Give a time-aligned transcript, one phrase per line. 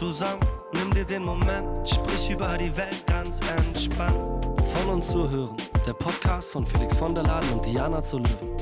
[0.00, 0.40] zusammen.
[0.72, 4.46] Nimm dir den Moment, sprich über die Welt ganz entspannt.
[4.72, 5.54] Von uns zuhören,
[5.86, 8.56] der Podcast von Felix von der Laden und Diana zu Löwen.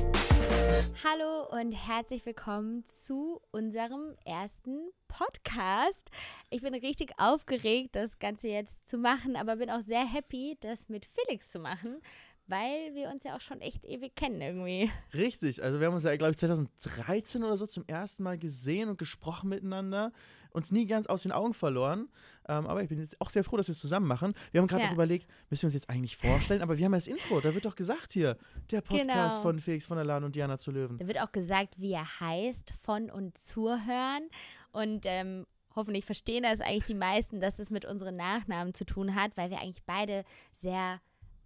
[1.01, 6.09] Hallo und herzlich willkommen zu unserem ersten Podcast.
[6.49, 10.89] Ich bin richtig aufgeregt, das Ganze jetzt zu machen, aber bin auch sehr happy, das
[10.89, 12.01] mit Felix zu machen,
[12.47, 14.91] weil wir uns ja auch schon echt ewig kennen irgendwie.
[15.13, 18.89] Richtig, also wir haben uns ja, glaube ich, 2013 oder so zum ersten Mal gesehen
[18.89, 20.11] und gesprochen miteinander,
[20.51, 22.09] uns nie ganz aus den Augen verloren.
[22.47, 24.33] Ähm, aber ich bin jetzt auch sehr froh, dass wir es zusammen machen.
[24.51, 24.89] Wir haben gerade Ja.
[24.89, 27.53] auch überlegt, müssen wir uns jetzt eigentlich vorstellen, aber wir haben ja das Intro, da
[27.53, 28.37] wird doch gesagt hier,
[28.71, 29.41] der Podcast Genau.
[29.41, 30.97] von Felix von der Lahn und Diana zu Löwen.
[30.97, 34.29] Da wird auch gesagt, wie er heißt, von und zuhören.
[34.71, 39.13] Und ähm, hoffentlich verstehen das eigentlich die meisten, dass es mit unseren Nachnamen zu tun
[39.15, 40.99] hat, weil wir eigentlich beide sehr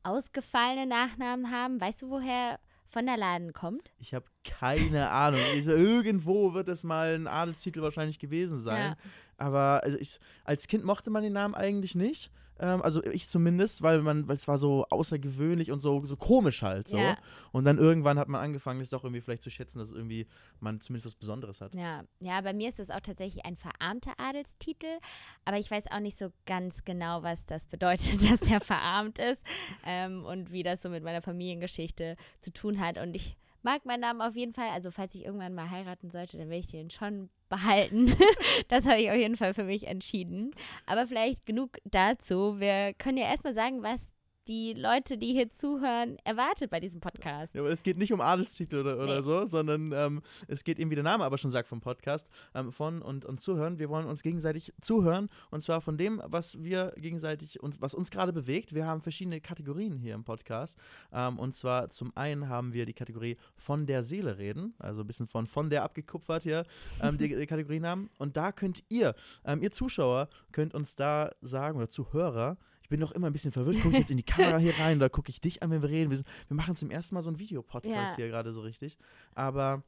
[0.04, 1.79] ausgefallene Nachnamen haben.
[1.79, 2.59] Weißt du, woher
[2.93, 3.91] von der Laden kommt?
[3.97, 5.41] Ich habe keine Ahnung.
[5.55, 8.91] Also irgendwo wird es mal ein Adelstitel wahrscheinlich gewesen sein.
[8.91, 8.97] Ja.
[9.38, 12.31] Aber also ich, als Kind mochte man den Namen eigentlich nicht.
[12.59, 16.62] Ähm, also ich zumindest, weil man, weil es war so außergewöhnlich und so, so komisch
[16.62, 16.87] halt.
[16.87, 16.98] So.
[16.98, 17.18] Ja.
[17.51, 20.27] Und dann irgendwann hat man angefangen, es doch irgendwie vielleicht zu schätzen, dass irgendwie
[20.59, 21.74] man zumindest was Besonderes hat.
[21.74, 24.99] Ja, ja, bei mir ist das auch tatsächlich ein verarmter Adelstitel,
[25.46, 29.41] aber ich weiß auch nicht so ganz genau, was das bedeutet, dass er verarmt ist
[29.85, 32.98] ähm, und wie das so mit meiner Familiengeschichte zu tun hat.
[32.98, 34.70] Und ich mag meinen Namen auf jeden Fall.
[34.70, 38.15] Also falls ich irgendwann mal heiraten sollte, dann will ich den schon behalten.
[38.68, 40.51] das habe ich auf jeden Fall für mich entschieden.
[40.85, 42.59] Aber vielleicht genug dazu.
[42.59, 44.09] Wir können ja erstmal sagen, was
[44.48, 47.54] die Leute, die hier zuhören, erwartet bei diesem Podcast.
[47.54, 49.22] Ja, aber es geht nicht um Adelstitel oder, oder Nee.
[49.22, 52.71] so, sondern ähm, es geht eben, wie der Name aber schon sagt vom Podcast, ähm,
[52.71, 53.80] von und, und zuhören.
[53.80, 58.12] Wir wollen uns gegenseitig zuhören und zwar von dem, was wir gegenseitig, uns, was uns
[58.12, 58.74] gerade bewegt.
[58.74, 60.77] Wir haben verschiedene Kategorien hier im Podcast.
[61.12, 65.08] Ähm, und zwar zum einen haben wir die Kategorie von der Seele reden, also ein
[65.08, 66.66] bisschen von von der abgekupfert hier,
[67.02, 68.09] ähm, die, die Kategorienamen.
[68.18, 69.14] Und da könnt ihr,
[69.46, 72.58] ähm, ihr Zuschauer, könnt uns da sagen, oder Zuhörer,
[72.94, 73.78] bin noch immer ein bisschen verwirrt.
[73.81, 75.90] Gucke ich jetzt in die Kamera hier rein oder gucke ich dich an, wenn wir
[75.90, 76.12] reden?
[76.12, 78.16] Wir, sind, wir machen zum ersten Mal so einen Videopodcast Ja.
[78.16, 79.00] hier gerade so richtig.
[79.34, 79.81] Aber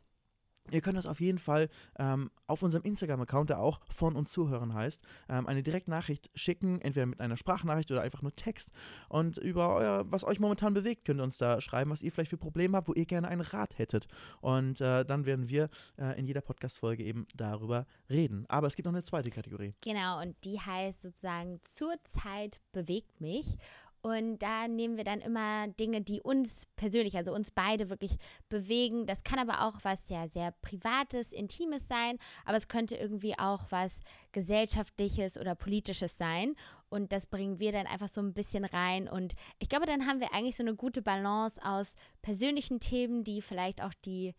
[0.72, 4.74] ihr könnt uns auf jeden Fall ähm, auf unserem Instagram-Account, der auch von und zuhören
[4.74, 8.72] heißt, ähm, eine Direktnachricht schicken, entweder mit einer Sprachnachricht oder einfach nur Text.
[9.10, 12.30] Und über euer, was euch momentan bewegt, könnt ihr uns da schreiben, was ihr vielleicht
[12.30, 14.08] für Probleme habt, wo ihr gerne einen Rat hättet.
[14.42, 18.46] Und äh, dann werden wir äh, in jeder Podcast-Folge eben darüber reden.
[18.48, 19.74] Aber es gibt noch eine zweite Kategorie.
[19.82, 23.58] Genau, und die heißt sozusagen Zurzeit bewegt mich.
[24.06, 28.18] Und da nehmen wir dann immer Dinge, die uns persönlich, also uns beide wirklich
[28.50, 29.08] bewegen.
[29.08, 33.66] Das kann aber auch was ja sehr Privates, Intimes sein, aber es könnte irgendwie auch
[33.72, 34.02] was
[34.32, 36.54] Gesellschaftliches oder Politisches sein.
[36.88, 39.10] Und das bringen wir dann einfach so ein bisschen rein.
[39.10, 43.42] Und ich glaube, dann haben wir eigentlich so eine gute Balance aus persönlichen Themen, die
[43.42, 44.36] vielleicht auch die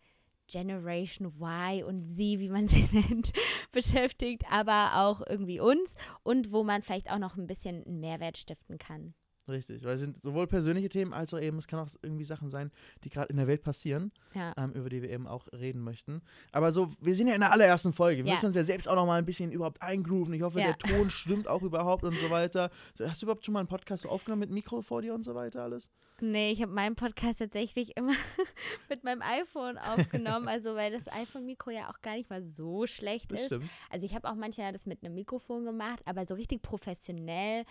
[0.49, 3.33] Generation Y und sie, wie man sie nennt,
[3.73, 8.37] beschäftigt, aber auch irgendwie uns und wo man vielleicht auch noch ein bisschen einen Mehrwert
[8.37, 9.13] stiften kann.
[9.47, 12.49] Richtig, weil es sind sowohl persönliche Themen als auch eben, es kann auch irgendwie Sachen
[12.49, 12.71] sein,
[13.03, 14.11] die gerade in der Welt passieren.
[14.33, 14.53] Ja.
[14.57, 16.21] ähm, über die wir eben auch reden möchten.
[16.51, 18.23] Aber so, wir sind ja in der allerersten Folge.
[18.23, 18.33] Wir Ja.
[18.35, 20.33] müssen uns ja selbst auch noch mal ein bisschen überhaupt eingrooven.
[20.33, 20.73] Ich hoffe, Ja.
[20.73, 22.69] der Ton stimmt auch überhaupt und so weiter.
[22.99, 25.63] Hast du überhaupt schon mal einen Podcast aufgenommen mit Mikro vor dir und so weiter
[25.63, 25.89] alles?
[26.19, 28.13] Nee, ich habe meinen Podcast tatsächlich immer
[28.89, 33.31] mit meinem iPhone aufgenommen, also weil das iPhone-Mikro ja auch gar nicht mal so schlecht
[33.31, 33.45] Das ist.
[33.45, 33.69] stimmt.
[33.91, 37.65] Also ich habe auch manchmal das mit einem Mikrofon gemacht, aber so richtig professionell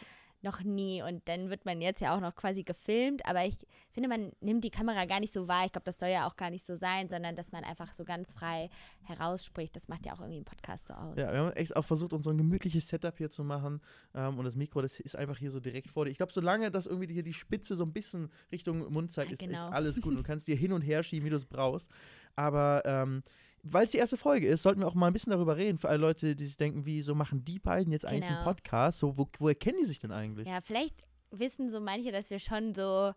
[0.46, 1.02] noch nie.
[1.02, 3.56] Und dann wird man jetzt ja auch noch quasi gefilmt, aber ich
[3.90, 5.66] finde, man nimmt die Kamera gar nicht so wahr.
[5.66, 8.04] Ich glaube, das soll ja auch gar nicht so sein, sondern dass man einfach so
[8.04, 8.70] ganz frei
[9.02, 9.74] herausspricht.
[9.76, 11.16] Das macht ja auch irgendwie ein Podcast so aus.
[11.16, 13.82] Ja, wir haben echt auch versucht, uns so ein gemütliches Setup hier zu machen.
[14.14, 16.10] Ähm, und das Mikro, das ist einfach hier so direkt vor dir.
[16.10, 19.34] Ich glaube, solange das irgendwie hier die Spitze so ein bisschen Richtung Mund zeigt, Ja,
[19.34, 19.68] ist, ist genau.
[19.70, 20.16] alles gut.
[20.16, 21.90] Du kannst dir hin und her schieben, wie du es brauchst.
[22.36, 23.22] Aber ähm,
[23.72, 25.88] weil es die erste Folge ist, sollten wir auch mal ein bisschen darüber reden, für
[25.88, 28.44] alle Leute, die sich denken, wieso machen die beiden jetzt eigentlich einen Genau.
[28.52, 28.98] Podcast?
[28.98, 30.48] So, wo, woher kennen die sich denn eigentlich?
[30.48, 33.12] Ja, vielleicht wissen so manche, dass wir schon so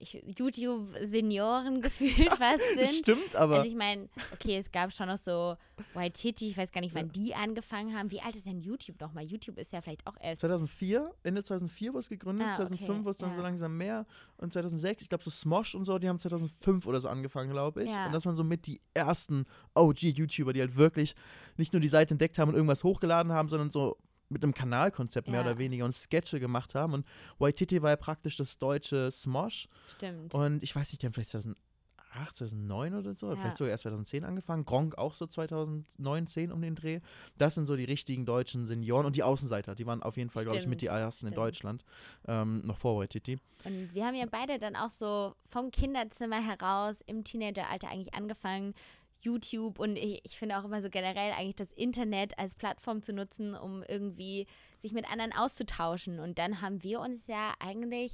[0.00, 2.98] ich- YouTube-Senioren gefühlt fast Das sind.
[3.04, 3.58] stimmt, aber.
[3.58, 5.56] Also ich meine, okay, es gab schon noch so
[5.94, 8.10] Waititi, ich weiß gar nicht, wann die angefangen haben.
[8.10, 9.24] Wie alt ist denn YouTube nochmal?
[9.24, 13.04] YouTube ist ja vielleicht auch erst 2004, Ende 2004 wurde es gegründet, Ah, okay, 2005
[13.04, 13.36] wurde es dann ja.
[13.36, 14.04] so langsam mehr
[14.36, 17.84] und 2006, ich glaube so Smosh und so, die haben 2005 oder so angefangen, glaube
[17.84, 17.90] ich.
[17.90, 18.06] Ja.
[18.06, 21.14] Und das waren so mit die ersten OG-YouTuber, die halt wirklich
[21.56, 23.96] nicht nur die Seite entdeckt haben und irgendwas hochgeladen haben, sondern so
[24.30, 25.46] mit einem Kanalkonzept mehr Ja.
[25.46, 26.94] oder weniger und Sketche gemacht haben.
[26.94, 27.06] Und
[27.38, 29.68] Waititi war ja praktisch das deutsche Smosh.
[29.96, 30.32] stimmt.
[30.34, 33.36] Und ich weiß nicht, die haben vielleicht 2008, 2009 oder so, Ja.
[33.36, 34.64] vielleicht sogar erst 2010 angefangen.
[34.64, 37.00] Gronk auch so 2009, 10 um den Dreh.
[37.38, 39.74] Das sind so die richtigen deutschen Senioren und die Außenseiter.
[39.74, 41.34] Die waren auf jeden Fall, glaube ich, mit die ersten in.
[41.34, 41.84] Deutschland.
[42.26, 43.38] Ähm, noch vor Waititi.
[43.64, 48.74] Und wir haben ja beide dann auch so vom Kinderzimmer heraus im Teenageralter eigentlich angefangen,
[49.22, 53.12] YouTube und ich, ich finde auch immer so generell eigentlich das Internet als Plattform zu
[53.12, 54.46] nutzen, um irgendwie
[54.78, 56.20] sich mit anderen auszutauschen.
[56.20, 58.12] Und dann haben wir uns ja eigentlich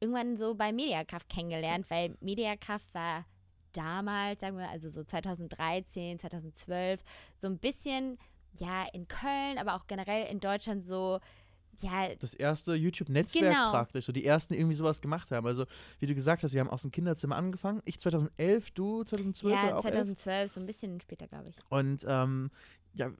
[0.00, 3.24] irgendwann so bei Mediakraft kennengelernt, weil Mediakraft war
[3.72, 7.02] damals, sagen wir, also so 2013, 2012,
[7.38, 8.18] so ein bisschen,
[8.58, 11.20] ja, in Köln, aber auch generell in Deutschland so
[11.80, 12.14] ja.
[12.18, 13.70] Das erste YouTube-Netzwerk Genau.
[13.70, 15.46] praktisch, so die ersten die irgendwie sowas gemacht haben.
[15.46, 15.64] Also,
[15.98, 17.80] wie du gesagt hast, wir haben aus dem Kinderzimmer angefangen.
[17.84, 19.92] Ich 2011, du 2012 Ja, oder auch 11?
[19.94, 21.56] 2012, so ein bisschen später, glaube ich.
[21.70, 22.50] Und ähm,
[22.94, 23.10] ja,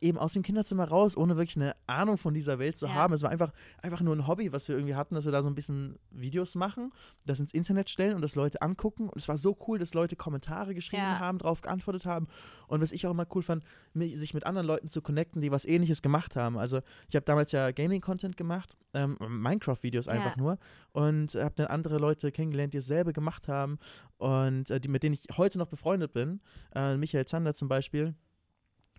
[0.00, 2.94] eben aus dem Kinderzimmer raus, ohne wirklich eine Ahnung von dieser Welt zu Ja.
[2.94, 3.14] haben.
[3.14, 5.48] Es war einfach, einfach nur ein Hobby, was wir irgendwie hatten, dass wir da so
[5.48, 6.92] ein bisschen Videos machen,
[7.24, 9.04] das ins Internet stellen und das Leute angucken.
[9.08, 11.20] Und es war so cool, dass Leute Kommentare geschrieben Ja.
[11.20, 12.26] haben, drauf geantwortet haben.
[12.66, 15.52] Und was ich auch immer cool fand, mich, sich mit anderen Leuten zu connecten, die
[15.52, 16.58] was ähnliches gemacht haben.
[16.58, 20.42] Also ich habe damals ja Gaming-Content gemacht, ähm, Minecraft-Videos einfach Ja.
[20.42, 20.58] nur.
[20.90, 23.78] Und habe dann andere Leute kennengelernt, die dasselbe gemacht haben
[24.16, 26.40] und äh, die, mit denen ich heute noch befreundet bin.
[26.74, 28.16] Äh, Michael Zander zum Beispiel.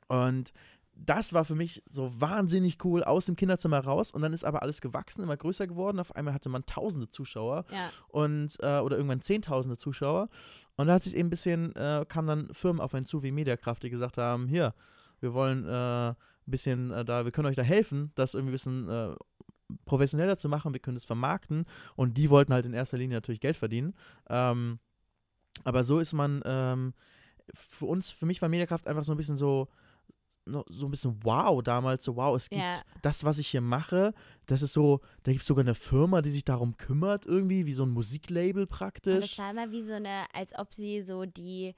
[0.09, 0.51] Und
[0.93, 4.61] das war für mich so wahnsinnig cool aus dem Kinderzimmer raus und dann ist aber
[4.61, 5.97] alles gewachsen, immer größer geworden.
[5.97, 7.89] Auf einmal hatte man tausende Zuschauer Ja.
[8.09, 10.27] und äh, oder irgendwann zehntausende Zuschauer.
[10.75, 13.31] Und da hat sich eben ein bisschen, äh, kamen dann Firmen auf einen zu wie
[13.31, 14.73] Mediakraft, die gesagt haben, hier,
[15.21, 16.15] wir wollen äh, ein
[16.47, 19.15] bisschen äh, da, wir können euch da helfen, das irgendwie ein bisschen äh,
[19.85, 21.65] professioneller zu machen, wir können es vermarkten
[21.95, 23.93] und die wollten halt in erster Linie natürlich Geld verdienen.
[24.27, 24.79] Ähm,
[25.63, 26.93] aber so ist man, ähm,
[27.53, 29.67] für uns, für mich war Mediakraft einfach so ein bisschen so,
[30.69, 32.81] so ein bisschen wow damals, so wow, es gibt Ja.
[33.01, 34.13] das, was ich hier mache,
[34.45, 37.73] das ist so, da gibt es sogar eine Firma, die sich darum kümmert irgendwie, wie
[37.73, 39.35] so ein Musiklabel Und praktisch.
[39.35, 41.75] das war immer wie so eine, als ob sie so die,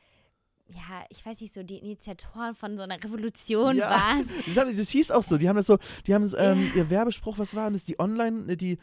[0.68, 3.89] ja, ich weiß nicht, so die Initiatoren von so einer Revolution Ja.
[3.89, 4.29] waren.
[4.45, 5.77] Das, haben, das hieß auch so, die haben das so,
[6.07, 8.77] die haben ähm, ihr Werbespruch, was war das, die Online, die,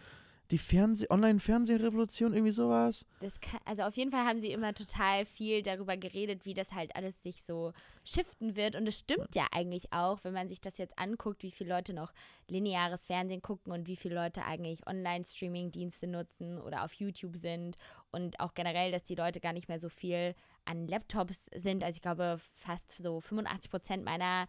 [0.50, 3.04] die Fernseh, Online-Fernsehrevolution, irgendwie sowas.
[3.40, 6.96] Kann, also auf jeden Fall haben sie immer total viel darüber geredet, wie das halt
[6.96, 7.72] alles sich so
[8.04, 8.74] shiften wird.
[8.74, 11.92] Und es stimmt ja eigentlich auch, wenn man sich das jetzt anguckt, wie viele Leute
[11.92, 12.12] noch
[12.48, 17.76] lineares Fernsehen gucken und wie viele Leute eigentlich Online-Streaming-Dienste nutzen oder auf YouTube sind.
[18.10, 20.34] Und auch generell, dass die Leute gar nicht mehr so viel
[20.64, 21.84] an Laptops sind.
[21.84, 24.46] Also ich glaube, fast so 85 Prozent meiner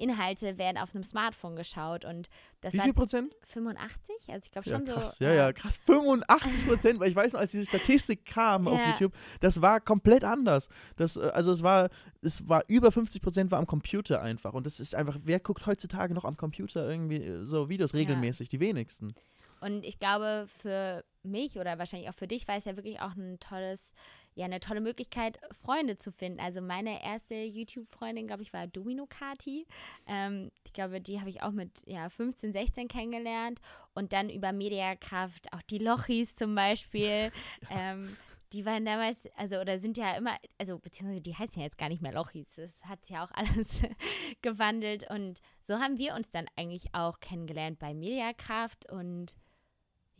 [0.00, 2.04] Inhalte werden auf einem Smartphone geschaut.
[2.04, 2.28] Und
[2.60, 3.34] das Wie viel Prozent?
[3.46, 4.16] 85?
[4.28, 5.24] Also ich glaube Ja, schon krass, so.
[5.24, 5.78] ja, ja, krass.
[5.86, 8.90] 85 Prozent, weil ich weiß noch, als diese Statistik kam auf Ja.
[8.90, 10.68] YouTube, das war komplett anders.
[10.96, 11.88] Das, äh, also es war,
[12.22, 14.52] es war über 50 Prozent war am Computer einfach.
[14.54, 18.48] Und das ist einfach, wer guckt heutzutage noch am Computer irgendwie äh, so Videos regelmäßig?
[18.48, 19.14] Die wenigsten.
[19.60, 23.14] Und ich glaube, für mich oder wahrscheinlich auch für dich war es ja wirklich auch
[23.14, 23.92] ein tolles,
[24.34, 26.40] ja, eine tolle Möglichkeit, Freunde zu finden.
[26.40, 29.66] Also meine erste YouTube-Freundin, glaube ich, war Domino Kati.
[30.06, 33.60] Ähm, ich glaube, die habe ich auch mit ja, 15, 16 kennengelernt.
[33.94, 37.32] Und dann über Mediakraft, auch die Lochis zum Beispiel.
[37.70, 38.16] ähm,
[38.52, 41.88] die waren damals, also oder sind ja immer, also beziehungsweise die heißen ja jetzt gar
[41.88, 42.48] nicht mehr Lochis.
[42.56, 43.82] Das hat sich ja auch alles
[44.42, 45.08] gewandelt.
[45.10, 49.36] Und so haben wir uns dann eigentlich auch kennengelernt bei Mediakraft und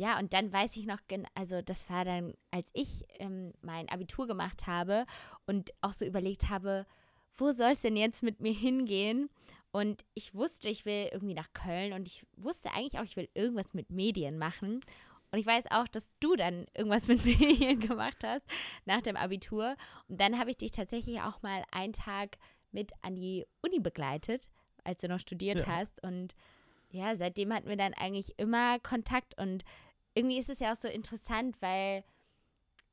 [0.01, 1.01] ja, und dann weiß ich noch,
[1.35, 5.05] also das war dann, als ich ähm, mein Abitur gemacht habe
[5.47, 6.87] und auch so überlegt habe,
[7.37, 9.29] wo soll es denn jetzt mit mir hingehen?
[9.73, 13.29] Und ich wusste, ich will irgendwie nach Köln und ich wusste eigentlich auch, ich will
[13.35, 14.81] irgendwas mit Medien machen.
[15.33, 18.47] Und ich weiß auch, dass du dann irgendwas mit Medien gemacht hast
[18.87, 19.77] nach dem Abitur.
[20.09, 22.39] Und dann habe ich dich tatsächlich auch mal einen Tag
[22.73, 24.49] mit an die Uni begleitet,
[24.83, 25.67] als du noch studiert Ja.
[25.67, 26.03] hast.
[26.03, 26.35] Und
[26.91, 29.63] ja, seitdem hatten wir dann eigentlich immer Kontakt und
[30.15, 32.05] irgendwie ist es ja auch so interessant, weil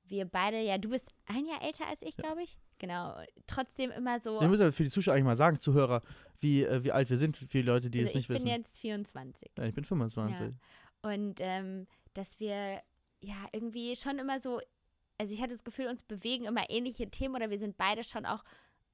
[0.06, 2.58] wir beide, ja, du bist ein Jahr älter als ich, glaube ich.
[2.80, 3.20] Genau.
[3.48, 4.40] Trotzdem immer so.
[4.40, 6.02] Wir müssen ja für die Zuschauer eigentlich mal sagen, Zuhörer,
[6.40, 8.36] wie, äh, wie alt wir sind, für die Leute, die also es nicht ich bin
[8.36, 8.48] wissen.
[8.48, 9.52] jetzt 24.
[9.58, 10.54] ja, ich bin 25.
[11.02, 12.82] Und ähm, dass wir
[13.20, 14.60] ja irgendwie schon immer so,
[15.18, 18.26] also ich hatte das Gefühl, uns bewegen immer ähnliche Themen oder wir sind beide schon
[18.26, 18.44] auch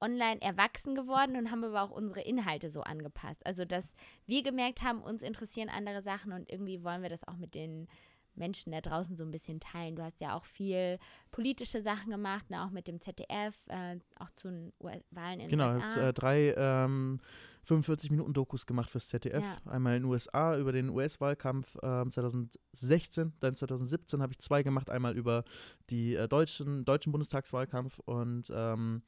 [0.00, 3.44] online erwachsen geworden und haben aber auch unsere Inhalte so angepasst.
[3.46, 3.94] Also dass
[4.26, 7.88] wir gemerkt haben, uns interessieren andere Sachen und irgendwie wollen wir das auch mit den
[8.36, 9.96] Menschen da draußen so ein bisschen teilen.
[9.96, 10.98] Du hast ja auch viel
[11.30, 14.72] politische Sachen gemacht, ne, auch mit dem ZDF, äh, auch zu den
[15.10, 16.08] Wahlen in Genau, den ich habe USA.
[16.08, 17.20] äh, drei ähm,
[17.66, 19.42] 45-Minuten-Dokus gemacht fürs ZDF.
[19.42, 19.70] Ja.
[19.70, 24.90] Einmal in den USA über den US-Wahlkampf ähm, 2016, dann 2017 habe ich zwei gemacht.
[24.90, 25.44] Einmal über
[25.90, 29.02] die äh, deutschen, deutschen Bundestagswahlkampf und ähm,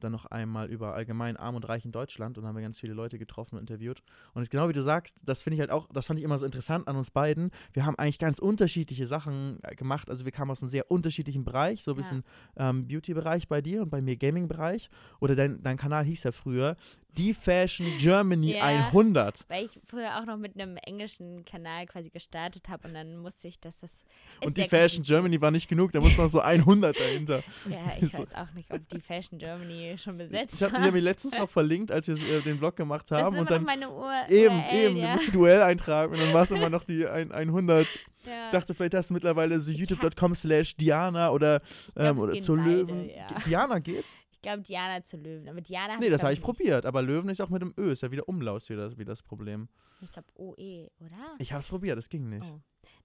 [0.00, 2.92] dann noch einmal über allgemein Arm und Reich in Deutschland und haben wir ganz viele
[2.94, 4.02] Leute getroffen und interviewt.
[4.34, 6.46] Und genau wie du sagst, das finde ich halt auch, das fand ich immer so
[6.46, 7.50] interessant an uns beiden.
[7.72, 10.10] Wir haben eigentlich ganz unterschiedliche Sachen äh, gemacht.
[10.10, 11.96] Also wir kamen aus einem sehr unterschiedlichen Bereich, so ein Ja.
[11.98, 12.24] bisschen
[12.56, 14.90] ähm, Beauty-Bereich bei dir und bei mir Gaming-Bereich.
[15.20, 16.76] Oder dein, dein Kanal hieß ja früher
[17.16, 18.64] Die Fashion Germany Ja.
[18.64, 19.44] 100.
[19.48, 23.48] Weil ich früher auch noch mit einem englischen Kanal quasi gestartet habe und dann musste
[23.48, 23.90] ich, dass das.
[23.90, 24.04] ist
[24.44, 25.02] Und die Fashion.
[25.04, 27.42] Germany war nicht genug, da muss noch so 100 dahinter.
[27.68, 30.92] Ja, ich so- weiß auch nicht, ob die Fashion Germany schon besetzt Ich habe hab
[30.92, 33.34] mir letztens noch verlinkt, als wir äh, den Blog gemacht haben.
[33.34, 34.12] ist Und dann noch meine Uhr.
[34.28, 35.12] eben, URL, eben, du ja.
[35.12, 37.86] musst die Duell eintragen und dann war es immer noch die ein, 100.
[38.26, 38.44] ja.
[38.44, 41.60] Ich dachte, vielleicht hast du mittlerweile so youtube.com slash Diana oder,
[41.96, 43.08] ähm, oder gehen zu beide, Löwen.
[43.10, 43.26] ja.
[43.46, 44.04] Diana geht?
[44.40, 45.50] Ich glaube, Diana zu Löwen.
[45.50, 48.02] Aber Diana Nee, das habe ich probiert, aber Löwen ist auch mit dem Ö, ist
[48.02, 49.68] ja wieder Umlaut wieder, wie das Problem.
[50.00, 50.04] nicht.
[50.04, 51.34] Ich glaube, OE, oder?
[51.38, 52.50] Ich habe es probiert, das ging nicht.
[52.50, 52.58] Oh.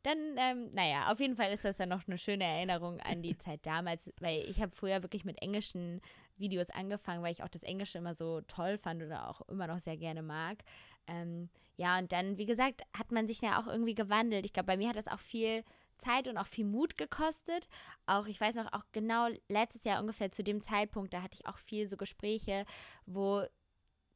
[0.04, 3.38] Dann, ähm, naja, auf jeden Fall ist das dann noch eine schöne Erinnerung an die
[3.38, 6.00] Zeit damals, weil ich habe früher wirklich mit englischen
[6.38, 9.80] Videos angefangen, weil ich auch das Englische immer so toll fand oder auch immer noch
[9.80, 10.64] sehr gerne mag.
[11.06, 14.46] Ähm, ja, und dann, wie gesagt, hat man sich ja auch irgendwie gewandelt.
[14.46, 15.66] Ich glaube, bei mir hat das auch viel
[15.98, 17.68] Zeit und auch viel Mut gekostet.
[18.06, 21.48] Auch, ich weiß noch, auch genau letztes Jahr ungefähr zu dem Zeitpunkt, da hatte ich
[21.48, 22.66] auch viel so Gespräche,
[23.06, 23.46] wo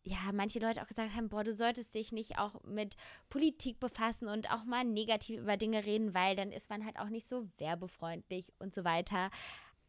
[0.04, 2.96] ja, manche Leute auch gesagt haben, boah, du solltest dich nicht auch mit
[3.30, 7.10] Politik befassen und auch mal negativ über Dinge reden, weil dann ist man halt auch
[7.10, 9.30] nicht so werbefreundlich und so weiter.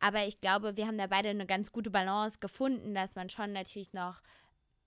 [0.00, 3.52] Aber ich glaube, wir haben da beide eine ganz gute Balance gefunden, dass man schon
[3.52, 4.20] natürlich noch,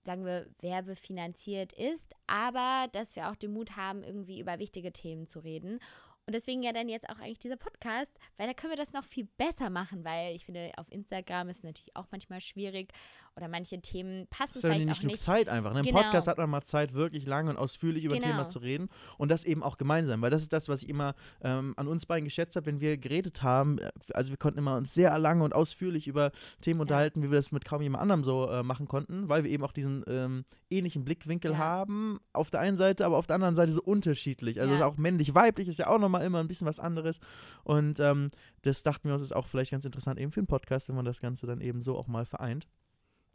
[0.04, 5.26] sagen wir, werbefinanziert ist, aber dass wir auch den Mut haben, irgendwie über wichtige Themen
[5.26, 5.78] zu reden.
[6.26, 9.04] Und deswegen ja dann jetzt auch eigentlich dieser Podcast, weil da können wir das noch
[9.04, 12.92] viel besser machen, weil ich finde, auf Instagram ist natürlich auch manchmal schwierig
[13.36, 15.22] oder manche Themen passen ist ja vielleicht nicht auch genug nicht.
[15.22, 15.72] Zeit einfach.
[15.72, 15.80] Ne?
[15.80, 15.98] Im Genau.
[16.02, 18.32] Podcast hat man mal Zeit, wirklich lange und ausführlich über ein Genau.
[18.34, 18.88] Thema zu reden
[19.18, 22.06] und das eben auch gemeinsam, weil das ist das, was ich immer ähm, an uns
[22.06, 23.78] beiden geschätzt habe, wenn wir geredet haben.
[23.78, 27.36] äh, Also wir konnten immer uns sehr lange und ausführlich über Themen unterhalten, wie wir
[27.38, 30.44] das mit kaum jemand anderem so äh, machen konnten, weil wir eben auch diesen ähm,
[30.70, 31.58] ähnlichen Blickwinkel Ja.
[31.58, 32.18] haben.
[32.32, 34.60] Auf der einen Seite, aber auf der anderen Seite so unterschiedlich.
[34.60, 34.86] Also Ja.
[34.86, 37.18] auch männlich-weiblich ist ja auch nochmal immer ein bisschen was anderes.
[37.64, 38.28] Und ähm,
[38.62, 41.04] das dachten wir uns, ist auch vielleicht ganz interessant eben für einen Podcast, wenn man
[41.04, 42.68] das Ganze dann eben so auch mal vereint.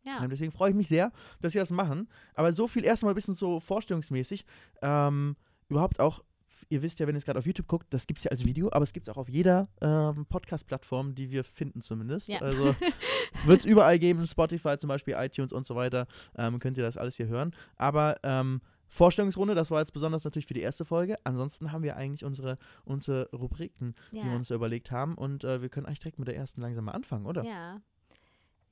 [0.06, 0.24] Ja.
[0.24, 2.08] Ähm, deswegen freue ich mich sehr, dass wir das machen.
[2.34, 4.46] Aber so viel erstmal ein bisschen so vorstellungsmäßig.
[4.82, 5.36] Ähm,
[5.68, 6.24] überhaupt auch,
[6.70, 8.46] ihr wisst ja, wenn ihr es gerade auf YouTube guckt, das gibt es ja als
[8.46, 12.30] Video, aber es gibt es auch auf jeder ähm, Podcast-Plattform, die wir finden zumindest.
[12.30, 12.40] Ja.
[12.42, 12.76] Also
[13.46, 16.08] wird es überall geben, Spotify zum Beispiel, iTunes und so weiter.
[16.38, 17.54] Ähm, könnt ihr das alles hier hören.
[17.76, 21.16] Aber ähm, Vorstellungsrunde, das war jetzt besonders natürlich für die erste Folge.
[21.24, 24.36] Ansonsten haben wir eigentlich unsere, unsere Rubriken, die wir Ja.
[24.36, 25.16] uns überlegt haben.
[25.16, 27.44] Und äh, wir können eigentlich direkt mit der ersten langsam mal anfangen, oder?
[27.44, 27.82] Ja.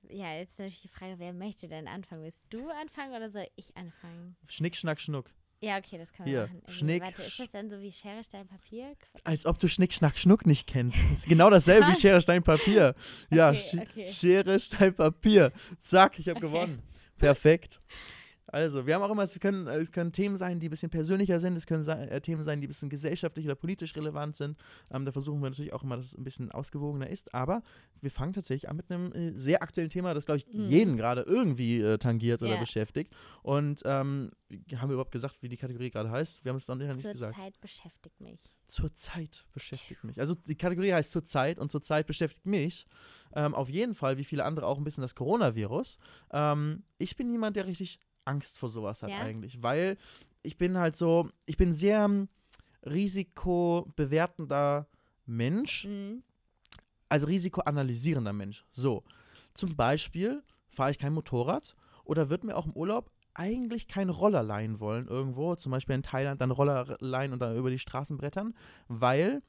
[0.09, 2.23] Ja, jetzt natürlich die Frage, wer möchte denn anfangen?
[2.23, 4.35] Willst du anfangen oder soll ich anfangen?
[4.47, 5.29] Schnick, schnack, schnuck.
[5.59, 6.55] Ja, okay, das können Hier, wir machen.
[6.59, 8.95] Irgendwie, Schnick, Warte, ist das dann so wie Schere, Stein, Papier?
[9.23, 10.97] Als ob du Schnick, Schnack, Schnuck nicht kennst.
[11.09, 12.93] Das ist genau dasselbe wie Schere, Stein, Papier.
[13.31, 14.07] Ja, Okay, okay.
[14.07, 15.51] Schere, Stein, Papier.
[15.79, 16.47] Zack, ich habe Okay.
[16.47, 16.83] gewonnen.
[17.17, 17.81] Perfekt.
[18.47, 21.39] Also, wir haben auch immer, es können, es können Themen sein, die ein bisschen persönlicher
[21.39, 24.57] sind, es können sein, äh, Themen sein, die ein bisschen gesellschaftlich oder politisch relevant sind.
[24.91, 27.33] Ähm, da versuchen wir natürlich auch immer, dass es ein bisschen ausgewogener ist.
[27.33, 27.61] Aber
[28.01, 30.69] wir fangen tatsächlich an mit einem äh, sehr aktuellen Thema, das, glaube ich, Mhm.
[30.69, 32.59] jeden gerade irgendwie äh, tangiert oder Ja.
[32.59, 33.13] beschäftigt.
[33.43, 34.31] Und ähm,
[34.75, 36.45] haben wir überhaupt gesagt, wie die Kategorie gerade heißt?
[36.45, 37.35] Wir haben es noch nicht Zur gesagt.
[37.35, 38.39] Zeit beschäftigt mich.
[38.67, 40.19] Zur Zeit beschäftigt mich.
[40.19, 42.85] Also die Kategorie heißt zur Zeit und zur Zeit beschäftigt mich
[43.33, 45.97] ähm, auf jeden Fall, wie viele andere auch ein bisschen das Coronavirus.
[46.31, 49.19] Ähm, ich bin jemand, der richtig Angst vor sowas hat Ja?
[49.19, 49.97] eigentlich, weil
[50.43, 52.29] ich bin halt so, ich bin sehr ähm,
[52.85, 54.87] risikobewertender
[55.25, 56.23] Mensch, Mhm.
[57.09, 58.65] also risikoanalysierender Mensch.
[58.73, 59.03] So,
[59.53, 64.43] zum Beispiel fahre ich kein Motorrad oder würde mir auch im Urlaub eigentlich keinen Roller
[64.43, 68.17] leihen wollen irgendwo, zum Beispiel in Thailand dann Roller leihen und dann über die Straßen
[68.17, 68.55] brettern,
[68.87, 69.41] weil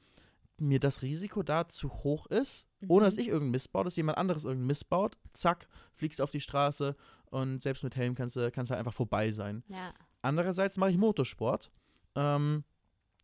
[0.57, 3.21] mir das Risiko da zu hoch ist, ohne dass Mhm.
[3.21, 6.95] ich irgendeinen Mist baue, dass jemand anderes irgendeinen Mist baut, zack, fliegst auf die Straße
[7.29, 9.63] und selbst mit Helm kannst du kannst du einfach vorbei sein.
[9.67, 9.93] Ja.
[10.21, 11.71] Andererseits mache ich Motorsport,
[12.15, 12.63] ähm,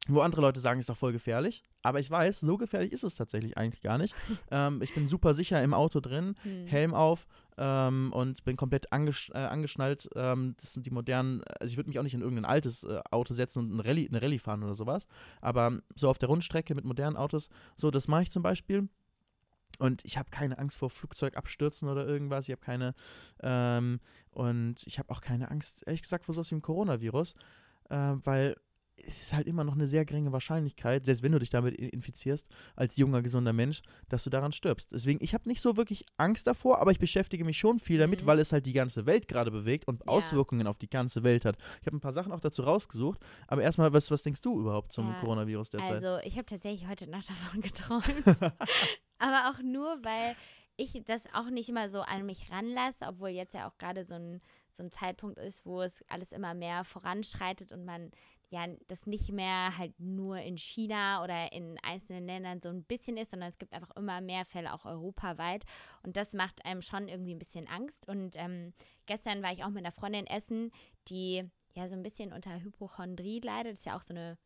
[0.07, 1.63] wo andere Leute sagen, ist doch voll gefährlich.
[1.81, 4.15] Aber ich weiß, so gefährlich ist es tatsächlich eigentlich gar nicht.
[4.51, 6.67] ähm, ich bin super sicher im Auto drin, Hm.
[6.67, 10.09] Helm auf ähm, und bin komplett angesch äh, angeschnallt.
[10.15, 13.01] Ähm, das sind die modernen, also ich würde mich auch nicht in irgendein altes äh,
[13.11, 15.07] Auto setzen und eine Rallye, eine Rallye fahren oder sowas.
[15.41, 18.87] Aber so auf der Rundstrecke mit modernen Autos, so das mache ich zum Beispiel.
[19.77, 22.47] Und ich habe keine Angst vor Flugzeugabstürzen oder irgendwas.
[22.47, 22.93] Ich habe keine,
[23.41, 23.99] ähm,
[24.31, 27.35] und ich habe auch keine Angst, ehrlich gesagt, vor sowas wie dem Coronavirus,
[27.89, 28.55] äh, weil
[28.97, 32.47] es ist halt immer noch eine sehr geringe Wahrscheinlichkeit, selbst wenn du dich damit infizierst,
[32.75, 34.91] als junger, gesunder Mensch, dass du daran stirbst.
[34.91, 38.21] Deswegen, ich habe nicht so wirklich Angst davor, aber ich beschäftige mich schon viel damit,
[38.23, 38.25] Mhm.
[38.27, 40.07] weil es halt die ganze Welt gerade bewegt und Ja.
[40.07, 41.57] Auswirkungen auf die ganze Welt hat.
[41.81, 44.93] Ich habe ein paar Sachen auch dazu rausgesucht, aber erstmal, was, was denkst du überhaupt
[44.93, 46.03] zum Ja, Coronavirus derzeit?
[46.03, 48.03] Also, ich habe tatsächlich heute Nacht davon geträumt.
[49.17, 50.35] Aber auch nur, weil
[50.77, 54.15] ich das auch nicht immer so an mich ranlasse, obwohl jetzt ja auch gerade so
[54.15, 54.41] ein,
[54.73, 58.11] so ein Zeitpunkt ist, wo es alles immer mehr voranschreitet und man
[58.55, 63.17] ja das nicht mehr halt nur in China oder in einzelnen Ländern so ein bisschen
[63.17, 65.65] ist, sondern es gibt einfach immer mehr Fälle auch europaweit.
[66.03, 68.07] Und das macht einem schon irgendwie ein bisschen Angst.
[68.07, 68.73] Und ähm,
[69.05, 70.71] gestern war ich auch mit einer Freundin essen,
[71.09, 71.43] die
[71.73, 74.37] ja so ein bisschen unter Hypochondrie leidet, das ist ja auch so eine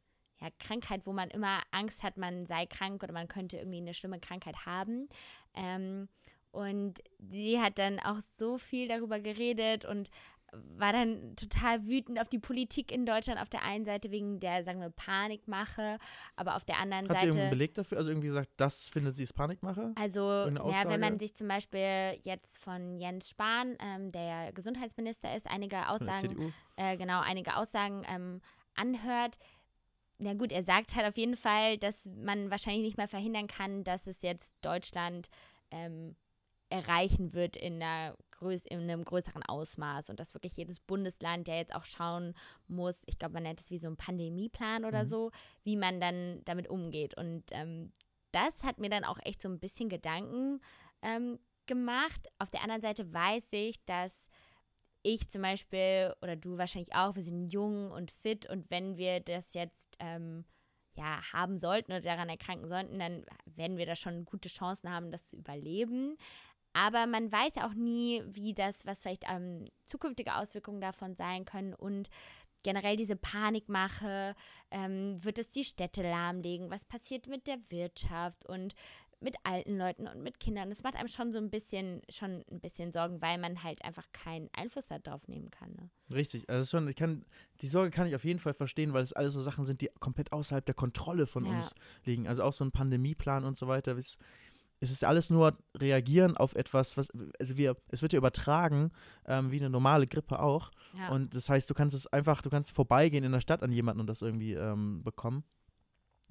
[0.41, 3.93] ja, Krankheit, wo man immer Angst hat, man sei krank oder man könnte irgendwie eine
[3.93, 5.07] schlimme Krankheit haben.
[5.53, 6.07] Ähm,
[6.51, 10.09] und sie hat dann auch so viel darüber geredet und
[10.53, 14.63] war dann total wütend auf die Politik in Deutschland auf der einen Seite wegen der,
[14.63, 15.97] sagen wir, Panikmache,
[16.35, 17.19] aber auf der anderen Hat Seite.
[17.19, 17.97] sie irgendeinen Beleg dafür?
[17.97, 19.93] Also irgendwie gesagt, das findet sie ist Panikmache?
[19.95, 25.35] Also, ja, wenn man sich zum Beispiel jetzt von Jens Spahn, ähm, der ja Gesundheitsminister
[25.35, 28.41] ist, einige Aussagen, äh, genau, einige Aussagen ähm,
[28.75, 29.37] anhört.
[30.17, 33.83] Na gut, er sagt halt auf jeden Fall, dass man wahrscheinlich nicht mehr verhindern kann,
[33.83, 35.29] dass es jetzt Deutschland
[35.71, 36.15] ähm,
[36.69, 38.15] erreichen wird in, einer
[38.65, 42.33] in einem größeren Ausmaß und dass wirklich jedes Bundesland ja jetzt auch schauen
[42.67, 45.09] muss, ich glaube, man nennt es wie so ein Pandemieplan oder Mhm.
[45.09, 45.31] so,
[45.63, 47.15] wie man dann damit umgeht.
[47.17, 47.91] Und ähm,
[48.31, 50.61] das hat mir dann auch echt so ein bisschen Gedanken
[51.01, 52.27] ähm, gemacht.
[52.37, 54.29] Auf der anderen Seite weiß ich, dass
[55.03, 59.19] ich zum Beispiel oder du wahrscheinlich auch, wir sind jung und fit und wenn wir
[59.19, 60.45] das jetzt ähm,
[60.95, 65.11] ja, haben sollten oder daran erkranken sollten, dann werden wir da schon gute Chancen haben,
[65.11, 66.17] das zu überleben.
[66.73, 71.73] Aber man weiß auch nie, wie das, was vielleicht ähm, zukünftige Auswirkungen davon sein können
[71.73, 72.09] und
[72.63, 74.35] generell diese Panikmache,
[74.71, 78.75] ähm, wird es die Städte lahmlegen, was passiert mit der Wirtschaft und
[79.21, 80.69] mit alten Leuten und mit Kindern.
[80.69, 84.05] Das macht einem schon so ein bisschen, schon ein bisschen Sorgen, weil man halt einfach
[84.13, 85.71] keinen Einfluss darauf nehmen kann.
[85.73, 85.89] Ne?
[86.13, 87.25] Richtig, also schon, ich kann,
[87.61, 89.89] die Sorge kann ich auf jeden Fall verstehen, weil es alles so Sachen sind, die
[89.99, 91.51] komplett außerhalb der Kontrolle von Ja.
[91.51, 92.27] uns liegen.
[92.29, 93.97] Also auch so ein Pandemieplan und so weiter.
[93.97, 94.17] Es,
[94.79, 97.09] es ist alles nur reagieren auf etwas, was,
[97.39, 98.91] also wir, es wird ja übertragen,
[99.25, 100.71] ähm, wie eine normale Grippe auch.
[100.97, 101.09] Ja.
[101.09, 104.01] Und das heißt, du kannst es einfach, du kannst vorbeigehen in der Stadt an jemanden
[104.01, 105.43] und das irgendwie ähm, bekommen.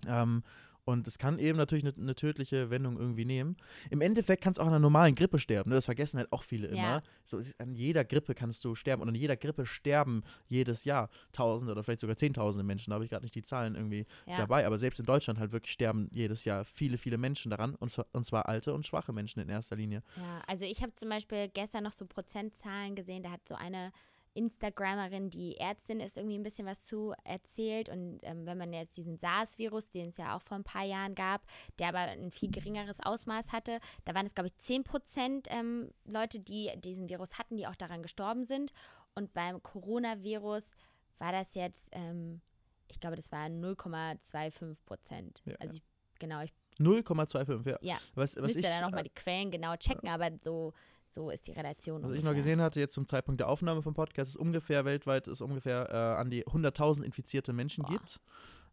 [0.06, 0.42] Ähm,
[0.88, 3.58] und es kann eben natürlich eine, eine tödliche Wendung irgendwie nehmen.
[3.90, 5.68] Im Endeffekt kannst du auch an einer normalen Grippe sterben.
[5.68, 5.74] Ne?
[5.74, 6.72] Das vergessen halt auch viele Ja.
[6.72, 7.02] immer.
[7.26, 9.02] So, an jeder Grippe kannst du sterben.
[9.02, 12.90] Und an jeder Grippe sterben jedes Jahr Tausende oder vielleicht sogar Zehntausende Menschen.
[12.90, 14.38] Da habe ich gerade nicht die Zahlen irgendwie ja.
[14.38, 14.66] dabei.
[14.66, 17.74] Aber selbst in Deutschland halt wirklich sterben jedes Jahr viele, viele Menschen daran.
[17.74, 20.02] Und zwar, und zwar alte und schwache Menschen in erster Linie.
[20.16, 23.92] Ja, also ich habe zum Beispiel gestern noch so Prozentzahlen gesehen, da hat so eine
[24.34, 27.88] Instagrammerin, die Ärztin ist, irgendwie ein bisschen was zu erzählt.
[27.88, 31.14] Und ähm, wenn man jetzt diesen SARS-Virus, den es ja auch vor ein paar Jahren
[31.14, 31.42] gab,
[31.78, 35.90] der aber ein viel geringeres Ausmaß hatte, da waren es, glaube ich, 10 Prozent ähm,
[36.04, 38.72] Leute, die diesen Virus hatten, die auch daran gestorben sind.
[39.14, 40.74] Und beim Coronavirus
[41.18, 42.40] war das jetzt, ähm,
[42.88, 45.42] ich glaube, das war 0,25 Prozent.
[45.44, 45.82] Ja, also ich,
[46.18, 47.78] genau, ich 0,25, ja.
[47.80, 50.72] Ja, Was, was müsste ich, dann nochmal äh, die Quellen genau checken, aber so,
[51.10, 52.02] so ist die Relation.
[52.02, 52.30] Was ich ungefähr.
[52.30, 55.88] noch gesehen hatte, jetzt zum Zeitpunkt der Aufnahme vom Podcast, ist ungefähr weltweit es ungefähr
[55.90, 57.92] äh, an die 100.000 infizierte Menschen Boah.
[57.92, 58.20] gibt.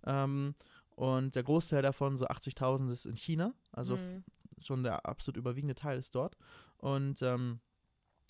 [0.05, 0.55] Ähm,
[0.95, 3.53] und der Großteil davon, so 80.000, ist in China.
[3.71, 4.23] Also Mhm.
[4.59, 6.37] schon der absolut überwiegende Teil ist dort.
[6.77, 7.59] Und ähm,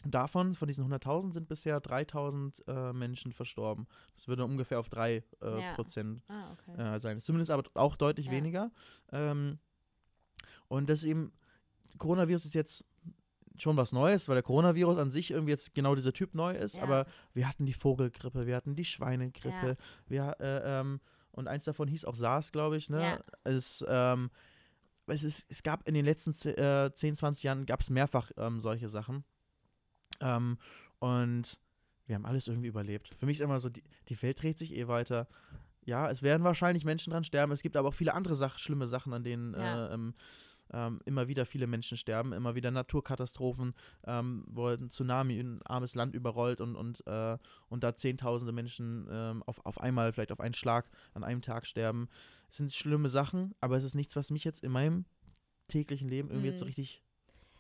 [0.06, 3.88] davon, von diesen 100.000, sind bisher 3.000 äh, Menschen verstorben.
[4.16, 5.74] Das würde ungefähr auf 3 äh, Ja.
[5.76, 6.96] Prozent Ah, okay.
[6.96, 7.22] äh, sein.
[7.22, 8.32] Zumindest aber auch deutlich Ja.
[8.32, 8.72] weniger.
[9.12, 9.60] Ähm,
[10.68, 11.32] und das eben,
[11.98, 12.84] Coronavirus ist jetzt
[13.58, 16.78] schon was Neues, weil der Coronavirus an sich irgendwie jetzt genau dieser Typ neu ist,
[16.78, 16.84] Ja.
[16.84, 21.00] aber wir hatten die Vogelgrippe, wir hatten die Schweinegrippe, wir, äh, ähm,
[21.32, 23.02] und eins davon hieß auch SARS, glaube ich, ne?
[23.02, 23.20] Ja.
[23.44, 24.30] Es, ähm,
[25.08, 28.32] es, ist, es gab in den letzten ze- äh, 10, 20 Jahren gab es mehrfach
[28.38, 29.24] ähm, solche Sachen.
[30.22, 30.58] Ähm,
[31.00, 31.58] und
[32.08, 33.10] wir haben alles irgendwie überlebt.
[33.20, 35.28] Für mich ist immer so, die, die Welt dreht sich eh weiter.
[35.84, 37.52] Ja, es werden wahrscheinlich Menschen dran sterben.
[37.52, 39.88] Es gibt aber auch viele andere Sach schlimme Sachen, an denen Ja.
[39.90, 40.14] äh, ähm,
[40.74, 43.74] ähm, immer wieder viele Menschen sterben, immer wieder Naturkatastrophen,
[44.06, 47.38] ähm, wo ein Tsunami ein armes Land überrollt und, und, äh,
[47.70, 51.66] und da zehntausende Menschen ähm, auf, auf einmal, vielleicht auf einen Schlag an einem Tag
[51.66, 52.10] sterben.
[52.50, 55.06] Es sind schlimme Sachen, aber es ist nichts, was mich jetzt in meinem
[55.68, 56.70] täglichen Leben irgendwie jetzt so Mhm.
[56.70, 57.02] richtig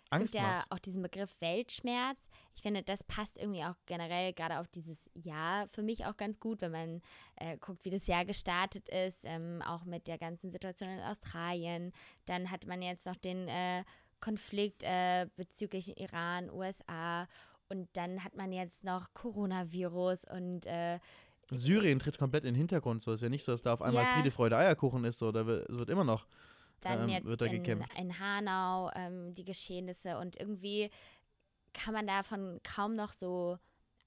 [0.09, 0.71] Angst gibt ja macht.
[0.71, 2.29] auch diesen Begriff Weltschmerz.
[2.55, 6.39] Ich finde, das passt irgendwie auch generell gerade auf dieses Jahr für mich auch ganz
[6.39, 7.01] gut, wenn man
[7.35, 11.91] äh, guckt, wie das Jahr gestartet ist, ähm, auch mit der ganzen Situation in Australien.
[12.25, 13.83] Dann hat man jetzt noch den äh,
[14.19, 17.27] Konflikt äh, bezüglich Iran, USA.
[17.69, 20.99] Und dann hat man jetzt noch Coronavirus und äh,
[21.51, 23.01] Syrien tritt komplett in den Hintergrund.
[23.01, 24.13] So ist ja nicht so, dass da auf einmal Ja.
[24.13, 25.19] Friede, Freude, Eierkuchen ist.
[25.19, 26.25] So, da wird, es wird immer noch.
[26.81, 30.17] Dann ähm, jetzt in, in Hanau ähm, die Geschehnisse.
[30.17, 30.89] Und irgendwie
[31.73, 33.57] kann man davon kaum noch so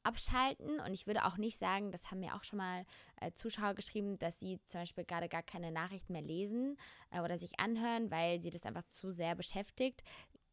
[0.02, 0.80] abschalten.
[0.80, 2.84] Und ich würde auch nicht sagen, das haben mir auch schon mal
[3.20, 6.76] äh, Zuschauer geschrieben, dass sie zum Beispiel gerade gar keine Nachrichten mehr lesen
[7.10, 10.02] äh, oder sich anhören, weil sie das einfach zu sehr beschäftigt.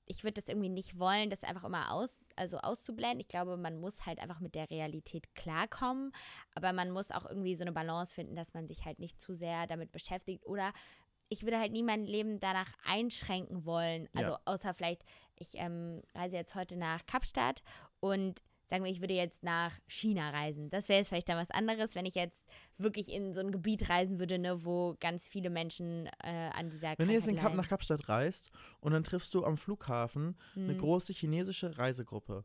[0.08, 3.22] Ich würde das irgendwie nicht wollen, das einfach immer aus, also auszublenden.
[3.22, 6.12] Ich glaube, man muss halt einfach mit der Realität klarkommen,
[6.54, 9.34] aber man muss auch irgendwie so eine Balance finden, dass man sich halt nicht zu
[9.34, 10.46] sehr damit beschäftigt.
[10.46, 10.74] Oder
[11.30, 14.08] ich würde halt nie mein Leben danach einschränken wollen.
[14.14, 14.40] Also Ja.
[14.46, 15.04] außer vielleicht,
[15.36, 17.62] ich ähm, reise jetzt heute nach Kapstadt
[18.00, 20.70] und sagen wir, ich würde jetzt nach China reisen.
[20.72, 22.46] Das wäre jetzt vielleicht dann was anderes, wenn ich jetzt
[22.78, 26.96] wirklich in so ein Gebiet reisen würde, ne, wo ganz viele Menschen äh, an dieser
[26.98, 30.70] Wenn du jetzt in Kap nach Kapstadt reist und dann triffst du am Flughafen eine
[30.70, 30.78] Hm.
[30.78, 32.44] große chinesische Reisegruppe.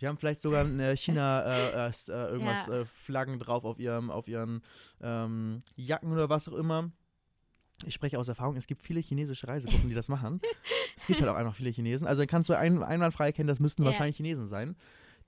[0.00, 1.42] Die haben vielleicht sogar eine China
[1.86, 2.80] äh, äh, äh, irgendwas Ja.
[2.80, 4.62] äh, Flaggen drauf auf ihrem auf ihren
[5.00, 6.90] ähm, Jacken oder was auch immer.
[7.84, 10.40] Ich spreche aus Erfahrung, es gibt viele chinesische Reisegruppen, die das machen.
[10.96, 12.06] es gibt halt auch einfach viele Chinesen.
[12.06, 13.86] Also kannst du ein, einwandfrei erkennen, das müssten Ja.
[13.86, 14.76] wahrscheinlich Chinesen sein.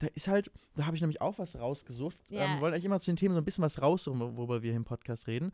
[0.00, 2.16] Da ist halt, da habe ich nämlich auch was rausgesucht.
[2.28, 2.44] Ja.
[2.44, 4.62] Ähm, wir wollen eigentlich immer zu den Themen so ein bisschen was raussuchen, wo- worüber
[4.62, 5.52] wir hier im Podcast reden.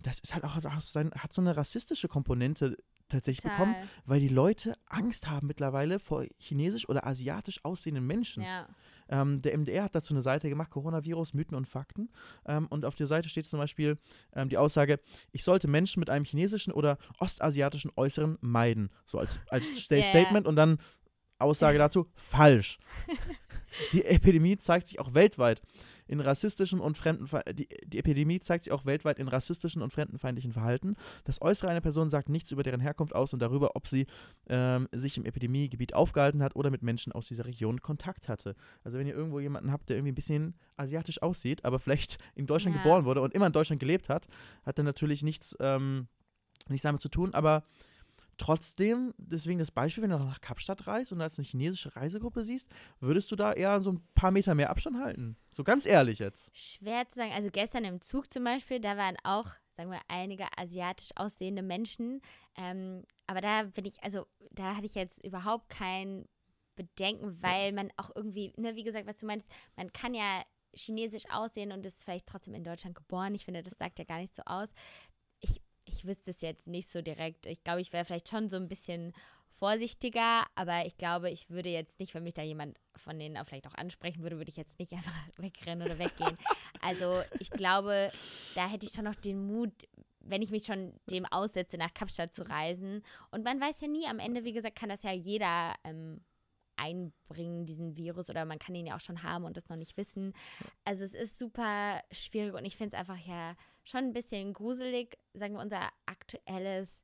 [0.00, 2.76] Das ist halt auch, hat so eine rassistische Komponente
[3.08, 3.88] tatsächlich bekommen, Total.
[4.06, 8.42] weil die Leute Angst haben mittlerweile vor chinesisch oder asiatisch aussehenden Menschen.
[8.42, 8.66] Ja.
[9.12, 12.08] Ähm, der MDR hat dazu eine Seite gemacht, Coronavirus, Mythen und Fakten.
[12.46, 13.98] Ähm, und auf der Seite steht zum Beispiel
[14.34, 14.98] ähm, die Aussage,
[15.32, 18.90] ich sollte Menschen mit einem chinesischen oder ostasiatischen Äußeren meiden.
[19.06, 19.82] So als, als.
[19.84, 20.78] Statement und dann
[21.38, 22.78] Aussage dazu, falsch.
[23.92, 25.62] Die Epidemie zeigt sich auch weltweit
[26.12, 30.52] in rassistischem und fremdenfe die, die Epidemie zeigt sich auch weltweit in rassistischen und fremdenfeindlichen
[30.52, 30.94] Verhalten.
[31.24, 34.06] Das Äußere einer Person sagt nichts über deren Herkunft aus und darüber, ob sie
[34.46, 38.54] ähm, sich im Epidemiegebiet aufgehalten hat oder mit Menschen aus dieser Region Kontakt hatte.
[38.84, 42.46] Also wenn ihr irgendwo jemanden habt, der irgendwie ein bisschen asiatisch aussieht, aber vielleicht in
[42.46, 42.82] Deutschland Ja.
[42.82, 44.26] geboren wurde und immer in Deutschland gelebt hat,
[44.66, 46.08] hat er natürlich nichts, ähm,
[46.68, 47.64] nichts damit zu tun, aber
[48.42, 52.68] Trotzdem, deswegen das Beispiel, wenn du nach Kapstadt reist und als eine chinesische Reisegruppe siehst,
[52.98, 55.36] würdest du da eher so ein paar Meter mehr Abstand halten?
[55.52, 56.50] So ganz ehrlich jetzt.
[56.52, 57.30] Schwer zu sagen.
[57.30, 62.20] Also gestern im Zug zum Beispiel, da waren auch, sagen wir, einige asiatisch aussehende Menschen.
[62.56, 66.24] Ähm, aber da bin ich, also da hatte ich jetzt überhaupt kein
[66.74, 70.42] Bedenken, weil man auch irgendwie, ne, wie gesagt, was du meinst, man kann ja
[70.74, 73.34] chinesisch aussehen und ist vielleicht trotzdem in Deutschland geboren.
[73.34, 74.68] Ich finde, das sagt ja gar nicht so aus.
[76.04, 77.46] Wüsste es jetzt nicht so direkt.
[77.46, 79.12] Ich glaube, ich wäre vielleicht schon so ein bisschen
[79.52, 83.44] vorsichtiger, aber ich glaube, ich würde jetzt nicht, wenn mich da jemand von denen auch
[83.44, 86.36] vielleicht auch ansprechen würde, würde ich jetzt nicht einfach wegrennen oder weggehen.
[86.80, 88.10] Also ich glaube,
[88.54, 89.72] da hätte ich schon noch den Mut,
[90.20, 93.02] wenn ich mich schon dem aussetze, nach Kapstadt zu reisen.
[93.30, 96.20] Und man weiß ja nie, am Ende, wie gesagt, kann das ja jeder ähm,
[96.76, 99.96] einbringen, diesen Virus, oder man kann ihn ja auch schon haben und das noch nicht
[99.96, 100.32] wissen.
[100.84, 103.54] Also es ist super schwierig und ich finde es einfach ja
[103.84, 107.02] schon ein bisschen gruselig, sagen wir, unser aktuelles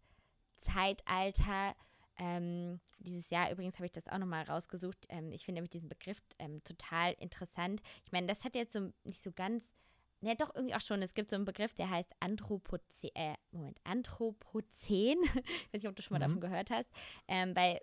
[0.57, 1.75] Zeitalter.
[2.21, 5.07] Ähm, dieses Jahr übrigens habe ich das auch nochmal rausgesucht.
[5.09, 7.81] Ähm, ich finde nämlich diesen Begriff ähm, total interessant.
[8.05, 9.73] Ich meine, das hat jetzt so nicht so ganz,
[10.21, 11.01] ne, doch irgendwie auch schon.
[11.01, 15.19] Es gibt so einen Begriff, der heißt Anthropozen, äh, Moment, Anthropozän.
[15.23, 16.23] ich weiß nicht, ob du schon mal Mhm.
[16.33, 16.91] davon gehört hast.
[17.29, 17.81] Ähm, weil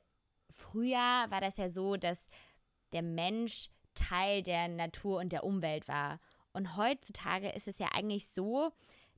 [0.55, 2.29] früher war das ja so, dass
[2.93, 6.19] der Mensch Teil der Natur und der Umwelt war.
[6.53, 8.71] Und heutzutage ist es ja eigentlich so,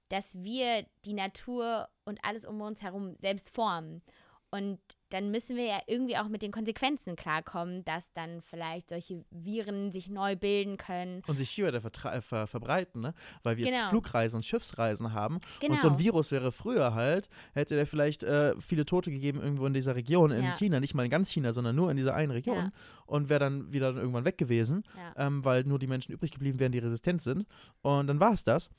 [0.10, 4.02] dass wir die Natur und alles um uns herum selbst formen.
[4.50, 9.24] Und dann müssen wir ja irgendwie auch mit den Konsequenzen klarkommen, dass dann vielleicht solche
[9.32, 11.22] Viren sich neu bilden können.
[11.28, 13.13] Und sich hier weiter vertra- äh, ver verbreiten, ne?
[13.43, 13.89] Weil wir jetzt Genau.
[13.89, 15.39] Flugreisen und Schiffsreisen haben.
[15.60, 15.74] Genau.
[15.76, 19.65] Und so ein Virus wäre früher halt, hätte der vielleicht äh, viele Tote gegeben irgendwo
[19.65, 20.56] in dieser Region, in Ja.
[20.58, 22.58] China, nicht mal in ganz China, sondern nur in dieser einen Region.
[22.58, 22.72] Ja.
[23.06, 25.28] Und wäre dann wieder dann irgendwann weg gewesen, Ja.
[25.28, 27.46] ähm, weil nur die Menschen übrig geblieben wären, die resistent sind.
[27.82, 28.70] Und dann war es das.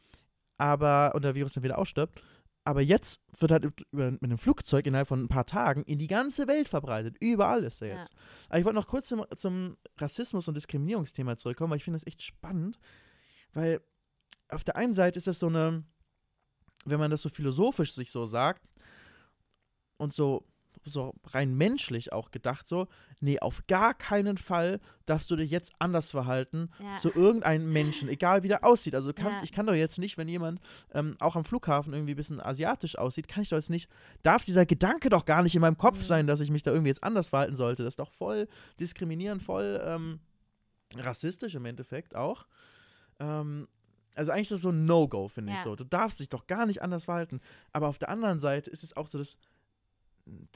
[0.60, 2.20] Aber, und der Virus dann wieder ausstirbt.
[2.68, 6.46] Aber jetzt wird halt mit einem Flugzeug innerhalb von ein paar Tagen in die ganze
[6.48, 7.16] Welt verbreitet.
[7.18, 7.94] Überall ist er Ja.
[7.96, 8.12] jetzt.
[8.50, 12.06] Aber ich wollte noch kurz zum, zum Rassismus- und Diskriminierungsthema zurückkommen, weil ich finde das
[12.06, 12.78] echt spannend.
[13.54, 13.80] Weil
[14.50, 15.82] auf der einen Seite ist das so eine,
[16.84, 18.68] wenn man das so philosophisch sich so sagt
[19.96, 20.44] und so,
[20.84, 22.86] so rein menschlich auch gedacht, so,
[23.20, 26.94] nee, auf gar keinen Fall darfst du dich jetzt anders verhalten Ja.
[26.96, 28.94] zu irgendeinem Menschen, egal wie der aussieht.
[28.94, 29.44] Also kannst, Ja.
[29.44, 30.60] ich kann doch jetzt nicht, wenn jemand
[30.92, 33.90] ähm, auch am Flughafen irgendwie ein bisschen asiatisch aussieht, kann ich doch jetzt nicht,
[34.22, 36.02] darf dieser Gedanke doch gar nicht in meinem Kopf Mhm.
[36.04, 37.82] sein, dass ich mich da irgendwie jetzt anders verhalten sollte.
[37.84, 38.48] Das ist doch voll
[38.80, 40.20] diskriminierend, voll ähm,
[40.96, 42.46] rassistisch im Endeffekt auch.
[43.20, 43.68] Ähm,
[44.14, 45.64] also eigentlich ist das so ein No-Go, finde ich Ja.
[45.64, 45.76] so.
[45.76, 47.40] Du darfst dich doch gar nicht anders verhalten.
[47.72, 49.36] Aber auf der anderen Seite ist es auch so, dass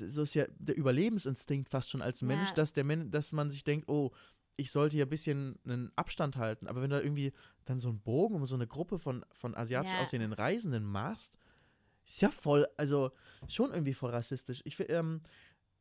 [0.01, 2.55] so ist ja der Überlebensinstinkt fast schon als Mensch, Ja.
[2.55, 4.11] dass der Men dass man sich denkt, oh,
[4.57, 6.67] ich sollte hier ein bisschen einen Abstand halten.
[6.67, 7.33] Aber wenn du da irgendwie
[7.65, 9.99] dann so einen Bogen um so eine Gruppe von, von asiatisch Ja.
[10.01, 11.37] aussehenden Reisenden machst,
[12.05, 13.13] ist ja voll, also
[13.49, 14.61] schon irgendwie voll rassistisch.
[14.65, 15.23] Ich ähm,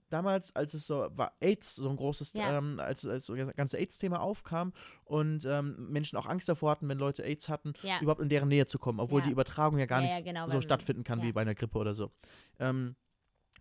[0.10, 2.58] damals, als es so war, AIDS so ein großes, Ja.
[2.58, 4.73] ähm, als, als so das ganze AIDS-Thema aufkam
[5.06, 7.99] und ähm, Menschen auch Angst davor hatten, wenn Leute AIDS hatten, Ja.
[8.01, 11.04] überhaupt in deren Nähe zu kommen, obwohl die Übertragung ja gar nicht genau, so stattfinden
[11.04, 12.12] kann wie bei einer Grippe oder so.
[12.60, 12.95] Ähm,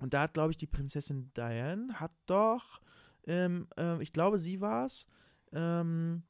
[0.01, 2.81] und da hat, glaube ich, die Prinzessin Diane hat doch
[3.27, 5.07] ähm, äh, ich glaube, sie war es,
[5.53, 6.23] ähm,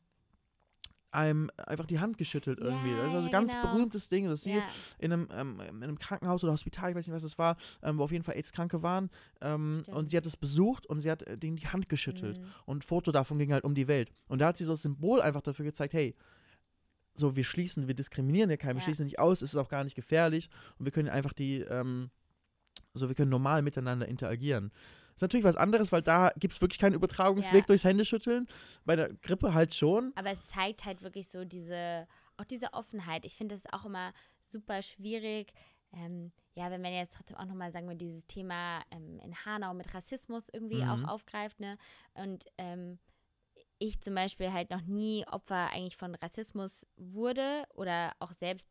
[1.12, 2.94] einem einfach die Hand geschüttelt irgendwie.
[2.94, 3.66] Das ist also ein ganz genau.
[3.66, 4.64] berühmtes Ding, dass sie Ja.
[4.98, 7.98] in einem, ähm, in einem Krankenhaus oder Hospital, ich weiß nicht, was es war, ähm,
[7.98, 9.11] wo auf jeden Fall AIDS-Kranke waren.
[9.40, 12.38] Ähm, und sie hat es besucht und sie hat äh, denen die Hand geschüttelt.
[12.38, 12.44] Mhm.
[12.64, 14.12] Und ein Foto davon ging halt um die Welt.
[14.28, 16.14] Und da hat sie so das Symbol einfach dafür gezeigt, hey,
[17.14, 18.85] so wir schließen, wir diskriminieren ja keinen, wir Ja.
[18.85, 22.11] schließen nicht aus, es ist auch gar nicht gefährlich und wir können einfach die, ähm,
[22.94, 24.72] so wir können normal miteinander interagieren.
[25.14, 27.66] Ist natürlich was anderes, weil da gibt es wirklich keinen Übertragungsweg Ja.
[27.66, 28.46] durchs Händeschütteln.
[28.85, 30.12] Bei der Grippe halt schon.
[30.16, 33.24] Aber es zeigt halt wirklich so diese, auch diese Offenheit.
[33.24, 35.53] Ich finde das auch immer super schwierig.
[35.92, 39.74] Ähm, ja, wenn man jetzt trotzdem auch nochmal, sagen wir, dieses Thema ähm, in Hanau
[39.74, 40.88] mit Rassismus irgendwie Mhm.
[40.90, 41.76] auch aufgreift, ne?
[42.14, 42.98] Und ähm,
[43.79, 48.68] ich zum Beispiel halt noch nie Opfer eigentlich von Rassismus wurde oder auch selbst,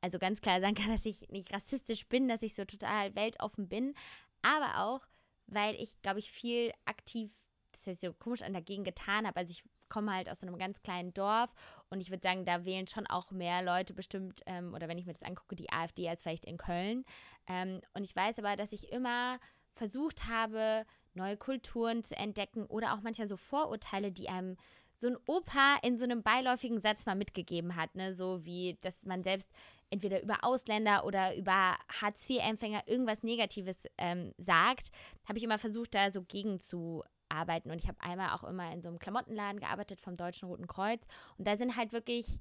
[0.00, 3.68] also ganz klar sagen kann, dass ich nicht rassistisch bin, dass ich so total weltoffen
[3.68, 3.94] bin,
[4.42, 5.06] aber auch,
[5.46, 7.30] weil ich, glaube ich, viel aktiv,
[7.72, 9.38] das hört sich so komisch an, dagegen getan habe.
[9.38, 11.52] Also ich komme halt aus so einem ganz kleinen Dorf
[11.90, 15.06] und ich würde sagen, da wählen schon auch mehr Leute bestimmt, ähm, oder wenn ich
[15.06, 17.04] mir das angucke, die AfD als vielleicht in Köln.
[17.48, 19.38] Ähm, und ich weiß aber, dass ich immer
[19.74, 24.56] versucht habe, neue Kulturen zu entdecken oder auch manchmal so Vorurteile, die einem
[25.00, 28.14] so ein Opa in so einem beiläufigen Satz mal mitgegeben hat, ne?
[28.14, 29.50] So wie, dass man selbst
[29.90, 34.90] entweder über Ausländer oder über Hartz-IV-Empfänger irgendwas Negatives ähm, sagt,
[35.28, 37.70] habe ich immer versucht, da so gegen zu arbeiten.
[37.70, 41.06] Und ich habe einmal auch immer in so einem Klamottenladen gearbeitet vom Deutschen Roten Kreuz.
[41.38, 42.38] Und da sind halt wirklich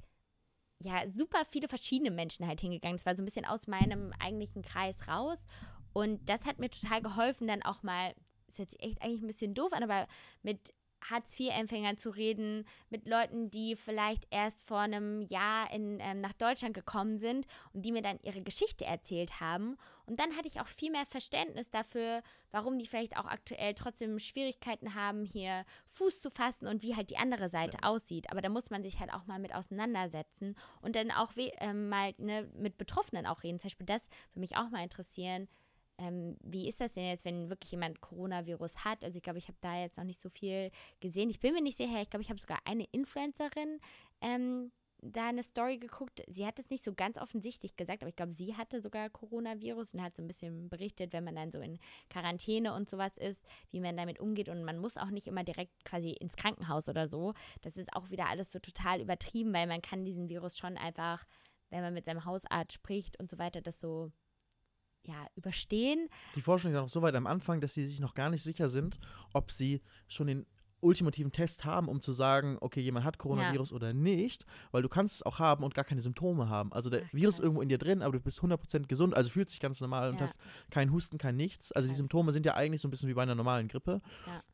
[0.81, 2.97] ja, super viele verschiedene Menschen halt hingegangen.
[2.97, 5.37] Das war so ein bisschen aus meinem eigentlichen Kreis raus.
[5.93, 8.13] Und das hat mir total geholfen, dann auch mal,
[8.47, 10.07] das hört sich echt eigentlich ein bisschen doof an, aber
[10.43, 10.73] mit
[11.09, 16.73] Hartz-IV-Empfängern zu reden, mit Leuten, die vielleicht erst vor einem Jahr in, ähm, nach Deutschland
[16.73, 19.77] gekommen sind und die mir dann ihre Geschichte erzählt haben.
[20.05, 24.17] Und dann hatte ich auch viel mehr Verständnis dafür, warum die vielleicht auch aktuell trotzdem
[24.17, 28.31] Schwierigkeiten haben, hier Fuß zu fassen und wie halt die andere Seite aussieht.
[28.31, 31.89] Aber da muss man sich halt auch mal mit auseinandersetzen und dann auch we- ähm,
[31.89, 33.59] mal ne, mit Betroffenen auch reden.
[33.59, 35.47] Zum Beispiel das würde mich auch mal interessieren.
[35.99, 39.03] Ähm, wie ist das denn jetzt, wenn wirklich jemand Coronavirus hat?
[39.03, 41.29] Also ich glaube, ich habe da jetzt noch nicht so viel gesehen.
[41.29, 42.01] Ich bin mir nicht sicher.
[42.01, 43.79] Ich glaube, ich habe sogar eine Influencerin
[44.21, 46.23] ähm, da eine Story geguckt.
[46.27, 49.93] Sie hat es nicht so ganz offensichtlich gesagt, aber ich glaube, sie hatte sogar Coronavirus
[49.93, 53.41] und hat so ein bisschen berichtet, wenn man dann so in Quarantäne und sowas ist,
[53.71, 54.49] wie man damit umgeht.
[54.49, 57.33] Und man muss auch nicht immer direkt quasi ins Krankenhaus oder so.
[57.61, 61.25] Das ist auch wieder alles so total übertrieben, weil man kann diesen Virus schon einfach,
[61.69, 64.11] wenn man mit seinem Hausarzt spricht und so weiter, das so
[65.09, 66.07] ja, überstehen.
[66.35, 68.43] Die Forschung ist ja noch so weit am Anfang, dass sie sich noch gar nicht
[68.43, 68.99] sicher sind,
[69.33, 70.45] ob sie schon den
[70.81, 75.15] ultimativen Test haben, um zu sagen, okay, jemand hat Coronavirus oder nicht, weil du kannst
[75.15, 76.71] es auch haben und gar keine Symptome haben.
[76.71, 79.29] Also der Ach, Virus ist irgendwo in dir drin, aber du bist 100% gesund, also
[79.29, 80.21] fühlst dich ganz normal und Ja.
[80.21, 81.73] hast keinen Husten, kein nichts.
[81.73, 81.95] Also die.
[81.95, 84.01] Symptome sind ja eigentlich so ein bisschen wie bei einer normalen Grippe,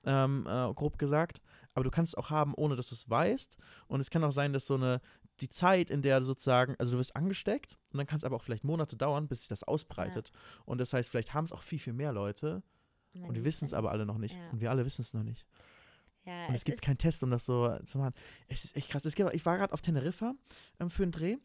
[0.05, 1.41] ähm, äh, grob gesagt.
[1.75, 3.57] Aber du kannst es auch haben, ohne dass du es weißt.
[3.87, 5.01] Und es kann auch sein, dass so eine,
[5.41, 8.43] die Zeit, in der sozusagen, also du wirst angesteckt und dann kann es aber auch
[8.43, 10.31] vielleicht Monate dauern, bis sich das ausbreitet.
[10.65, 12.63] Und das heißt, vielleicht haben es auch viel, viel mehr Leute
[13.13, 14.35] Man und die wissen es dann- aber alle noch nicht.
[14.35, 14.49] Ja.
[14.51, 15.45] Und wir alle wissen es noch nicht.
[16.25, 18.13] Ja, Und es, gibt keinen Test, um das so zu machen.
[18.47, 19.05] Es ist echt krass.
[19.05, 20.33] Es gibt, ich war gerade auf Teneriffa
[20.79, 21.37] ähm, für einen Dreh.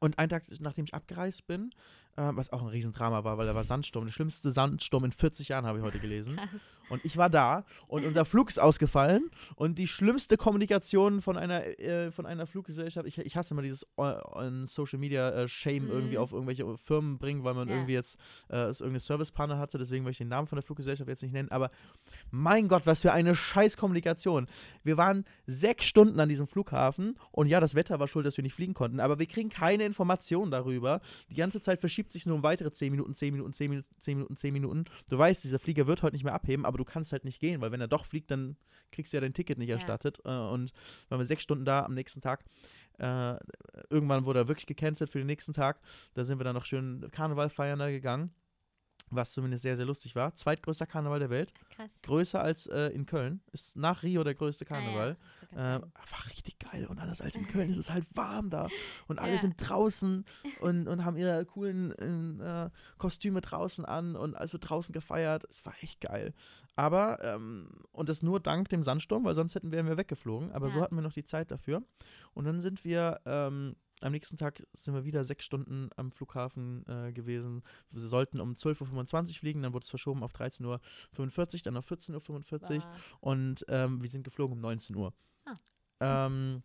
[0.00, 1.70] Und einen Tag, nachdem ich abgereist bin,
[2.16, 4.04] äh, was auch ein Riesendrama war, weil da war Sandsturm.
[4.06, 6.40] Der schlimmste Sandsturm in 40 Jahren, habe ich heute gelesen.
[6.88, 9.28] Und ich war da und unser Flug ist ausgefallen.
[9.56, 13.82] Und die schlimmste Kommunikation von einer, äh, von einer Fluggesellschaft, ich, ich hasse immer dieses
[13.96, 15.90] äh, on Social Media äh, Shame Mhm.
[15.90, 17.74] irgendwie auf irgendwelche Firmen bringen, weil man Ja.
[17.74, 19.78] irgendwie jetzt äh, irgendeine Servicepanne hatte.
[19.78, 21.50] Deswegen möchte ich den Namen von der Fluggesellschaft jetzt nicht nennen.
[21.50, 21.72] Aber
[22.30, 24.46] mein Gott, was für eine scheiß Kommunikation.
[24.84, 28.44] Wir waren sechs Stunden an diesem Flughafen und ja, das Wetter war schuld, dass wir
[28.44, 31.00] nicht fliegen konnten, aber wir kriegen keine Informationen darüber.
[31.30, 34.16] Die ganze Zeit verschiebt sich nur um weitere 10 Minuten, 10 Minuten, 10 Minuten, 10
[34.18, 34.84] Minuten, 10 Minuten.
[35.10, 37.60] Du weißt, dieser Flieger wird heute nicht mehr abheben, aber du kannst halt nicht gehen,
[37.60, 38.56] weil wenn er doch fliegt, dann
[38.92, 39.74] kriegst du ja dein Ticket nicht Ja.
[39.74, 40.20] erstattet.
[40.24, 40.72] Äh, Und
[41.08, 42.44] waren wir sechs Stunden da am nächsten Tag.
[42.98, 43.36] Äh,
[43.90, 45.80] irgendwann wurde er wirklich gecancelt für den nächsten Tag.
[46.14, 48.32] Da sind wir dann noch schön Karneval feiern da gegangen.
[49.10, 50.34] Was zumindest sehr, sehr lustig war.
[50.34, 51.52] Zweitgrößter Karneval der Welt.
[51.70, 51.92] krass.
[52.02, 53.40] Größer als äh, in Köln.
[53.52, 55.16] Ist nach Rio der größte Karneval.
[55.52, 55.76] Ah, ja.
[55.76, 57.70] Ähm, war richtig geil und anders als in Köln.
[57.70, 58.68] Es ist halt warm da
[59.06, 59.38] und alle Ja.
[59.38, 60.24] sind draußen
[60.60, 61.92] und, und haben ihre coolen
[62.40, 65.44] äh, Kostüme draußen an und also draußen gefeiert.
[65.50, 66.34] Es war echt geil.
[66.74, 70.50] Aber, ähm, und das nur dank dem Sandsturm, weil sonst hätten wir, wir weggeflogen.
[70.52, 70.84] Aber so Ja.
[70.84, 71.82] hatten wir noch die Zeit dafür.
[72.34, 76.84] Und dann sind wir, ähm, am nächsten Tag sind wir wieder sechs Stunden am Flughafen
[76.86, 77.62] äh, gewesen.
[77.90, 81.90] Wir sollten um 12.25 Uhr fliegen, dann wurde es verschoben auf 13.45 Uhr, dann auf
[81.90, 82.82] 14.45 Uhr.
[83.20, 85.14] Und ähm, wir sind geflogen um 19 Uhr.
[85.46, 85.56] Ah.
[86.00, 86.62] Ähm,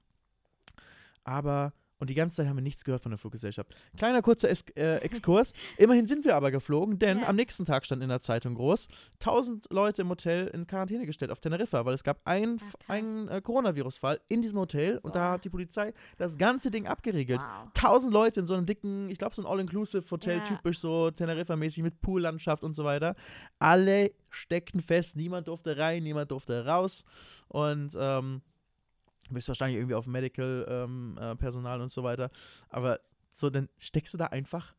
[1.24, 3.76] aber, Und die ganze Zeit haben wir nichts gehört von der Fluggesellschaft.
[3.96, 5.54] Kleiner kurzer es äh, Exkurs.
[5.78, 7.28] Immerhin sind wir aber geflogen, denn Ja.
[7.28, 8.88] am nächsten Tag stand in der Zeitung groß,
[9.20, 12.74] 1000 Leute im Hotel in Quarantäne gestellt auf Teneriffa, weil es gab einen, krass.
[12.88, 17.40] einen äh, Coronavirus-Fall in diesem Hotel und da hat die Polizei das ganze Ding abgeriegelt.
[17.40, 17.68] Wow.
[17.78, 20.44] 1000 Leute in so einem dicken, ich glaube so ein All-Inclusive-Hotel, Ja.
[20.44, 23.16] typisch so Teneriffa-mäßig mit Poollandschaft und so weiter.
[23.60, 27.06] Alle steckten fest, niemand durfte rein, niemand durfte raus
[27.48, 28.42] und ähm,
[29.34, 32.30] bist wahrscheinlich irgendwie auf Medical-Personal ähm, äh, Personal und so weiter.
[32.70, 34.76] Aber so, dann steckst du da einfach,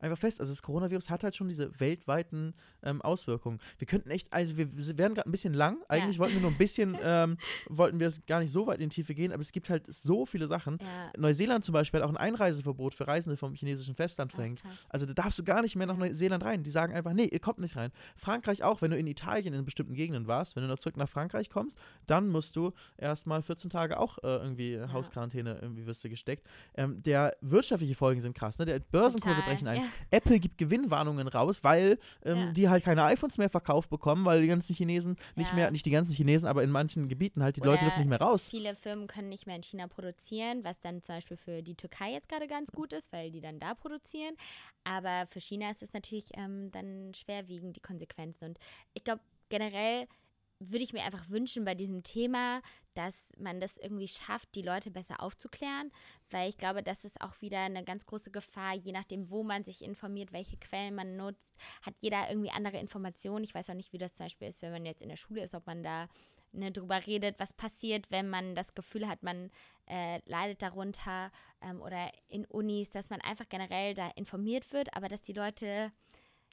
[0.00, 0.40] einfach fest.
[0.40, 3.58] Also das Coronavirus hat halt schon diese weltweiten ähm, Auswirkungen.
[3.78, 5.78] Wir könnten echt, also wir, wir werden gerade ein bisschen lang.
[5.88, 7.36] Eigentlich wollten wir nur ein bisschen, ähm,
[7.68, 9.92] wollten wir es gar nicht so weit in die Tiefe gehen, aber es gibt halt
[9.92, 10.78] so viele Sachen.
[10.80, 11.12] Ja.
[11.18, 14.62] Neuseeland zum Beispiel hat auch ein Einreiseverbot für Reisende vom chinesischen Festland verhängt.
[14.62, 14.86] krass.
[14.88, 16.62] Also da darfst du gar nicht mehr nach Neuseeland rein.
[16.62, 17.90] Die sagen einfach, nee, ihr kommt nicht rein.
[18.16, 21.08] Frankreich auch, wenn du in Italien in bestimmten Gegenden warst, wenn du noch zurück nach
[21.08, 26.02] Frankreich kommst, dann musst du erstmal 14 Tage auch äh, irgendwie in Hausquarantäne irgendwie wirst
[26.04, 26.46] du gesteckt.
[26.74, 28.64] Ähm, der wirtschaftliche Folgen sind krass, ne?
[28.64, 29.50] Der Börsenkurse Total.
[29.50, 29.76] brechen ein.
[29.78, 29.89] Ja.
[30.10, 32.52] Apple gibt Gewinnwarnungen raus, weil ähm, Ja.
[32.52, 35.54] die halt keine iPhones mehr verkauft bekommen, weil die ganzen Chinesen nicht Ja.
[35.56, 38.08] mehr, nicht die ganzen Chinesen, aber in manchen Gebieten halt, die Leute Oder dürfen nicht
[38.08, 38.48] mehr raus.
[38.48, 42.12] Viele Firmen können nicht mehr in China produzieren, was dann zum Beispiel für die Türkei
[42.12, 44.34] jetzt gerade ganz gut ist, weil die dann da produzieren.
[44.84, 48.48] Aber für China ist es natürlich ähm, dann schwerwiegend, die Konsequenzen.
[48.50, 48.58] Und
[48.94, 50.06] ich glaube, generell
[50.60, 52.60] würde ich mir einfach wünschen bei diesem Thema,
[52.94, 55.90] dass man das irgendwie schafft, die Leute besser aufzuklären,
[56.30, 59.64] weil ich glaube, das ist auch wieder eine ganz große Gefahr, je nachdem, wo man
[59.64, 63.44] sich informiert, welche Quellen man nutzt, hat jeder irgendwie andere Informationen.
[63.44, 65.42] Ich weiß auch nicht, wie das zum Beispiel ist, wenn man jetzt in der Schule
[65.42, 66.08] ist, ob man da
[66.52, 69.50] ne, drüber redet, was passiert, wenn man das Gefühl hat, man
[69.86, 71.30] äh, leidet darunter
[71.62, 75.92] ähm, oder in Unis, dass man einfach generell da informiert wird, aber dass die Leute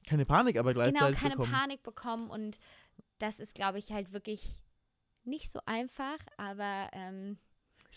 [0.06, 1.52] Keine Panik, aber genau gleichzeitig keine bekommen.
[1.52, 2.58] Panik bekommen und
[3.18, 4.60] das ist, glaube ich, halt wirklich
[5.24, 7.38] nicht so einfach, aber ähm,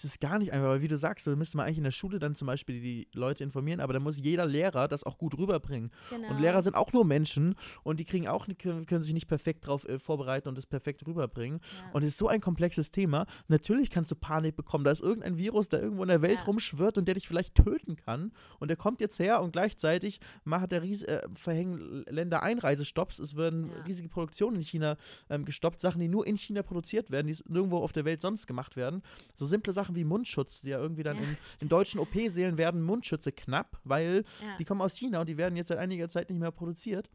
[0.04, 1.92] Es ist gar nicht einfach, weil wie du sagst, da müsste man eigentlich in der
[1.92, 5.38] Schule dann zum Beispiel die Leute informieren, aber da muss jeder Lehrer das auch gut
[5.38, 5.90] rüberbringen.
[6.10, 6.30] genau.
[6.30, 9.66] Und Lehrer sind auch nur Menschen und die kriegen auch, können, können sich nicht perfekt
[9.66, 11.60] darauf äh, vorbereiten und das perfekt rüberbringen.
[11.86, 11.92] ja.
[11.94, 13.26] Und es ist so ein komplexes Thema.
[13.48, 14.84] Natürlich kannst du Panik bekommen.
[14.84, 16.46] Da ist irgendein Virus, der irgendwo in der Welt Ja.
[16.46, 18.32] rumschwirrt und der dich vielleicht töten kann.
[18.60, 23.20] Und der kommt jetzt her und gleichzeitig macht der Ries äh, verhängen Länder Einreisestopps.
[23.20, 23.84] Es werden Ja.
[23.84, 24.98] riesige Produktionen in China
[25.30, 25.80] ähm, gestoppt.
[25.82, 29.02] Sachen, die nur in China produziert werden, die nirgendwo auf der Welt sonst gemacht werden.
[29.36, 31.24] So simple Sachen wie Mundschutz, die ja irgendwie dann Ja.
[31.24, 34.58] in, in deutschen OP-Sälen werden Mundschütze knapp, weil ja.
[34.58, 37.10] die kommen aus China und die werden jetzt seit einiger Zeit nicht mehr produziert.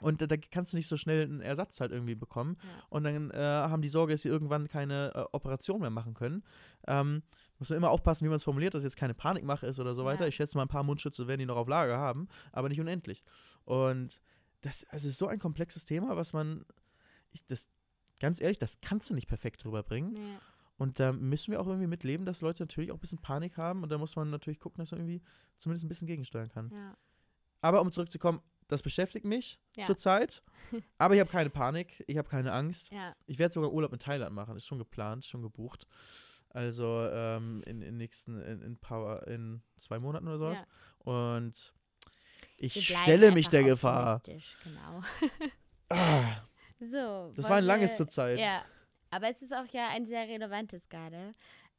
[0.00, 2.56] Und da, kannst du nicht so schnell einen Ersatz halt irgendwie bekommen.
[2.62, 2.68] Ja.
[2.88, 6.42] Und dann äh, haben die Sorge, dass sie irgendwann keine äh, Operation mehr machen können.
[6.86, 7.22] Ähm,
[7.58, 10.04] muss man immer aufpassen, wie man es formuliert, dass jetzt keine Panikmache ist oder so
[10.04, 10.22] weiter.
[10.22, 10.28] Ja.
[10.28, 13.22] Ich schätze mal, ein paar Mundschütze werden die noch auf Lager haben, aber nicht unendlich.
[13.64, 14.20] Und
[14.62, 16.64] das also ist so ein komplexes Thema, was man,
[17.32, 17.68] ich, das,
[18.18, 20.14] ganz ehrlich, das kannst du nicht perfekt drüber bringen.
[20.80, 23.82] Und da müssen wir auch irgendwie mitleben, dass Leute natürlich auch ein bisschen Panik haben
[23.82, 25.22] und da muss man natürlich gucken, dass man irgendwie
[25.58, 26.70] zumindest ein bisschen gegensteuern kann.
[26.72, 26.96] Ja.
[27.60, 29.84] Aber um zurückzukommen, das beschäftigt mich Ja.
[29.84, 30.42] zurzeit.
[30.98, 32.90] Aber ich habe keine Panik, ich habe keine Angst.
[32.92, 33.14] ja.
[33.26, 35.86] Ich werde sogar Urlaub in Thailand machen, ist schon geplant, schon gebucht.
[36.48, 40.60] Also ähm, in, in nächsten, in, in, paar, in zwei Monaten oder sowas.
[40.60, 41.12] Ja.
[41.12, 41.74] Und
[42.56, 44.22] ich stelle mich der Gefahr.
[44.24, 45.02] Genau.
[45.90, 46.42] Ah,
[46.80, 47.32] So.
[47.36, 48.38] das war ein langes wir- zur Zeit.
[48.38, 48.62] Ja,
[49.10, 51.32] aber es ist auch ja ein sehr relevantes gerade.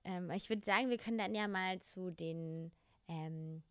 [0.04, 2.72] Ähm, ich würde sagen, wir können dann ja mal zu den,
[3.08, 3.64] ähm,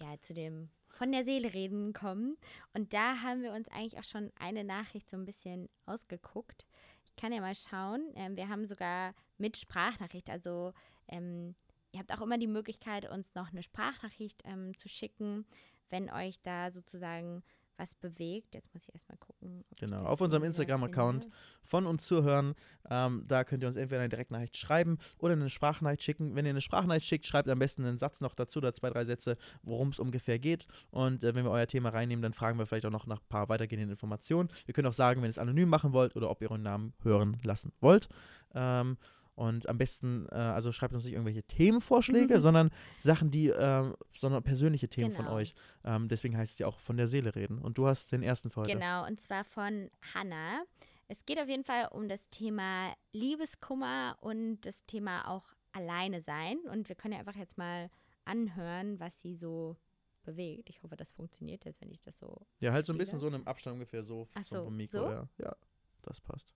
[0.00, 2.36] ja, zu dem von der Seele reden kommen.
[2.74, 6.66] Und da haben wir uns eigentlich auch schon eine Nachricht so ein bisschen ausgeguckt.
[7.04, 8.12] Ich kann ja mal schauen.
[8.16, 10.72] Ähm, wir haben sogar mit Sprachnachricht, also
[11.08, 11.54] ähm,
[11.92, 15.46] ihr habt auch immer die Möglichkeit, uns noch eine Sprachnachricht ähm, zu schicken,
[15.88, 17.42] wenn euch da sozusagen
[17.80, 18.54] was bewegt.
[18.54, 19.64] Jetzt muss ich erstmal gucken.
[19.78, 21.28] Genau, auf unserem Instagram-Account
[21.64, 22.54] von uns zuhören.
[22.90, 26.36] Ähm, da könnt ihr uns entweder eine Direktnachricht schreiben oder eine Sprachnachricht schicken.
[26.36, 29.04] Wenn ihr eine Sprachnachricht schickt, schreibt am besten einen Satz noch dazu oder zwei, drei
[29.04, 30.66] Sätze, worum es ungefähr geht.
[30.90, 33.28] Und äh, wenn wir euer Thema reinnehmen, dann fragen wir vielleicht auch noch nach ein
[33.28, 34.50] paar weitergehenden Informationen.
[34.66, 36.92] Ihr könnt auch sagen, wenn ihr es anonym machen wollt oder ob ihr euren Namen
[37.02, 38.08] hören lassen wollt.
[38.54, 38.98] Ähm,
[39.40, 42.40] und am besten, äh, also schreibt uns nicht irgendwelche Themenvorschläge, Mhm.
[42.40, 45.36] sondern Sachen, die, ähm, sondern persönliche Themen von Genau.
[45.36, 45.54] euch.
[45.84, 47.58] Ähm, deswegen heißt es ja auch von der Seele reden.
[47.58, 48.72] Und du hast den ersten heute.
[48.72, 50.62] Genau, und zwar von Hannah.
[51.08, 56.58] Es geht auf jeden Fall um das Thema Liebeskummer und das Thema auch alleine sein.
[56.70, 57.90] Und wir können ja einfach jetzt mal
[58.24, 59.76] anhören, was sie so
[60.22, 60.68] bewegt.
[60.68, 62.46] Ich hoffe, das funktioniert jetzt, wenn ich das so.
[62.60, 63.04] Ja, halt so ein Spiele.
[63.06, 64.98] bisschen so in einem Abstand ungefähr so so, vom Mikro.
[64.98, 65.10] so?
[65.10, 65.28] Ja.
[65.38, 65.56] ja,
[66.02, 66.52] das passt.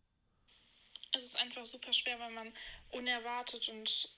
[1.15, 2.53] Es ist einfach super schwer, weil man
[2.91, 4.09] unerwartet und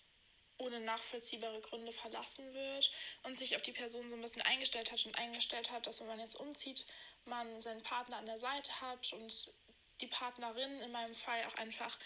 [0.58, 2.90] ohne nachvollziehbare Gründe verlassen wird
[3.24, 6.06] und sich auf die Person so ein bisschen eingestellt hat und eingestellt hat, dass wenn
[6.06, 6.86] man jetzt umzieht,
[7.26, 9.52] man seinen Partner an der Seite hat und
[10.00, 11.98] die Partnerin in meinem Fall auch einfach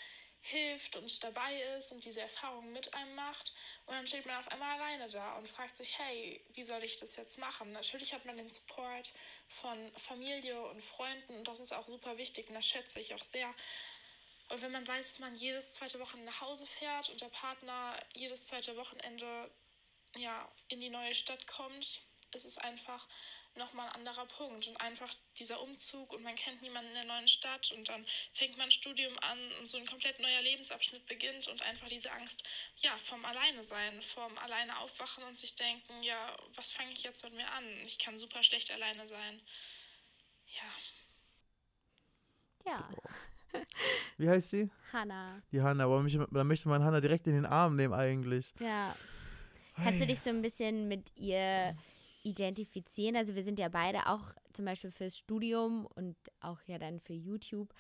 [0.43, 3.53] hilft und dabei ist und diese Erfahrung mit einem macht.
[3.87, 6.97] Und dann steht man auf einmal alleine da und fragt sich, hey, wie soll ich
[6.97, 7.73] das jetzt machen?
[7.73, 9.12] Natürlich hat man den Support
[9.49, 13.23] von Familie und Freunden und das ist auch super wichtig und das schätze ich auch
[13.23, 13.55] sehr.
[14.51, 17.97] Aber wenn man weiß, dass man jedes zweite Wochenende nach Hause fährt und der Partner
[18.15, 19.49] jedes zweite Wochenende
[20.17, 22.01] ja, in die neue Stadt kommt,
[22.33, 23.07] ist es einfach
[23.55, 27.29] nochmal ein anderer Punkt und einfach dieser Umzug und man kennt niemanden in der neuen
[27.29, 31.47] Stadt und dann fängt man ein Studium an und so ein komplett neuer Lebensabschnitt beginnt
[31.47, 32.43] und einfach diese Angst,
[32.79, 37.23] ja, vom Alleine sein, vom Alleine aufwachen und sich denken, ja, was fange ich jetzt
[37.23, 37.65] mit mir an?
[37.85, 39.41] Ich kann super schlecht alleine sein.
[42.65, 42.73] Ja.
[42.73, 42.89] Ja.
[44.19, 44.71] Wie heißt sie?
[44.93, 45.43] Hanna.
[45.53, 45.85] Die Hanna.
[45.85, 48.53] Aber mich, da möchte man Hanna direkt in den Arm nehmen eigentlich.
[48.61, 48.95] Ja.
[49.77, 51.75] Kannst du dich so ein bisschen mit ihr
[52.23, 53.17] identifizieren?
[53.17, 57.15] Also wir sind ja beide auch zum Beispiel fürs Studium und auch ja dann für
[57.15, 57.73] YouTube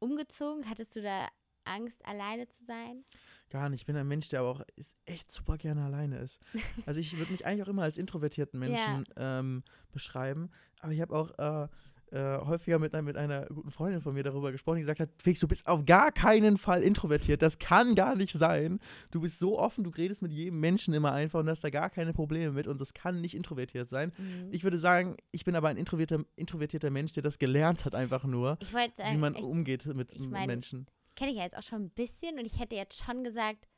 [0.00, 0.68] umgezogen.
[0.68, 1.28] Hattest du da
[1.64, 3.04] Angst, alleine zu sein?
[3.50, 3.80] Gar nicht.
[3.80, 6.40] Ich bin ein Mensch, der aber auch ist echt super gerne alleine ist.
[6.86, 9.38] Also ich würde mich eigentlich auch immer als introvertierten Menschen ja.
[9.38, 10.50] ähm, beschreiben.
[10.80, 11.68] Aber ich habe auch äh,
[12.10, 15.40] äh, häufiger mit, mit einer guten Freundin von mir darüber gesprochen, die gesagt hat, Felix,
[15.40, 17.42] du bist auf gar keinen Fall introvertiert.
[17.42, 18.80] Das kann gar nicht sein.
[19.10, 21.90] Du bist so offen, du redest mit jedem Menschen immer einfach und hast da gar
[21.90, 24.12] keine Probleme mit und das kann nicht introvertiert sein.
[24.18, 24.48] Mhm.
[24.50, 28.24] Ich würde sagen, ich bin aber ein introvertierter, introvertierter Mensch, der das gelernt hat einfach
[28.24, 30.86] nur, sagen, wie man ich, umgeht mit, ich mein, Menschen.
[31.14, 33.68] Kenne ich ja jetzt auch schon ein bisschen und ich hätte jetzt schon gesagt,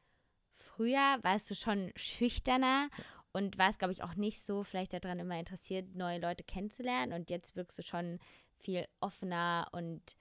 [0.57, 2.89] früher warst du schon schüchterner
[3.33, 7.13] und warst, glaube ich, auch nicht so vielleicht daran immer interessiert, neue Leute kennenzulernen.
[7.13, 8.19] Und jetzt wirkst du schon
[8.59, 10.17] viel offener und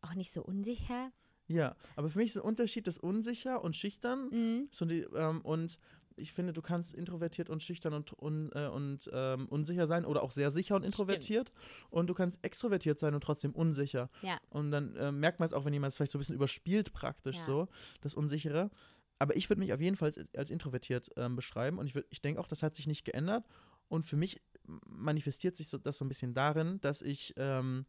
[0.00, 1.12] auch nicht so unsicher.
[1.46, 4.28] Ja, aber für mich ist ein Unterschied das unsicher und schüchtern.
[4.30, 4.68] Mhm.
[4.70, 5.78] So die, ähm, und
[6.16, 10.22] ich finde, du kannst introvertiert und schüchtern und, un, äh, und ähm, unsicher sein oder
[10.22, 11.48] auch sehr sicher und introvertiert.
[11.48, 11.90] Stimmt.
[11.90, 14.10] Und du kannst extrovertiert sein und trotzdem unsicher.
[14.22, 14.38] Ja.
[14.50, 16.92] Und dann äh, merkt man es auch, wenn jemand es vielleicht so ein bisschen überspielt,
[16.92, 17.44] praktisch ja.
[17.44, 17.68] so,
[18.00, 18.70] das Unsichere
[19.18, 22.22] aber ich würde mich auf jeden Fall als, als introvertiert ähm, beschreiben und ich, ich
[22.22, 23.46] denke auch, das hat sich nicht geändert.
[23.88, 24.40] Und für mich
[24.86, 27.86] manifestiert sich so, das so ein bisschen darin, dass ich, ähm,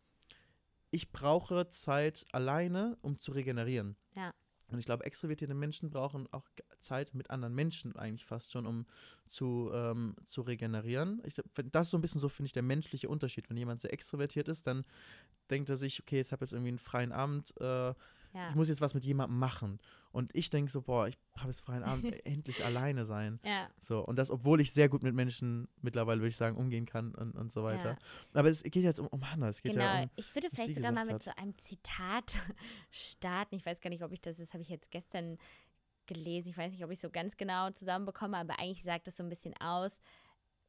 [0.92, 3.96] ich brauche Zeit alleine, um zu regenerieren.
[4.14, 4.34] Ja.
[4.68, 6.48] Und ich glaube, extrovertierte Menschen brauchen auch
[6.80, 8.86] Zeit mit anderen Menschen eigentlich fast schon, um
[9.28, 11.22] zu, ähm, zu regenerieren.
[11.24, 11.36] Ich,
[11.72, 13.50] das ist so ein bisschen so, finde ich, der menschliche Unterschied.
[13.50, 14.84] Wenn jemand sehr extrovertiert ist, dann
[15.52, 17.94] denkt er sich, okay, jetzt habe ich jetzt irgendwie einen freien Abend, äh,
[18.36, 18.50] ja.
[18.50, 19.80] Ich muss jetzt was mit jemandem machen.
[20.12, 23.40] Und ich denke so, boah, ich habe jetzt freien Abend, endlich alleine sein.
[23.44, 23.70] Ja.
[23.80, 27.16] So, und das, obwohl ich sehr gut mit Menschen mittlerweile, würde ich sagen, umgehen kann
[27.16, 27.92] und, und so weiter.
[27.92, 27.98] Ja.
[28.34, 29.48] Aber es geht jetzt um, um Hannah.
[29.48, 29.86] Es geht genau.
[29.86, 31.24] ja um, ich würde vielleicht sogar mal mit hat.
[31.24, 32.38] so einem Zitat
[32.92, 33.56] starten.
[33.56, 35.38] Ich weiß gar nicht, ob ich das, das habe ich jetzt gestern
[36.06, 36.50] gelesen.
[36.50, 39.30] Ich weiß nicht, ob ich so ganz genau zusammenbekomme, aber eigentlich sagt das so ein
[39.30, 40.02] bisschen aus.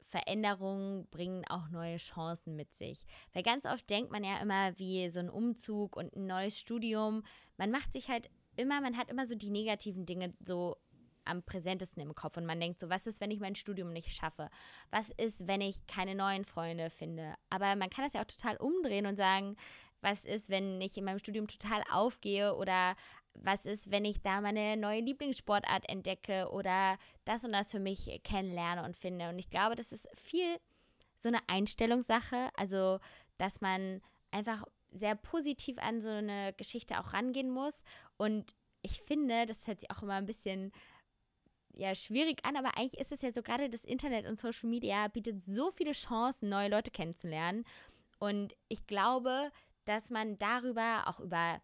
[0.07, 3.05] Veränderungen bringen auch neue Chancen mit sich.
[3.33, 7.23] Weil ganz oft denkt man ja immer, wie so ein Umzug und ein neues Studium,
[7.57, 10.77] man macht sich halt immer, man hat immer so die negativen Dinge so
[11.25, 14.13] am präsentesten im Kopf und man denkt so, was ist, wenn ich mein Studium nicht
[14.13, 14.49] schaffe?
[14.91, 17.33] Was ist, wenn ich keine neuen Freunde finde?
[17.49, 19.57] Aber man kann das ja auch total umdrehen und sagen,
[20.01, 22.95] was ist, wenn ich in meinem Studium total aufgehe oder
[23.41, 28.21] was ist, wenn ich da meine neue Lieblingssportart entdecke oder das und das für mich
[28.23, 29.29] kennenlerne und finde.
[29.29, 30.57] Und ich glaube, das ist viel
[31.19, 32.99] so eine Einstellungssache, also
[33.37, 37.83] dass man einfach sehr positiv an so eine Geschichte auch rangehen muss.
[38.17, 40.71] Und ich finde, das hört sich auch immer ein bisschen
[41.73, 45.07] ja, schwierig an, aber eigentlich ist es ja so, gerade das Internet und Social Media
[45.07, 47.65] bietet so viele Chancen, neue Leute kennenzulernen.
[48.19, 49.51] Und ich glaube,
[49.85, 51.61] dass man darüber, auch über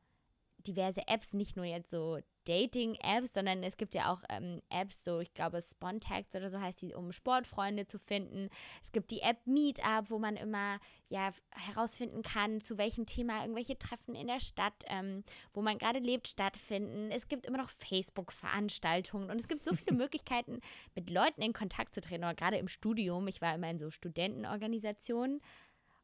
[0.67, 5.19] diverse Apps, nicht nur jetzt so Dating-Apps, sondern es gibt ja auch ähm, Apps, so
[5.19, 8.49] ich glaube Spontax oder so heißt die, um Sportfreunde zu finden.
[8.81, 13.77] Es gibt die App Meetup, wo man immer ja herausfinden kann, zu welchem Thema irgendwelche
[13.77, 17.11] Treffen in der Stadt, ähm, wo man gerade lebt, stattfinden.
[17.11, 20.59] Es gibt immer noch Facebook-Veranstaltungen und es gibt so viele Möglichkeiten,
[20.95, 23.27] mit Leuten in Kontakt zu treten, oder gerade im Studium.
[23.27, 25.41] Ich war immer in so Studentenorganisationen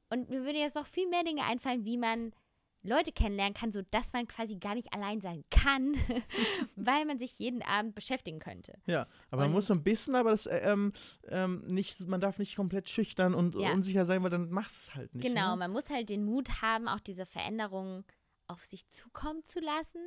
[0.10, 2.34] und mir würde jetzt noch viel mehr Dinge einfallen, wie man
[2.82, 5.95] Leute kennenlernen kann, sodass man quasi gar nicht allein sein kann,
[6.75, 8.80] weil man sich jeden Abend beschäftigen könnte.
[8.86, 10.93] Ja, aber und man muss so ein bisschen, aber das äh, ähm,
[11.27, 13.71] ähm, nicht, man darf nicht komplett schüchtern und ja.
[13.71, 15.27] unsicher sein, weil dann machst du es halt nicht.
[15.27, 15.57] Genau, ne?
[15.57, 18.05] man muss halt den Mut haben, auch diese Veränderungen
[18.47, 20.01] auf sich zukommen zu lassen.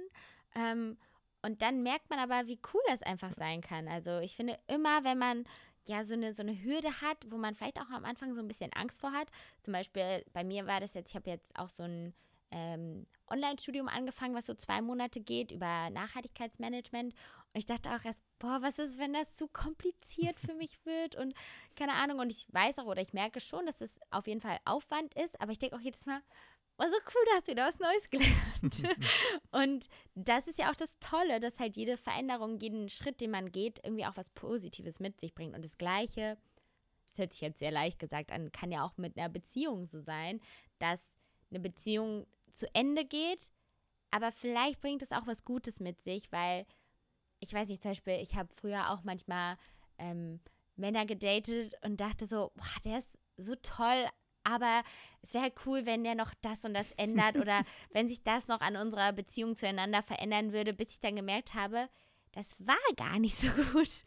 [0.54, 0.96] Ähm,
[1.42, 3.88] und dann merkt man aber, wie cool das einfach sein kann.
[3.88, 5.44] Also ich finde immer, wenn man
[5.88, 8.48] ja so eine, so eine Hürde hat, wo man vielleicht auch am Anfang so ein
[8.48, 9.28] bisschen Angst vor hat.
[9.62, 12.14] Zum Beispiel bei mir war das jetzt, ich habe jetzt auch so ein
[12.52, 17.14] ähm, Online-Studium angefangen, was so zwei Monate geht über Nachhaltigkeitsmanagement.
[17.14, 21.16] Und ich dachte auch erst, boah, was ist, wenn das zu kompliziert für mich wird?
[21.16, 21.34] Und
[21.74, 22.20] keine Ahnung.
[22.20, 25.40] Und ich weiß auch oder ich merke schon, dass das auf jeden Fall Aufwand ist.
[25.40, 26.20] Aber ich denke auch jedes Mal,
[26.78, 28.98] oh, so cool, da hast du wieder was Neues gelernt.
[29.50, 33.50] und das ist ja auch das Tolle, dass halt jede Veränderung, jeden Schritt, den man
[33.50, 35.54] geht, irgendwie auch was Positives mit sich bringt.
[35.54, 36.36] Und das Gleiche,
[37.08, 40.00] das hört sich jetzt sehr leicht gesagt an, kann ja auch mit einer Beziehung so
[40.00, 40.40] sein,
[40.78, 41.00] dass
[41.50, 43.50] eine Beziehung zu Ende geht,
[44.10, 46.66] aber vielleicht bringt es auch was Gutes mit sich, weil
[47.40, 49.56] ich weiß nicht, zum Beispiel, ich habe früher auch manchmal
[49.98, 50.40] ähm,
[50.76, 54.06] Männer gedatet und dachte so, boah, der ist so toll,
[54.44, 54.82] aber
[55.22, 58.48] es wäre halt cool, wenn der noch das und das ändert oder wenn sich das
[58.48, 61.88] noch an unserer Beziehung zueinander verändern würde, bis ich dann gemerkt habe,
[62.32, 64.02] das war gar nicht so gut.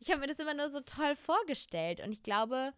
[0.00, 2.74] Ich habe mir das immer nur so toll vorgestellt und ich glaube,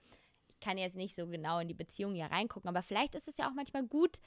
[0.48, 3.36] ich kann jetzt nicht so genau in die Beziehung hier reingucken, aber vielleicht ist es
[3.36, 4.20] ja auch manchmal gut,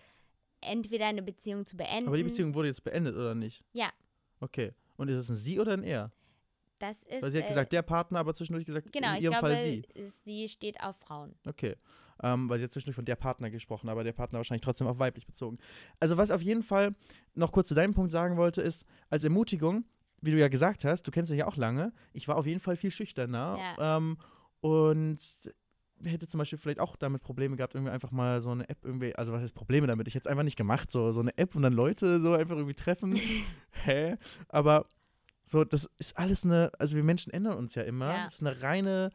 [0.62, 2.08] entweder eine Beziehung zu beenden.
[2.08, 3.64] Aber die Beziehung wurde jetzt beendet, oder nicht?
[3.74, 3.90] Ja.
[4.40, 4.74] Okay.
[4.98, 6.12] Und ist es ein Sie oder ein Er?
[6.80, 7.22] Das ist.
[7.22, 9.48] Weil sie hat äh, gesagt, der Partner, aber zwischendurch gesagt, Genau, in ich ihrem glaube,
[9.48, 9.84] Fall Sie.
[10.26, 11.36] sie steht auf Frauen.
[11.48, 11.76] Okay.
[12.24, 14.98] Ähm, weil sie hat zwischendurch von der Partner gesprochen, aber der Partner wahrscheinlich trotzdem auf
[15.00, 15.60] weiblich bezogen.
[16.00, 16.96] Also, was auf jeden Fall
[17.36, 19.86] noch kurz zu deinem Punkt sagen wollte, ist, als Ermutigung,
[20.22, 22.60] wie du ja gesagt hast, du kennst dich ja auch lange, ich war auf jeden
[22.60, 23.58] Fall viel schüchterner.
[23.78, 23.98] Ja.
[23.98, 24.18] Ähm,
[24.62, 25.20] und
[26.04, 29.16] hätte zum Beispiel vielleicht auch damit Probleme gehabt, irgendwie einfach mal so eine App irgendwie,
[29.16, 30.08] also was heißt Probleme damit?
[30.08, 32.56] Ich hätte es einfach nicht gemacht, so, so eine App und dann Leute so einfach
[32.56, 33.20] irgendwie treffen.
[33.84, 34.16] Hä?
[34.50, 34.86] Aber
[35.44, 38.14] so, das ist alles eine, also wir Menschen ändern uns ja immer.
[38.14, 38.24] Ja.
[38.26, 39.12] Das ist eine reine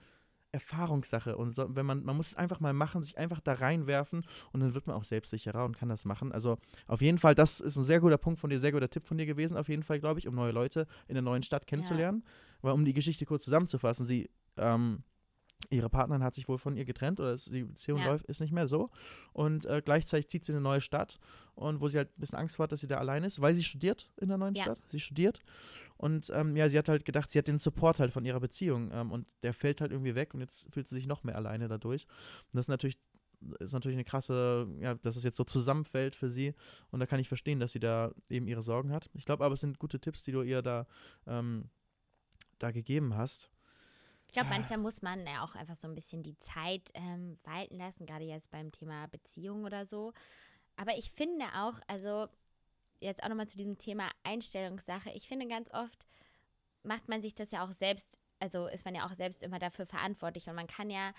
[0.52, 1.36] Erfahrungssache.
[1.36, 4.60] Und so, wenn man, man muss es einfach mal machen, sich einfach da reinwerfen und
[4.60, 6.30] dann wird man auch selbstsicherer und kann das machen.
[6.30, 9.04] Also auf jeden Fall, das ist ein sehr guter Punkt von dir, sehr guter Tipp
[9.04, 11.66] von dir gewesen, auf jeden Fall, glaube ich, um neue Leute in der neuen Stadt
[11.66, 12.22] kennenzulernen.
[12.60, 15.02] Weil um die Geschichte kurz zusammenzufassen, sie, ähm,
[15.70, 18.06] ihre Partnerin hat sich wohl von ihr getrennt oder ist, die Beziehung Ja.
[18.06, 18.90] läuft, ist nicht mehr so.
[19.32, 21.18] Und äh, gleichzeitig zieht sie in eine neue Stadt
[21.54, 23.54] und wo sie halt ein bisschen Angst vor hat, dass sie da allein ist, weil
[23.54, 24.64] sie studiert in der neuen Ja.
[24.64, 24.78] Stadt.
[24.90, 25.40] Sie studiert.
[25.96, 28.90] Und ähm, ja, sie hat halt gedacht, sie hat den Support halt von ihrer Beziehung
[28.92, 31.68] ähm, und der fällt halt irgendwie weg und jetzt fühlt sie sich noch mehr alleine
[31.68, 32.06] dadurch.
[32.46, 32.98] Und das ist natürlich
[33.58, 36.54] ist natürlich eine krasse, ja, dass es jetzt so zusammenfällt für sie.
[36.92, 39.10] Und da kann ich verstehen, dass sie da eben ihre Sorgen hat.
[39.14, 40.86] Ich glaube aber, es sind gute Tipps, die du ihr da,
[41.26, 41.68] ähm,
[42.60, 43.50] da gegeben hast.
[44.32, 47.76] Ich glaube, manchmal muss man ja auch einfach so ein bisschen die Zeit ähm, walten
[47.76, 50.14] lassen, gerade jetzt beim Thema Beziehung oder so.
[50.74, 52.28] Aber ich finde auch, also
[52.98, 56.06] jetzt auch nochmal zu diesem Thema Einstellungssache, ich finde ganz oft
[56.82, 59.84] macht man sich das ja auch selbst, also ist man ja auch selbst immer dafür
[59.84, 61.12] verantwortlich und man kann ja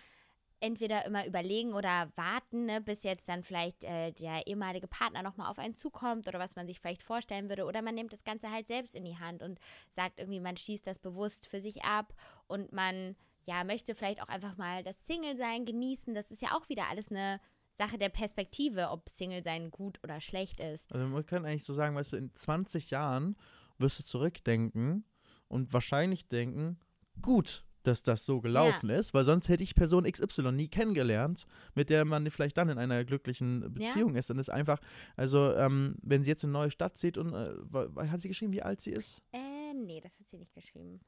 [0.64, 5.52] entweder immer überlegen oder warten, ne, bis jetzt dann vielleicht äh, der ehemalige Partner nochmal
[5.52, 7.66] auf einen zukommt oder was man sich vielleicht vorstellen würde.
[7.66, 9.60] Oder man nimmt das Ganze halt selbst in die Hand und
[9.92, 12.14] sagt irgendwie, man schließt das bewusst für sich ab
[12.48, 16.16] und man ja möchte vielleicht auch einfach mal das Single-Sein genießen.
[16.16, 17.42] Das ist ja auch wieder alles eine
[17.74, 20.90] Sache der Perspektive, ob Single-Sein gut oder schlecht ist.
[20.94, 23.36] Also man kann eigentlich so sagen, weißt du, in 20 Jahren
[23.80, 25.04] wirst du zurückdenken
[25.50, 26.80] und wahrscheinlich denken,
[27.22, 31.90] gut, dass das so gelaufen ist, weil sonst hätte ich Person XY nie kennengelernt, mit
[31.90, 34.32] der man vielleicht dann in einer glücklichen Beziehung ist.
[34.32, 34.80] Und ist einfach,
[35.16, 38.62] also ähm, wenn sie jetzt eine neue Stadt zieht und äh, hat sie geschrieben, wie
[38.62, 39.22] alt sie ist?
[39.34, 41.00] Äh, nee, das hat sie nicht geschrieben.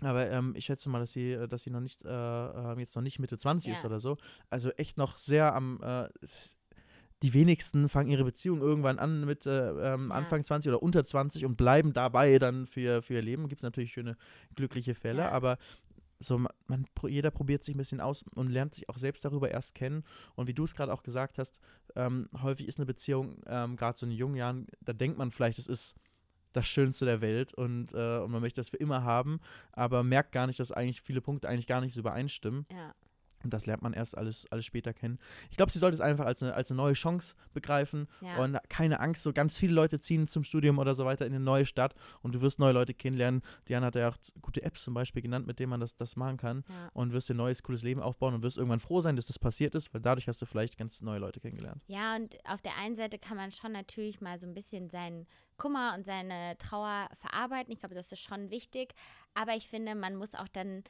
[0.00, 2.96] Aber ähm, ich schätze mal, dass sie, äh, dass sie noch nicht, äh, äh, jetzt
[2.96, 3.86] noch nicht Mitte 20 ist Ja.
[3.88, 4.16] oder so.
[4.50, 6.08] Also echt noch sehr am, äh,
[7.22, 10.16] die wenigsten fangen ihre Beziehung irgendwann an mit äh, ähm, Ja.
[10.16, 13.48] Anfang 20 oder unter 20 und bleiben dabei dann für, für ihr Leben.
[13.48, 14.16] Gibt es natürlich schöne,
[14.56, 15.30] glückliche Fälle, Ja.
[15.30, 15.56] aber
[16.24, 19.50] so, ma- man, jeder probiert sich ein bisschen aus und lernt sich auch selbst darüber
[19.50, 20.04] erst kennen.
[20.34, 21.60] Und wie du es gerade auch gesagt hast,
[21.96, 25.58] ähm, häufig ist eine Beziehung, ähm, gerade so in jungen Jahren, da denkt man vielleicht,
[25.58, 25.96] es ist
[26.52, 29.40] das Schönste der Welt und, äh, und man möchte das für immer haben,
[29.72, 32.66] aber merkt gar nicht, dass eigentlich viele Punkte eigentlich gar nicht so übereinstimmen.
[32.70, 32.94] Ja.
[33.44, 35.18] Und das lernt man erst alles, alles später kennen.
[35.50, 38.38] Ich glaube, sie sollte es einfach als eine, als eine neue Chance begreifen Ja.
[38.38, 41.44] und keine Angst, so ganz viele Leute ziehen zum Studium oder so weiter in eine
[41.44, 43.42] neue Stadt und du wirst neue Leute kennenlernen.
[43.68, 46.36] Diana hat ja auch gute Apps zum Beispiel genannt, mit denen man das, das machen
[46.38, 46.90] kann ja.
[46.94, 49.38] und wirst dir ein neues, cooles Leben aufbauen und wirst irgendwann froh sein, dass das
[49.38, 51.82] passiert ist, weil dadurch hast du vielleicht ganz neue Leute kennengelernt.
[51.86, 55.26] Ja, und auf der einen Seite kann man schon natürlich mal so ein bisschen seinen
[55.56, 57.72] Kummer und seine Trauer verarbeiten.
[57.72, 58.94] Ich glaube, das ist schon wichtig.
[59.34, 60.82] Aber ich finde, man muss auch dann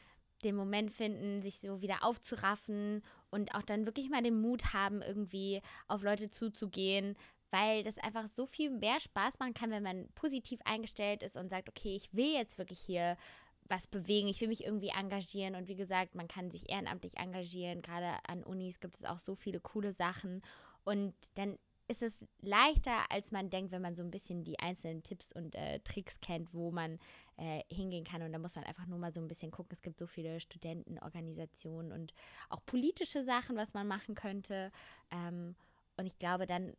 [0.42, 5.02] den Moment finden, sich so wieder aufzuraffen und auch dann wirklich mal den Mut haben,
[5.02, 7.16] irgendwie auf Leute zuzugehen,
[7.50, 11.50] weil das einfach so viel mehr Spaß machen kann, wenn man positiv eingestellt ist und
[11.50, 13.16] sagt, okay, ich will jetzt wirklich hier
[13.68, 15.54] was bewegen, ich will mich irgendwie engagieren.
[15.54, 19.34] Und wie gesagt, man kann sich ehrenamtlich engagieren, gerade an Unis gibt es auch so
[19.34, 20.42] viele coole Sachen.
[20.84, 25.02] Und dann ist es leichter, als man denkt, wenn man so ein bisschen die einzelnen
[25.02, 26.98] Tipps und äh, Tricks kennt, wo man
[27.36, 28.22] äh, hingehen kann.
[28.22, 29.72] Und da muss man einfach nur mal so ein bisschen gucken.
[29.72, 32.14] Es gibt so viele Studentenorganisationen und
[32.48, 34.72] auch politische Sachen, was man machen könnte.
[35.10, 35.56] Ähm,
[35.96, 36.74] und ich glaube, dann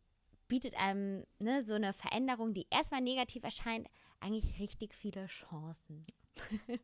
[0.48, 3.88] bietet einem ne, so eine Veränderung, die erstmal negativ erscheint,
[4.20, 6.06] eigentlich richtig viele Chancen.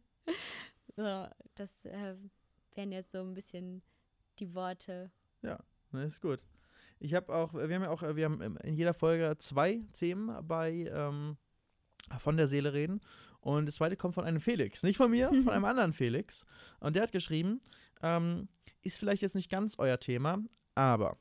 [0.96, 2.16] so, das äh,
[2.74, 3.82] wären jetzt so ein bisschen
[4.38, 5.10] die Worte.
[5.90, 6.40] Ne, ist gut.
[7.02, 10.88] Ich habe auch, wir haben ja auch, wir haben in jeder Folge zwei Themen bei
[10.92, 11.36] ähm,
[12.18, 13.00] von der Seele reden.
[13.40, 14.84] Und das zweite kommt von einem Felix.
[14.84, 16.46] Nicht von mir, von einem anderen Felix.
[16.78, 17.60] Und der hat geschrieben,
[18.02, 18.48] ähm,
[18.82, 20.38] ist vielleicht jetzt nicht ganz euer Thema,
[20.76, 21.16] aber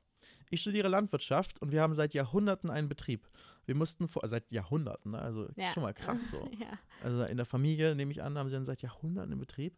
[0.51, 3.27] ich studiere Landwirtschaft und wir haben seit Jahrhunderten einen Betrieb.
[3.65, 5.19] Wir mussten vor, seit Jahrhunderten, ne?
[5.19, 5.71] also Ja.
[5.73, 6.47] schon mal krass so.
[6.59, 6.77] ja.
[7.03, 9.75] Also in der Familie, nehme ich an, haben sie dann seit Jahrhunderten einen Betrieb.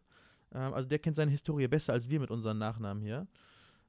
[0.54, 3.26] Ähm, also der kennt seine Historie besser als wir mit unseren Nachnamen hier.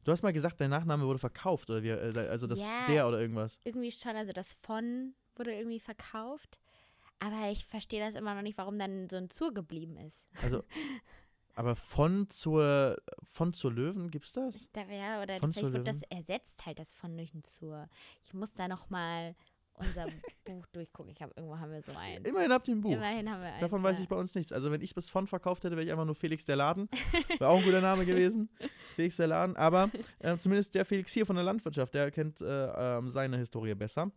[0.04, 2.86] Du hast mal gesagt, dein Nachname wurde verkauft, oder wie, äh, also das Ja.
[2.86, 3.58] der oder irgendwas.
[3.64, 6.60] Irgendwie schon, also das von wurde irgendwie verkauft.
[7.20, 10.26] Aber ich verstehe das immer noch nicht, warum dann so ein Zur geblieben ist.
[10.42, 10.62] Also,
[11.54, 14.68] aber von zur, von zur Löwen gibt's das?
[14.72, 17.88] Da wär, oder Von vielleicht wird das ersetzt halt das von durch ein Zur.
[18.24, 19.34] Ich muss da noch mal
[19.74, 20.06] unser
[20.44, 21.12] Buch durchgucken.
[21.12, 22.26] Ich habe irgendwo haben wir so eins.
[22.26, 22.92] Immerhin habt ihr ein Buch.
[22.92, 23.60] Immerhin haben wir eins.
[23.60, 24.52] Davon weiß ich bei uns nichts.
[24.52, 26.88] Also wenn ich bis von verkauft hätte, wäre ich einfach nur Felix der Laden.
[27.38, 28.48] Wäre auch ein guter Name gewesen.
[28.96, 29.56] Felix der Laden.
[29.56, 33.74] Aber äh, zumindest der Felix hier von der Landwirtschaft, der kennt äh, ähm, seine Historie
[33.74, 34.10] besser.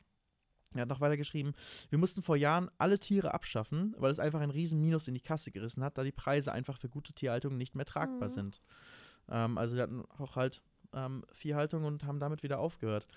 [0.76, 1.54] Er hat noch weiter geschrieben,
[1.90, 5.22] wir mussten vor Jahren alle Tiere abschaffen, weil es einfach ein riesen Minus in die
[5.22, 8.34] Kasse gerissen hat, da die Preise einfach für gute Tierhaltung nicht mehr tragbar Mhm.
[8.34, 8.62] sind.
[9.30, 10.62] Ähm, also wir hatten auch halt
[10.94, 13.08] ähm, Viehhaltung und haben damit wieder aufgehört.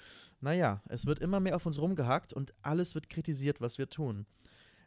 [0.41, 4.27] Naja, es wird immer mehr auf uns rumgehackt und alles wird kritisiert, was wir tun.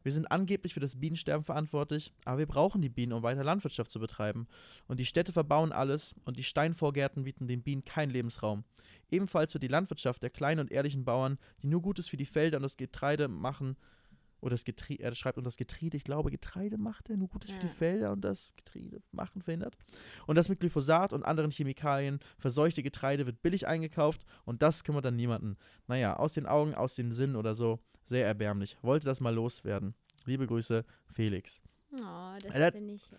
[0.03, 3.89] Wir sind angeblich für das Bienensterben verantwortlich, aber wir brauchen die Bienen, um weiter Landwirtschaft
[3.89, 4.47] zu betreiben.
[4.87, 8.65] Und die Städte verbauen alles und die Steinvorgärten bieten den Bienen keinen Lebensraum.
[9.09, 12.57] Ebenfalls wird die Landwirtschaft der kleinen und ehrlichen Bauern, die nur Gutes für die Felder
[12.57, 13.77] und das Getreide machen,
[14.43, 17.49] oder das Getreide, er schreibt, und das Getreide, ich glaube, Getreide macht er, nur Gutes
[17.51, 17.71] für die Ja.
[17.73, 19.75] Felder und das Getreide machen verhindert.
[20.27, 25.05] Und das mit Glyphosat und anderen Chemikalien, verseuchte Getreide wird billig eingekauft und das kümmert
[25.05, 25.55] dann niemanden.
[25.87, 28.77] Naja, aus den Augen, aus den Sinnen oder so, sehr erbärmlich.
[28.81, 29.95] Wollte das mal loswerden.
[30.25, 31.61] Liebe Grüße, Felix.
[31.93, 33.11] Oh, das finde ich.
[33.13, 33.15] Äh,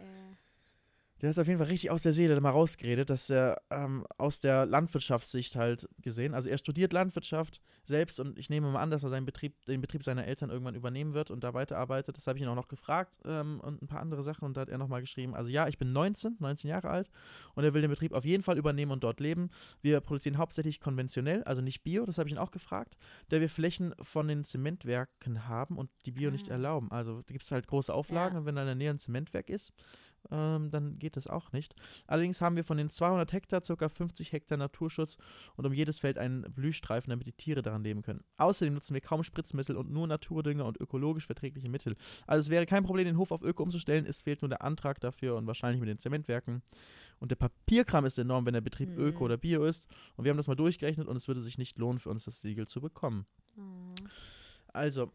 [1.24, 4.40] Der ist auf jeden Fall richtig aus der Seele mal rausgeredet, dass er ähm, aus
[4.40, 9.04] der Landwirtschaftssicht halt gesehen, also er studiert Landwirtschaft selbst und ich nehme mal an, dass
[9.04, 12.18] er seinen Betrieb, den Betrieb seiner Eltern irgendwann übernehmen wird und da weiterarbeitet.
[12.18, 14.60] Das habe ich ihn auch noch gefragt ähm, und ein paar andere Sachen und da
[14.60, 17.08] hat er nochmal geschrieben, also ja, ich bin 19, 19 Jahre alt
[17.54, 19.48] und er will den Betrieb auf jeden Fall übernehmen und dort leben.
[19.80, 22.98] Wir produzieren hauptsächlich konventionell, also nicht Bio, das habe ich ihn auch gefragt,
[23.30, 26.52] da wir Flächen von den Zementwerken haben und die Bio nicht Ah.
[26.52, 26.90] erlauben.
[26.92, 28.44] Also da gibt es halt große Auflagen Ja.
[28.44, 29.72] wenn da in der Nähe ein Zementwerk ist,
[30.30, 31.74] ähm, dann geht das auch nicht.
[32.06, 33.88] Allerdings haben wir von den 200 Hektar ca.
[33.88, 35.16] 50 Hektar Naturschutz
[35.56, 38.24] und um jedes Feld einen Blühstreifen, damit die Tiere daran leben können.
[38.36, 41.96] Außerdem nutzen wir kaum Spritzmittel und nur Naturdünger und ökologisch verträgliche Mittel.
[42.26, 45.00] Also es wäre kein Problem, den Hof auf Öko umzustellen, es fehlt nur der Antrag
[45.00, 46.62] dafür und wahrscheinlich mit den Zementwerken.
[47.20, 48.98] Und der Papierkram ist enorm, wenn der Betrieb Mhm.
[48.98, 49.86] Öko oder Bio ist.
[50.16, 52.40] Und wir haben das mal durchgerechnet und es würde sich nicht lohnen für uns, das
[52.40, 53.26] Siegel zu bekommen.
[53.56, 53.94] oh.
[54.72, 55.12] Also,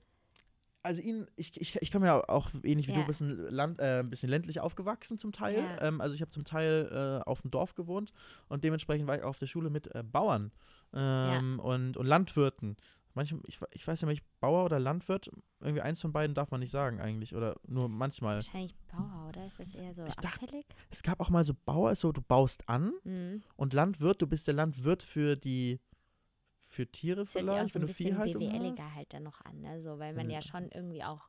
[0.84, 3.04] also ihn, ich, ich, ich komme ja auch ähnlich wie du Ja.
[3.04, 5.58] ein bisschen, Land, äh, ein bisschen ländlich aufgewachsen zum Teil.
[5.58, 5.82] Ja.
[5.88, 8.12] Ähm, also ich habe zum Teil äh, auf dem Dorf gewohnt
[8.48, 10.52] und dementsprechend war ich auch auf der Schule mit äh, Bauern
[10.94, 12.78] ähm, und, und Landwirten.
[13.16, 16.60] Manchmal, ich, ich weiß ja nicht, Bauer oder Landwirt, irgendwie eins von beiden darf man
[16.60, 17.36] nicht sagen eigentlich.
[17.36, 18.36] Oder nur manchmal.
[18.36, 19.48] Wahrscheinlich Bauer, oder?
[19.48, 20.66] Ist das eher so Ich dachte- abfällig?
[20.92, 23.42] Es gab auch mal so Bauer, ist so du baust an Mhm.
[23.56, 25.80] und Landwirt, du bist der Landwirt für die
[26.70, 29.60] für Tiere Das hört sich auch vielleicht, so ein bisschen BWLiger halt dann noch an,
[29.62, 29.82] ne?
[29.82, 30.36] so, weil man Ja.
[30.38, 31.28] ja schon irgendwie auch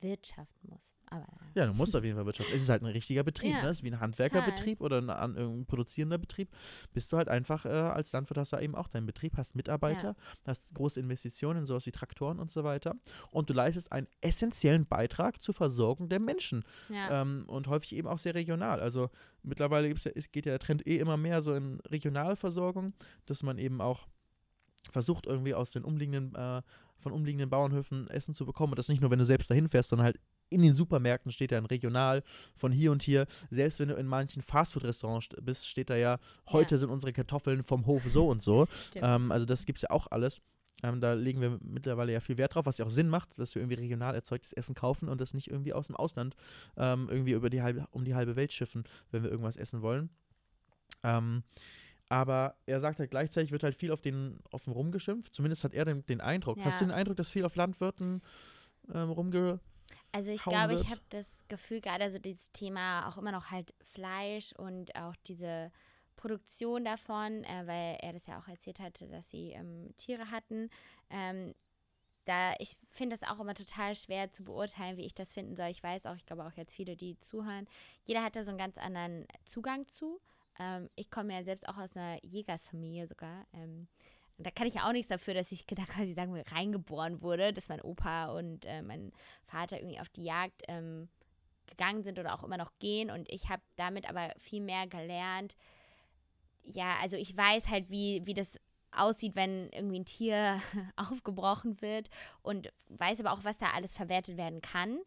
[0.00, 0.94] wirtschaften muss.
[1.06, 2.54] Aber Ja, du musst auf jeden Fall wirtschaften.
[2.54, 3.68] Es ist halt ein richtiger Betrieb, Ja, ne?
[3.68, 6.50] Es ist wie ein Handwerkerbetrieb oder ein, ein produzierender Betrieb.
[6.92, 10.14] Bist du halt einfach, äh, als Landwirt hast du eben auch deinen Betrieb, hast Mitarbeiter,
[10.46, 12.94] hast große Investitionen, sowas wie Traktoren und so weiter.
[13.30, 16.64] Und du leistest einen essentiellen Beitrag zur Versorgung der Menschen.
[16.90, 17.22] ja.
[17.22, 18.80] Ähm, und häufig eben auch sehr regional.
[18.80, 19.10] Also
[19.42, 22.92] mittlerweile gibt's ja, geht ja der Trend eh immer mehr so in regionale Versorgung,
[23.26, 24.06] dass man eben auch
[24.90, 26.62] versucht, irgendwie aus den umliegenden, äh,
[26.98, 28.72] von umliegenden Bauernhöfen Essen zu bekommen.
[28.72, 30.20] Und das nicht nur, wenn du selbst dahin fährst, sondern halt
[30.50, 32.22] in den Supermärkten steht ja ein Regional
[32.54, 33.26] von hier und hier.
[33.50, 36.18] Selbst wenn du in manchen Fastfood-Restaurants st- bist, steht da ja,
[36.50, 38.66] heute sind unsere Kartoffeln vom Hof so und so.
[38.96, 40.40] Ähm, also das gibt es ja auch alles.
[40.82, 43.54] Ähm, da legen wir mittlerweile ja viel Wert drauf, was ja auch Sinn macht, dass
[43.54, 46.36] wir irgendwie regional erzeugtes Essen kaufen und das nicht irgendwie aus dem Ausland
[46.76, 50.10] ähm, irgendwie über die halbe, um die halbe Welt schiffen, wenn wir irgendwas essen wollen.
[51.02, 51.42] Ähm,
[52.14, 55.34] aber er sagt halt gleichzeitig, wird halt viel auf den, auf den rumgeschimpft.
[55.34, 56.58] Zumindest hat er den, den Eindruck.
[56.64, 56.90] Hast du Ja.
[56.90, 58.22] den Eindruck, dass viel auf Landwirten
[58.92, 59.60] ähm, rumge...
[60.12, 60.84] Also ich glaube, wird.
[60.84, 65.16] ich habe das Gefühl, gerade so dieses Thema auch immer noch halt Fleisch und auch
[65.26, 65.72] diese
[66.14, 70.70] Produktion davon, äh, weil er das ja auch erzählt hatte, dass sie ähm, Tiere hatten.
[71.10, 71.52] Ähm,
[72.26, 75.68] da ich finde das auch immer total schwer zu beurteilen, wie ich das finden soll.
[75.68, 77.66] Ich weiß auch, ich glaube auch jetzt viele, die zuhören,
[78.04, 80.20] jeder hat da so einen ganz anderen Zugang zu.
[80.58, 83.46] Ähm, ich komme ja selbst auch aus einer Jägersfamilie sogar.
[83.52, 83.88] Ähm,
[84.38, 87.52] da kann ich ja auch nichts dafür, dass ich da quasi sagen wir reingeboren wurde,
[87.52, 89.12] dass mein Opa und äh, mein
[89.46, 91.08] Vater irgendwie auf die Jagd ähm,
[91.66, 93.10] gegangen sind oder auch immer noch gehen.
[93.10, 95.56] Und ich habe damit aber viel mehr gelernt.
[96.64, 98.58] Ja, also ich weiß halt, wie, wie das
[98.96, 100.60] aussieht, wenn irgendwie ein Tier
[100.96, 102.08] aufgebrochen wird
[102.42, 104.98] und weiß aber auch, was da alles verwertet werden kann.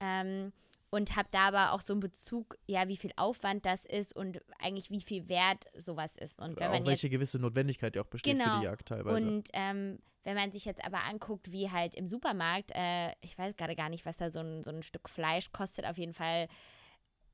[0.00, 0.52] Ähm,
[0.94, 4.40] und habe da aber auch so einen Bezug, ja, wie viel Aufwand das ist und
[4.60, 6.38] eigentlich wie viel wert sowas ist.
[6.38, 8.60] Und wenn auch man welche jetzt, gewisse Notwendigkeit ja auch besteht für Genau.
[8.60, 9.26] die Jagd teilweise.
[9.26, 13.56] und ähm, wenn man sich jetzt aber anguckt, wie halt im Supermarkt, äh, ich weiß
[13.56, 16.46] gerade gar nicht, was da so ein, so ein Stück Fleisch kostet, auf jeden Fall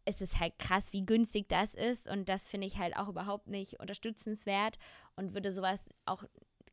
[0.07, 2.09] ist es halt krass, wie günstig das ist.
[2.09, 4.79] Und das finde ich halt auch überhaupt nicht unterstützenswert
[5.17, 6.25] und würde sowas auch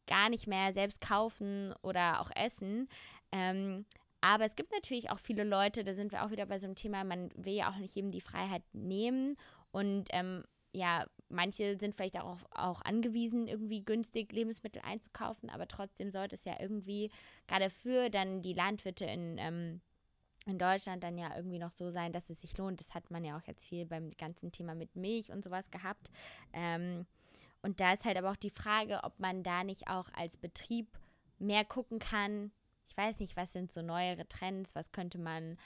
[0.08, 2.88] gar nicht mehr selbst kaufen oder auch essen.
[3.34, 3.86] Ähm,
[4.28, 6.76] aber es gibt natürlich auch viele Leute, da sind wir auch wieder bei so einem
[6.76, 9.38] Thema, man will ja auch nicht jedem die Freiheit nehmen.
[9.72, 16.12] Und ähm, ja, manche sind vielleicht auch, auch angewiesen, irgendwie günstig Lebensmittel einzukaufen, aber trotzdem
[16.12, 17.10] sollte es ja irgendwie,
[17.48, 19.82] gerade für dann die Landwirte in, ähm,
[20.46, 22.82] in Deutschland dann ja irgendwie noch so sein, dass es sich lohnt.
[22.82, 26.12] Das hat man ja auch jetzt viel beim ganzen Thema mit Milch und sowas gehabt.
[26.52, 27.06] Ähm,
[27.62, 31.00] und da ist halt aber auch die Frage, ob man da nicht auch als Betrieb
[31.40, 32.52] mehr gucken kann.
[32.88, 35.58] Ich weiß nicht, was sind so neuere Trends, was könnte man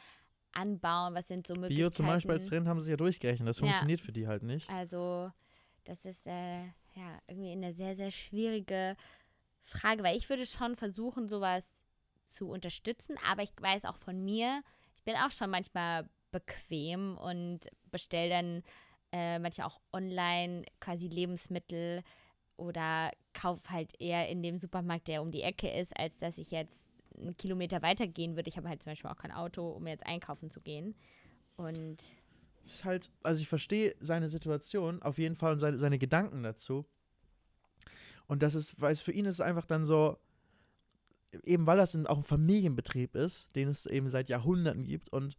[0.54, 1.78] anbauen, was sind so Möglichkeiten.
[1.78, 3.48] Bio zum Beispiel als Trend haben sie ja durchgerechnet.
[3.48, 3.66] Das Ja.
[3.66, 4.70] funktioniert für die halt nicht.
[4.70, 5.32] Also,
[5.86, 6.64] das ist äh,
[6.96, 8.96] ja irgendwie eine sehr, sehr schwierige
[9.64, 11.86] Frage, weil ich würde schon versuchen, sowas
[12.26, 14.64] zu unterstützen, aber ich weiß auch von mir,
[14.96, 18.64] ich bin auch schon manchmal bequem und bestelle dann
[19.12, 22.04] äh, manchmal auch online quasi Lebensmittel
[22.56, 26.52] oder kaufe halt eher in dem Supermarkt, der um die Ecke ist, als dass ich
[26.52, 28.50] jetzt einen Kilometer weiter gehen würde.
[28.50, 30.96] Ich habe halt zum Beispiel auch kein Auto, um jetzt einkaufen zu gehen.
[31.56, 31.98] Und
[32.64, 36.44] Es ist halt, also ich verstehe seine Situation auf jeden Fall und seine, seine Gedanken
[36.44, 36.86] dazu.
[38.28, 40.18] Und das ist, weil es für ihn ist einfach dann so,
[41.44, 45.36] eben weil das auch ein Familienbetrieb ist, den es eben seit Jahrhunderten gibt und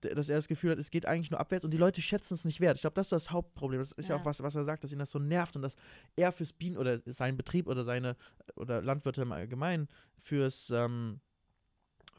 [0.00, 2.44] dass er das Gefühl hat, es geht eigentlich nur abwärts und die Leute schätzen es
[2.44, 2.76] nicht wert.
[2.76, 3.78] Ich glaube, das ist das Hauptproblem.
[3.80, 4.20] Das ist ja, Ja.
[4.20, 5.76] auch was, was er sagt, dass ihn das so nervt und dass
[6.16, 8.16] er fürs Bienen oder sein Betrieb oder seine
[8.56, 11.20] oder Landwirte im Allgemeinen fürs ähm,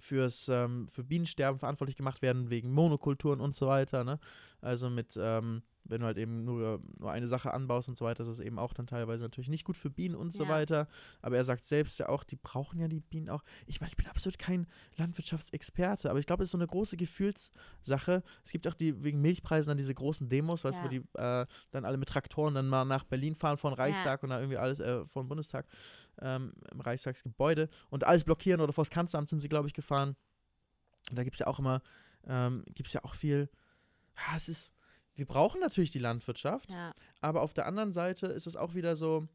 [0.02, 4.04] fürs ähm, für Bienensterben verantwortlich gemacht werden wegen Monokulturen und so weiter.
[4.04, 4.20] Ne?
[4.62, 8.22] Also mit ähm, wenn du halt eben nur, nur eine Sache anbaust und so weiter,
[8.24, 10.50] ist es eben auch dann teilweise natürlich nicht gut für Bienen und so Ja.
[10.50, 10.88] weiter.
[11.24, 13.42] Aber er sagt selbst ja auch, die brauchen ja die Bienen auch.
[13.66, 16.98] Ich meine, ich bin absolut kein Landwirtschaftsexperte, aber ich glaube, es ist so eine große
[16.98, 18.24] Gefühlssache.
[18.44, 21.00] Es gibt auch die wegen Milchpreisen dann diese großen Demos, weißt du, wo Ja.
[21.00, 24.40] die äh, dann alle mit Traktoren dann mal nach Berlin fahren von Reichstag und da
[24.40, 25.66] irgendwie alles äh, vom Bundestag
[26.22, 30.16] ähm, im Reichstagsgebäude und alles blockieren oder vors Kanzleramt sind sie, glaube ich, gefahren.
[31.10, 31.82] Und da gibt es ja auch immer,
[32.26, 33.50] ähm, gibt es ja auch viel,
[34.16, 34.74] ah, es ist,
[35.16, 38.96] wir brauchen natürlich die Landwirtschaft, ja, aber auf der anderen Seite ist es auch wieder
[38.96, 39.28] so,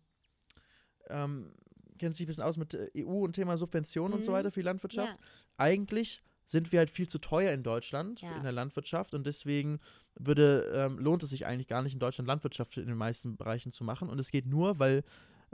[1.09, 1.53] ähm,
[1.99, 4.37] kennt sich ein bisschen aus mit äh, EU und Thema Subventionen und so Mhm.
[4.37, 5.19] weiter für die Landwirtschaft.
[5.19, 5.27] ja,
[5.57, 8.37] Eigentlich sind wir halt viel zu teuer in Deutschland Ja.
[8.37, 9.81] in der Landwirtschaft und deswegen
[10.15, 13.73] würde, ähm, lohnt es sich eigentlich gar nicht in Deutschland Landwirtschaft in den meisten Bereichen
[13.73, 15.03] zu machen und es geht nur, weil,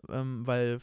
[0.09, 0.81] ähm, weil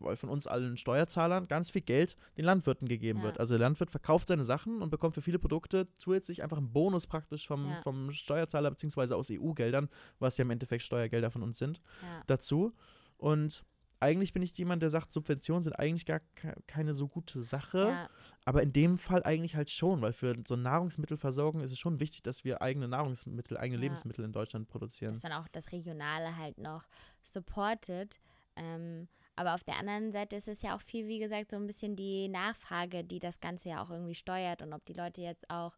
[0.00, 3.24] von uns allen Steuerzahlern ganz viel Geld den Landwirten gegeben Ja.
[3.26, 3.40] wird.
[3.40, 7.06] Also der Landwirt verkauft seine Sachen und bekommt für viele Produkte zusätzlich einfach einen Bonus
[7.06, 7.76] praktisch vom, Ja.
[7.76, 9.88] vom Steuerzahler beziehungsweise aus EU-Geldern,
[10.18, 12.22] was ja im Endeffekt Steuergelder von uns sind, ja.
[12.26, 12.72] dazu.
[13.18, 13.64] Und
[14.02, 17.78] eigentlich bin ich jemand, der sagt, Subventionen sind eigentlich gar ke- keine so gute Sache.
[17.88, 18.08] ja.
[18.46, 22.22] Aber in dem Fall eigentlich halt schon, weil für so Nahrungsmittelversorgung ist es schon wichtig,
[22.22, 23.82] dass wir eigene Nahrungsmittel, eigene Ja.
[23.82, 25.12] Lebensmittel in Deutschland produzieren.
[25.12, 26.84] dass man auch das Regionale halt noch
[27.22, 28.18] supportet.
[28.56, 29.08] Ähm,
[29.40, 31.96] aber auf der anderen Seite ist es ja auch viel, wie gesagt, so ein bisschen
[31.96, 35.72] die Nachfrage, die das Ganze ja auch irgendwie steuert und ob die Leute jetzt auch,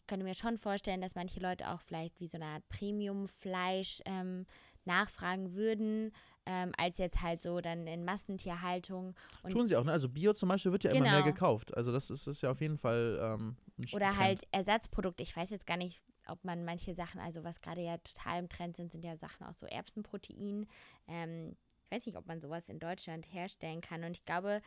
[0.00, 4.00] ich könnte mir schon vorstellen, dass manche Leute auch vielleicht wie so eine Art Premium-Fleisch
[4.04, 4.44] ähm,
[4.84, 6.12] nachfragen würden,
[6.44, 9.14] ähm, als jetzt halt so dann in Massentierhaltung.
[9.42, 9.92] Und Tun sie auch, ne?
[9.92, 11.24] Also Bio zum Beispiel wird ja immer mehr Genau.
[11.32, 11.76] gekauft.
[11.76, 14.18] Also das ist, ist ja auf jeden Fall ähm, ein Oder Trend.
[14.20, 15.22] halt Ersatzprodukte.
[15.22, 18.48] Ich weiß jetzt gar nicht, ob man manche Sachen, also was gerade ja total im
[18.48, 20.66] Trend sind, sind ja Sachen aus so Erbsenprotein.
[21.08, 21.56] Ähm,
[21.86, 24.02] ich weiß nicht, ob man sowas in Deutschland herstellen kann.
[24.02, 24.60] Und ich glaube,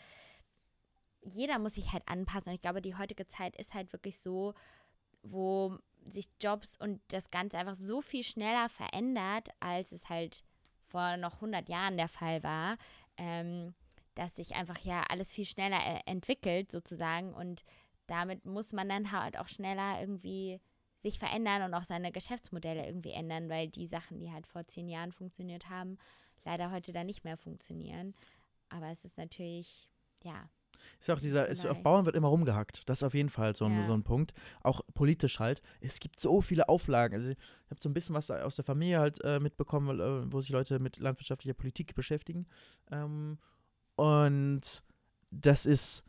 [1.22, 2.50] jeder muss sich halt anpassen.
[2.50, 4.54] Und ich glaube, die heutige Zeit ist halt wirklich so,
[5.22, 5.78] wo
[6.10, 10.44] sich Jobs und das Ganze einfach so viel schneller verändert, als es halt
[10.82, 12.78] vor noch 100 Jahren der Fall war,
[13.18, 13.74] ähm,
[14.16, 17.64] dass sich einfach ja alles viel schneller äh, entwickelt sozusagen und
[18.08, 20.60] damit muss man dann halt auch schneller irgendwie
[20.98, 24.90] sich verändern und auch seine Geschäftsmodelle irgendwie ändern, weil die Sachen, die halt vor zehn
[24.90, 25.98] Jahren funktioniert haben,
[26.46, 28.14] leider heute dann nicht mehr funktionieren.
[28.70, 29.90] Aber es ist natürlich,
[30.24, 30.50] ja,
[31.00, 31.82] Ist auch dieser, ist, auf.
[31.84, 32.88] Bauern wird immer rumgehackt.
[32.88, 33.86] Das ist auf jeden Fall so ein, Ja.
[33.86, 34.34] so ein Punkt.
[34.64, 35.62] Auch politisch halt.
[35.82, 37.16] Es gibt so viele Auflagen.
[37.16, 37.38] Also ich
[37.70, 40.80] habe so ein bisschen was aus der Familie halt äh, mitbekommen, äh, wo sich Leute
[40.80, 42.48] mit landwirtschaftlicher Politik beschäftigen.
[42.92, 43.38] Ähm,
[43.96, 44.62] und
[45.32, 46.04] das ist,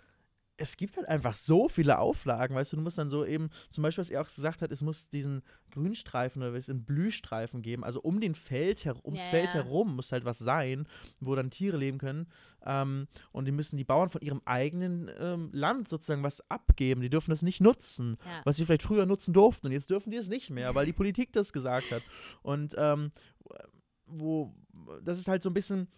[0.60, 3.82] es gibt halt einfach so viele Auflagen, weißt du, du musst dann so eben, zum
[3.82, 8.00] Beispiel, was er auch gesagt hat, es muss diesen Grünstreifen oder einen Blühstreifen geben, also
[8.02, 10.86] um den Feld her, ums Ja, Feld herum muss halt was sein,
[11.20, 12.28] wo dann Tiere leben können.
[12.66, 17.00] Ähm, und die müssen die Bauern von ihrem eigenen ähm, Land sozusagen was abgeben.
[17.00, 18.42] Die dürfen das nicht nutzen, Ja.
[18.44, 19.66] was sie vielleicht früher nutzen durften.
[19.68, 22.02] Und jetzt dürfen die es nicht mehr, weil die Politik das gesagt hat.
[22.42, 23.10] Und ähm,
[24.06, 24.52] wo,
[25.02, 25.88] das ist halt so ein bisschen,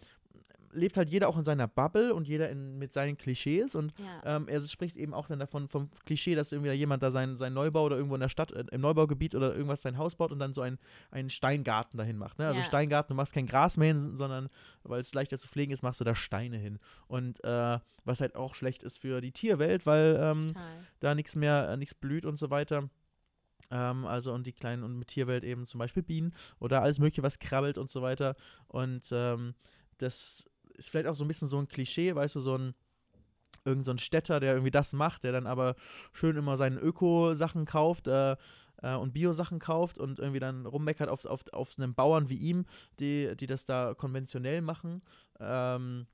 [0.73, 4.37] lebt halt jeder auch in seiner Bubble und jeder in, mit seinen Klischees und Ja.
[4.37, 7.37] ähm, er spricht eben auch dann davon vom Klischee, dass irgendwie da jemand da sein,
[7.37, 10.31] sein Neubau oder irgendwo in der Stadt, äh, im Neubaugebiet oder irgendwas sein Haus baut
[10.31, 10.79] und dann so einen,
[11.11, 12.39] einen Steingarten dahin macht.
[12.39, 12.47] Ne?
[12.47, 12.65] Also Ja.
[12.65, 14.49] Steingarten, du machst kein Gras mehr hin, sondern
[14.83, 16.79] weil es leichter zu pflegen ist, machst du da Steine hin.
[17.07, 20.53] Und äh, was halt auch schlecht ist für die Tierwelt, weil ähm,
[20.99, 22.89] da nichts mehr, äh, nichts blüht und so weiter.
[23.71, 27.23] Ähm, also und die kleinen und mit Tierwelt eben zum Beispiel Bienen oder alles Mögliche,
[27.23, 28.35] was krabbelt und so weiter.
[28.67, 29.53] Und ähm,
[29.99, 32.73] das ist vielleicht auch so ein bisschen so ein Klischee, weißt du, so ein
[33.65, 35.75] irgend so ein Städter, der irgendwie das macht, der dann aber
[36.11, 38.35] schön immer seine Öko-Sachen kauft äh,
[38.81, 42.65] äh, und Bio-Sachen kauft und irgendwie dann rummeckert auf, auf, auf einen Bauern wie ihm,
[42.99, 45.01] die, die das da konventionell machen.
[45.39, 46.07] Ähm,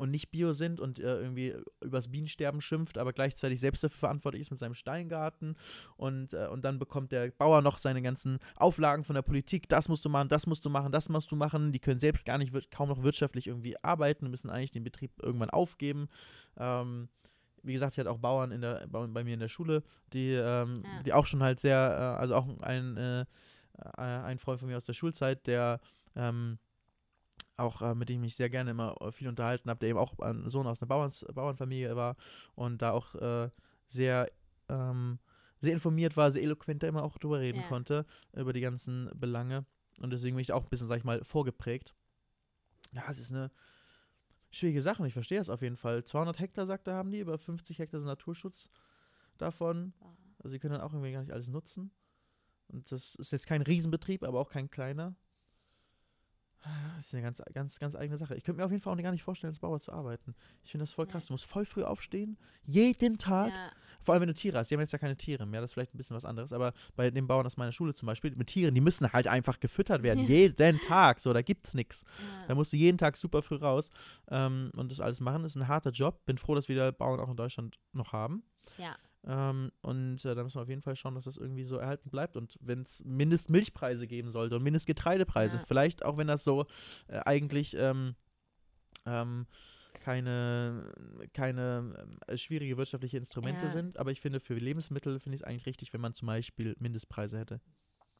[0.00, 4.40] und nicht Bio sind und äh, irgendwie übers Bienensterben schimpft, aber gleichzeitig selbst dafür verantwortlich
[4.40, 5.56] ist mit seinem Steingarten.
[5.96, 9.68] Und, äh, und dann bekommt der Bauer noch seine ganzen Auflagen von der Politik.
[9.68, 11.70] Das musst du machen, das musst du machen, das musst du machen.
[11.72, 15.50] Die können selbst gar nicht, kaum noch wirtschaftlich irgendwie arbeiten, müssen eigentlich den Betrieb irgendwann
[15.50, 16.08] aufgeben.
[16.56, 17.08] Ähm,
[17.62, 19.82] wie gesagt, ich hatte auch Bauern in der, bei, bei mir in der Schule,
[20.14, 21.02] die, ähm, Ja.
[21.02, 23.26] die auch schon halt sehr, äh, also auch ein, äh, äh,
[24.00, 25.78] ein Freund von mir aus der Schulzeit, der
[26.16, 26.58] ähm,
[27.60, 29.98] auch äh, mit dem ich mich sehr gerne immer äh, viel unterhalten habe, der eben
[29.98, 32.16] auch ein Sohn aus einer Bauerns, Bauernfamilie war
[32.54, 33.50] und da auch äh,
[33.86, 34.30] sehr,
[34.68, 35.18] ähm,
[35.60, 37.68] sehr informiert war, sehr eloquent da immer auch drüber reden Ja.
[37.68, 39.64] konnte, über die ganzen Belange.
[40.00, 41.94] Und deswegen bin ich auch ein bisschen, sag ich mal, vorgeprägt.
[42.92, 43.50] Ja, es ist eine
[44.50, 46.02] schwierige Sache und ich verstehe das auf jeden Fall.
[46.04, 48.68] 200 Hektar, sagt er, haben die, über 50 Hektar sind Naturschutz
[49.38, 49.92] davon.
[50.38, 51.92] Also sie können dann auch irgendwie gar nicht alles nutzen.
[52.68, 55.14] Und das ist jetzt kein Riesenbetrieb, aber auch kein kleiner.
[56.96, 58.34] Das ist eine ganz, ganz, ganz eigene Sache.
[58.34, 60.34] Ich könnte mir auf jeden Fall auch gar nicht vorstellen, als Bauer zu arbeiten.
[60.62, 61.26] Ich finde das voll krass.
[61.26, 63.54] Du musst voll früh aufstehen, jeden Tag.
[63.54, 63.70] Ja.
[64.02, 64.70] Vor allem, wenn du Tiere hast.
[64.70, 66.52] Die haben jetzt ja keine Tiere mehr, das ist vielleicht ein bisschen was anderes.
[66.52, 69.60] Aber bei den Bauern aus meiner Schule zum Beispiel, mit Tieren, die müssen halt einfach
[69.60, 70.20] gefüttert werden.
[70.26, 71.20] jeden Tag.
[71.20, 72.04] So, da gibt's nichts.
[72.46, 72.54] Da Ja.
[72.54, 73.90] musst du jeden Tag super früh raus
[74.28, 75.42] ähm, und das alles machen.
[75.42, 76.24] Das ist ein harter Job.
[76.26, 78.42] Bin froh, dass wir Bauern auch in Deutschland noch haben.
[78.78, 78.96] Ja.
[79.26, 82.10] Ähm, und äh, da müssen wir auf jeden Fall schauen, dass das irgendwie so erhalten
[82.10, 82.36] bleibt.
[82.36, 85.64] Und wenn es Mindestmilchpreise geben sollte und Mindestgetreidepreise, Ja.
[85.66, 86.66] vielleicht auch wenn das so
[87.08, 88.14] äh, eigentlich ähm,
[89.06, 89.46] ähm,
[90.00, 90.92] keine,
[91.34, 93.70] keine äh, schwierige wirtschaftliche Instrumente Ja.
[93.70, 93.98] sind.
[93.98, 97.38] Aber ich finde, für Lebensmittel finde ich es eigentlich richtig, wenn man zum Beispiel Mindestpreise
[97.38, 97.60] hätte.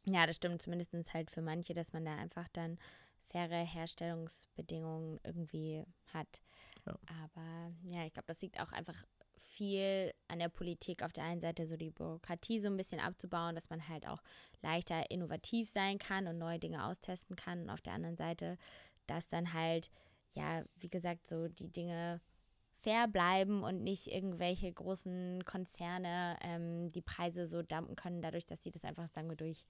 [0.07, 2.79] Ja, das stimmt zumindest halt für manche, dass man da einfach dann
[3.25, 6.43] faire Herstellungsbedingungen irgendwie hat.
[6.87, 6.99] Ja.
[7.25, 9.05] Aber ja, ich glaube, das liegt auch einfach
[9.61, 13.55] viel an der Politik auf der einen Seite so die Bürokratie so ein bisschen abzubauen,
[13.55, 14.23] dass man halt auch
[14.63, 18.57] leichter innovativ sein kann und neue Dinge austesten kann und auf der anderen Seite,
[19.07, 19.91] dass dann halt
[20.35, 22.21] ja, wie gesagt, so die Dinge
[22.79, 28.63] fair bleiben und nicht irgendwelche großen Konzerne ähm, die Preise so dumpen können, dadurch, dass
[28.63, 29.67] sie das einfach, sagen wir, durch,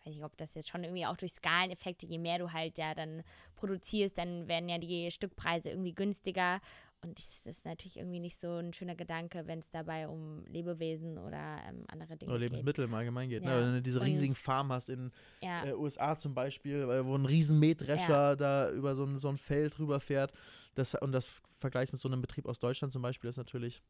[0.00, 2.76] ich weiß nicht, ob das jetzt schon irgendwie auch durch Skaleneffekte, je mehr du halt
[2.76, 3.22] ja dann
[3.54, 6.60] produzierst, dann werden ja die Stückpreise irgendwie günstiger.
[7.04, 11.18] Und das ist natürlich irgendwie nicht so ein schöner Gedanke, wenn es dabei um Lebewesen
[11.18, 12.50] oder ähm, andere Dinge Oder geht.
[12.50, 13.42] Lebensmittel im Allgemeinen geht.
[13.42, 13.50] Ja.
[13.50, 13.66] Ne?
[13.66, 15.10] Wenn du diese riesigen Farmen hast in
[15.42, 19.28] Ja, äh, USA zum Beispiel, äh, wo ein riesen Mähdrescher da über so ein, so
[19.28, 20.32] ein Feld rüberfährt.
[20.76, 23.82] Das, und das vergleichst mit so einem Betrieb aus Deutschland zum Beispiel, ist natürlich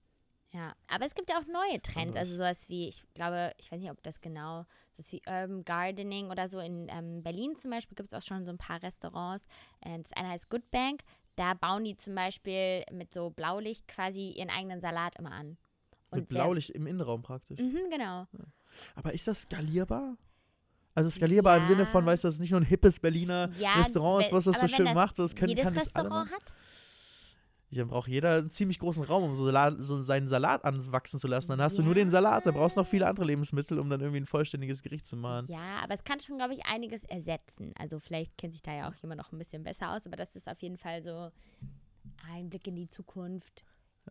[0.53, 3.83] Ja, aber es gibt ja auch neue Trends, also sowas wie, ich glaube, ich weiß
[3.83, 6.61] nicht, ob das genau, sowas wie Urban Gardening oder so.
[6.61, 9.47] In ähm, Berlin zum Beispiel gibt es auch schon so ein paar Restaurants.
[9.81, 11.03] Äh, das eine heißt Good Bank.
[11.37, 15.57] Da bauen die zum Beispiel mit so Blaulicht quasi ihren eigenen Salat immer an.
[16.11, 17.59] mit wer- Blaulicht im Innenraum praktisch.
[17.59, 18.27] Mhm, genau.
[18.95, 20.17] Aber ist das skalierbar?
[20.95, 22.13] Also skalierbar im Sinne von, Ja.
[22.13, 24.69] weißt du, dass es nicht nur ein hippes Berliner Ja, Restaurant ist, was das so
[24.69, 25.19] schön das macht.
[25.19, 26.43] Das können, Jedes kann das alle Restaurant machen.
[26.43, 26.53] hat?
[27.73, 31.19] Ja, dann braucht jeder einen ziemlich großen Raum, um so, Salat, so seinen Salat anwachsen
[31.19, 31.53] zu lassen.
[31.53, 32.03] Dann hast du nur Ja.
[32.03, 35.07] den Salat, dann brauchst du noch viele andere Lebensmittel, um dann irgendwie ein vollständiges Gericht
[35.07, 35.47] zu machen.
[35.49, 37.73] Ja, aber es kann schon, glaube ich, einiges ersetzen.
[37.79, 40.37] Also vielleicht kennt sich da ja auch jemand noch ein bisschen besser aus, aber das
[40.37, 41.31] ist auf jeden Fall so
[42.31, 43.65] ein Blick in die Zukunft,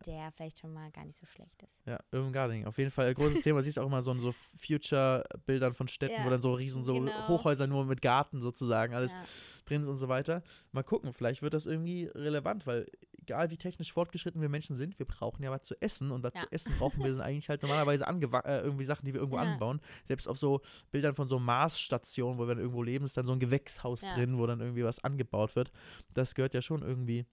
[0.05, 1.71] der vielleicht schon mal gar nicht so schlecht ist.
[1.85, 2.65] Ja, Urban Gardening.
[2.65, 3.61] Auf jeden Fall ein großes Thema.
[3.61, 6.93] Siehst auch immer so in so Future-Bildern von Städten, Ja, wo dann so riesen so
[6.95, 7.27] genau.
[7.27, 9.23] Hochhäuser nur mit Garten sozusagen alles Ja.
[9.65, 10.43] drin ist und so weiter.
[10.71, 12.87] Mal gucken, vielleicht wird das irgendwie relevant, weil
[13.19, 16.33] egal wie technisch fortgeschritten wir Menschen sind, wir brauchen ja was zu essen und was
[16.35, 16.41] Ja.
[16.41, 19.79] zu essen brauchen wir sind eigentlich halt normalerweise äh, irgendwie Sachen, die wir irgendwo anbauen.
[20.05, 20.61] Selbst auf so
[20.91, 24.37] Bildern von so Marsstationen, wo wir dann irgendwo leben, ist dann so ein Gewächshaus drin,
[24.37, 25.71] wo dann irgendwie was angebaut wird.
[26.13, 27.25] Das gehört ja schon irgendwie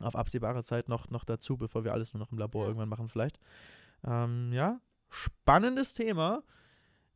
[0.00, 2.68] auf absehbare Zeit noch, noch dazu, bevor wir alles nur noch im Labor Ja.
[2.68, 3.38] irgendwann machen vielleicht.
[4.04, 6.42] Ähm, ja, spannendes Thema.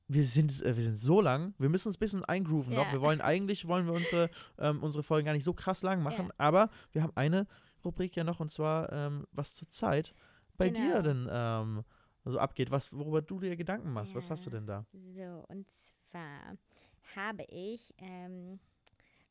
[0.08, 2.86] Wir sind, äh, wir sind so lang, wir müssen uns ein bisschen eingrooven noch.
[2.86, 2.92] Ja.
[2.92, 6.26] Wir wollen eigentlich, wollen wir unsere, ähm, unsere Folgen gar nicht so krass lang machen,
[6.26, 6.34] Ja.
[6.38, 7.46] aber wir haben eine
[7.84, 10.14] Rubrik ja noch und zwar, ähm, was zur Zeit
[10.58, 11.02] bei dir Genau.
[11.02, 11.84] denn ähm,
[12.24, 14.14] so abgeht, was, worüber du dir Gedanken machst.
[14.14, 14.56] Was hast du Ja.
[14.56, 14.84] denn da?
[14.92, 15.66] So, und
[16.10, 16.56] zwar
[17.16, 18.58] habe ich, ähm,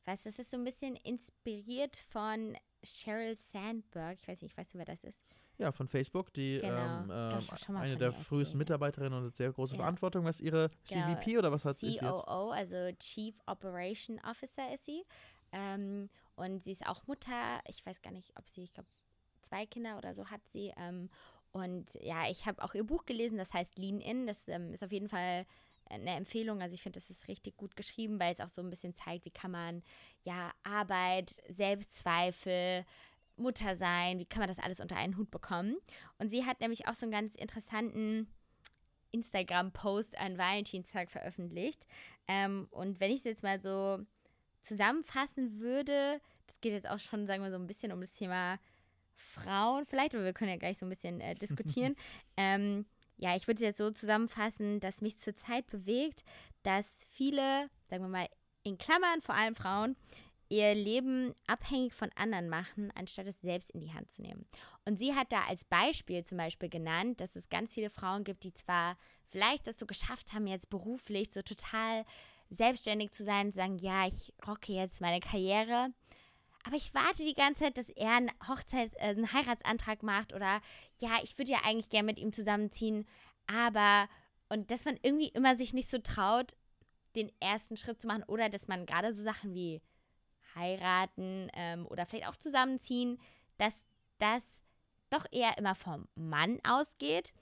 [0.04, 4.18] was, das ist so ein bisschen inspiriert von Sheryl Sandberg.
[4.20, 5.20] Ich weiß nicht, weißt du, wer das ist?
[5.58, 7.02] Ja, von Facebook, die Genau.
[7.02, 8.56] ähm, ähm, eine der frühesten.
[8.56, 9.80] Mitarbeiterinnen und hat sehr große Ja.
[9.82, 10.24] Verantwortung.
[10.24, 11.06] Was ihre Genau.
[11.14, 12.00] CVP oder was hat sie jetzt?
[12.00, 15.04] COO, also Chief Operation Officer ist sie.
[15.52, 17.60] Ähm, und sie ist auch Mutter.
[17.66, 18.88] Ich weiß gar nicht, ob sie, ich glaube,
[19.42, 20.72] zwei Kinder oder so hat sie.
[20.78, 21.10] Ähm,
[21.52, 24.26] und ja, ich habe auch ihr Buch gelesen, das heißt Lean In.
[24.26, 25.44] Das ähm, ist auf jeden Fall
[25.90, 26.62] eine Empfehlung.
[26.62, 29.24] Also ich finde, das ist richtig gut geschrieben, weil es auch so ein bisschen zeigt,
[29.24, 29.82] wie kann man
[30.24, 32.84] ja Arbeit, Selbstzweifel,
[33.36, 35.76] Mutter sein, wie kann man das alles unter einen Hut bekommen.
[36.18, 38.28] Und sie hat nämlich auch so einen ganz interessanten
[39.12, 41.86] Instagram-Post an Valentinstag veröffentlicht.
[42.28, 44.04] Ähm, und wenn ich es jetzt mal so
[44.60, 48.58] zusammenfassen würde, das geht jetzt auch schon, sagen wir so ein bisschen um das Thema
[49.16, 51.96] Frauen vielleicht, aber wir können ja gleich so ein bisschen äh, diskutieren.
[52.36, 52.86] ähm,
[53.20, 56.24] ja, ich würde es jetzt so zusammenfassen, dass mich zurzeit bewegt,
[56.62, 58.28] dass viele, sagen wir mal
[58.62, 59.96] in Klammern, vor allem Frauen,
[60.48, 64.46] ihr Leben abhängig von anderen machen, anstatt es selbst in die Hand zu nehmen.
[64.86, 68.42] Und sie hat da als Beispiel zum Beispiel genannt, dass es ganz viele Frauen gibt,
[68.44, 68.96] die zwar
[69.28, 72.04] vielleicht das so geschafft haben, jetzt beruflich so total
[72.48, 75.92] selbstständig zu sein sagen, ja, ich rocke jetzt meine Karriere,
[76.64, 80.60] aber ich warte die ganze Zeit, dass er einen Hochzeit, äh, einen Heiratsantrag macht oder
[80.98, 83.06] ja, ich würde ja eigentlich gerne mit ihm zusammenziehen,
[83.46, 84.08] aber
[84.48, 86.56] und dass man irgendwie immer sich nicht so traut,
[87.14, 89.80] den ersten Schritt zu machen oder dass man gerade so Sachen wie
[90.54, 93.18] heiraten ähm, oder vielleicht auch zusammenziehen,
[93.58, 93.84] dass
[94.18, 94.44] das
[95.08, 97.32] doch eher immer vom Mann ausgeht.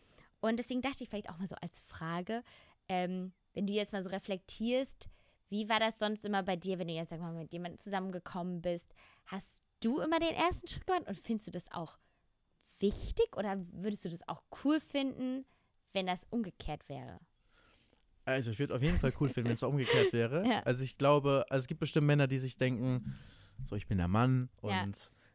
[0.40, 2.42] Und deswegen dachte ich vielleicht auch mal so als Frage,
[2.88, 5.08] ähm, wenn du jetzt mal so reflektierst,
[5.48, 8.60] wie war das sonst immer bei dir, wenn du jetzt, sag mal, mit jemandem zusammengekommen
[8.62, 8.92] bist?
[9.26, 11.98] Hast du immer den ersten Schritt gemacht und findest du das auch
[12.80, 15.44] wichtig oder würdest du das auch cool finden,
[15.92, 17.18] wenn das umgekehrt wäre?
[18.24, 20.46] Also ich würde es auf jeden Fall cool finden, wenn es umgekehrt wäre.
[20.46, 20.60] Ja.
[20.64, 23.02] Also ich glaube, also es gibt bestimmt Männer, die sich denken,
[23.64, 24.86] so ich bin der Mann und Ja.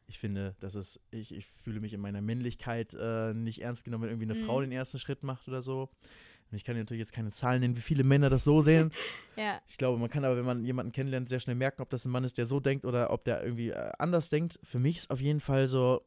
[0.05, 4.03] ich finde, dass es, ich, ich fühle mich in meiner Männlichkeit äh, nicht ernst genommen,
[4.03, 4.45] wenn irgendwie eine Mhm.
[4.45, 5.89] Frau den ersten Schritt macht oder so.
[6.53, 8.91] Und ich kann natürlich jetzt keine Zahlen nennen, wie viele Männer das so sehen.
[9.35, 9.59] Ja.
[9.67, 12.11] Ich glaube, man kann aber, wenn man jemanden kennenlernt, sehr schnell merken, ob das ein
[12.11, 14.59] Mann ist, der so denkt oder ob der irgendwie äh, anders denkt.
[14.61, 16.03] Für mich ist auf jeden Fall so,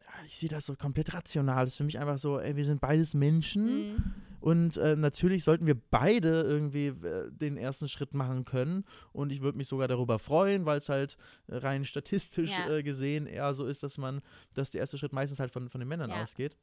[0.00, 1.66] ja, ich sehe das so komplett rational.
[1.66, 3.92] Das ist für mich einfach so, ey, wir sind beides Menschen.
[3.92, 4.14] Mhm.
[4.40, 8.84] Und äh, natürlich sollten wir beide irgendwie äh, den ersten Schritt machen können.
[9.12, 11.16] Und ich würde mich sogar darüber freuen, weil es halt
[11.46, 12.68] äh, rein statistisch Ja.
[12.78, 14.20] äh, gesehen eher so ist, dass man,
[14.56, 16.20] dass der erste Schritt meistens halt von, von den Männern Ja.
[16.24, 16.56] ausgeht.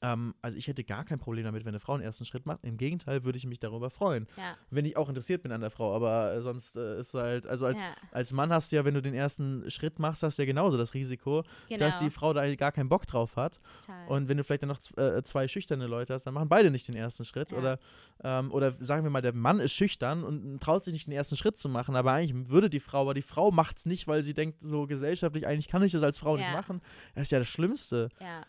[0.00, 2.60] Ähm, also ich hätte gar kein Problem damit, wenn eine Frau einen ersten Schritt macht.
[2.62, 4.26] Im Gegenteil würde ich mich darüber freuen.
[4.36, 4.56] Ja.
[4.70, 5.94] Wenn ich auch interessiert bin an der Frau.
[5.94, 7.88] Aber äh, sonst äh, ist halt, also als, ja.
[8.12, 10.76] als Mann hast du ja, wenn du den ersten Schritt machst, hast du ja genauso
[10.78, 11.84] das Risiko, Genau.
[11.84, 13.60] dass die Frau da gar keinen Bock drauf hat.
[13.80, 14.08] Total.
[14.08, 16.86] Und wenn du vielleicht dann noch äh, zwei schüchterne Leute hast, dann machen beide nicht
[16.86, 17.50] den ersten Schritt.
[17.50, 17.58] Ja.
[17.58, 17.78] Oder,
[18.22, 21.36] ähm, oder sagen wir mal, der Mann ist schüchtern und traut sich nicht den ersten
[21.36, 24.22] Schritt zu machen, aber eigentlich würde die Frau, aber die Frau macht es nicht, weil
[24.22, 26.80] sie denkt, so gesellschaftlich, eigentlich kann ich das als Frau nicht machen.
[27.14, 28.08] Das ist ja das Schlimmste.
[28.20, 28.42] Ja.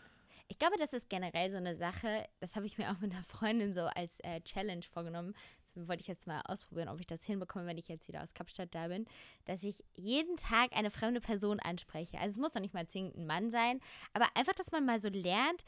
[0.50, 3.22] Ich glaube, das ist generell so eine Sache, das habe ich mir auch mit einer
[3.22, 5.32] Freundin so als äh, Challenge vorgenommen.
[5.62, 8.34] Das wollte ich jetzt mal ausprobieren, ob ich das hinbekomme, wenn ich jetzt wieder aus
[8.34, 9.06] Kapstadt da bin,
[9.44, 12.18] dass ich jeden Tag eine fremde Person anspreche.
[12.18, 13.78] Also es muss doch nicht mal zwingend ein Mann sein,
[14.12, 15.62] aber einfach, dass man mal so lernt,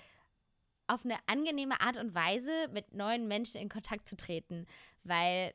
[0.89, 4.66] auf eine angenehme Art und Weise mit neuen Menschen in Kontakt zu treten.
[5.05, 5.55] Weil,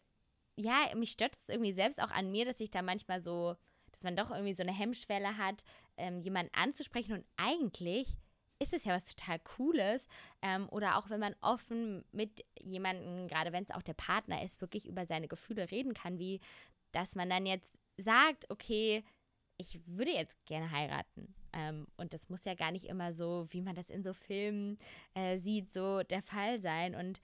[0.56, 3.58] ja, mich stört es irgendwie selbst auch an mir, dass ich da manchmal so,
[3.92, 5.66] dass man doch irgendwie so eine Hemmschwelle hat,
[5.98, 8.16] ähm, jemanden anzusprechen und eigentlich
[8.60, 10.08] ist es ja was total Cooles.
[10.42, 14.62] Ähm, oder auch wenn man offen mit jemandem, gerade wenn es auch der Partner ist,
[14.62, 16.40] wirklich über seine Gefühle reden kann, wie
[16.92, 19.04] dass man dann jetzt sagt, okay,
[19.58, 21.34] ich würde jetzt gerne heiraten.
[21.54, 24.78] Ähm, und das muss ja gar nicht immer so, wie man das in so Filmen
[25.16, 26.96] äh, sieht, so der Fall sein.
[26.96, 27.22] Und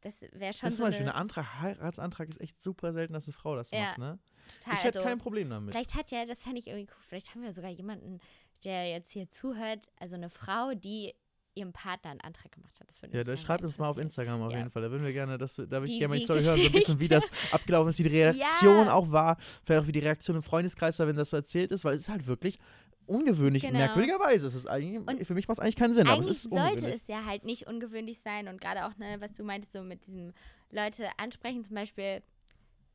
[0.00, 2.92] das wäre schon Das ist so zum Beispiel eine, ein Antrag, Heiratsantrag ist echt super
[2.92, 4.18] selten, dass eine Frau das Ja, macht, ne?
[4.48, 5.72] total, Ich hätte also, kein Problem damit.
[5.72, 8.20] Vielleicht hat ja, das fände ich irgendwie cool, vielleicht haben wir sogar jemanden,
[8.64, 11.14] der jetzt hier zuhört, also eine Frau, die
[11.56, 12.88] ihrem Partner einen Antrag gemacht hat.
[12.88, 13.96] Das würde Ja, mich da mal schreibt uns mal auf.
[13.98, 14.58] Instagram auf Ja.
[14.58, 14.82] jeden Fall.
[14.82, 16.72] Da würden wir gerne, das, da würde ich gerne mal die Story hören, so ein
[16.72, 18.92] bisschen, wie das abgelaufen ist, wie die Reaktion Ja.
[18.92, 19.36] auch war.
[19.64, 22.02] Vielleicht auch wie die Reaktion im Freundeskreis war, wenn das so erzählt ist, weil es
[22.02, 22.58] ist halt wirklich
[23.06, 23.62] ungewöhnlich.
[23.62, 23.78] Genau.
[23.78, 26.36] Merkwürdigerweise ist es eigentlich, Und für mich macht es eigentlich keinen Sinn, aber es Eigentlich
[26.38, 26.94] ist sollte ungewöhnlich.
[27.02, 30.06] es ja halt nicht ungewöhnlich sein und gerade auch, ne, was du meintest, so mit
[30.06, 30.32] diesem
[30.70, 32.22] Leute ansprechen, zum Beispiel,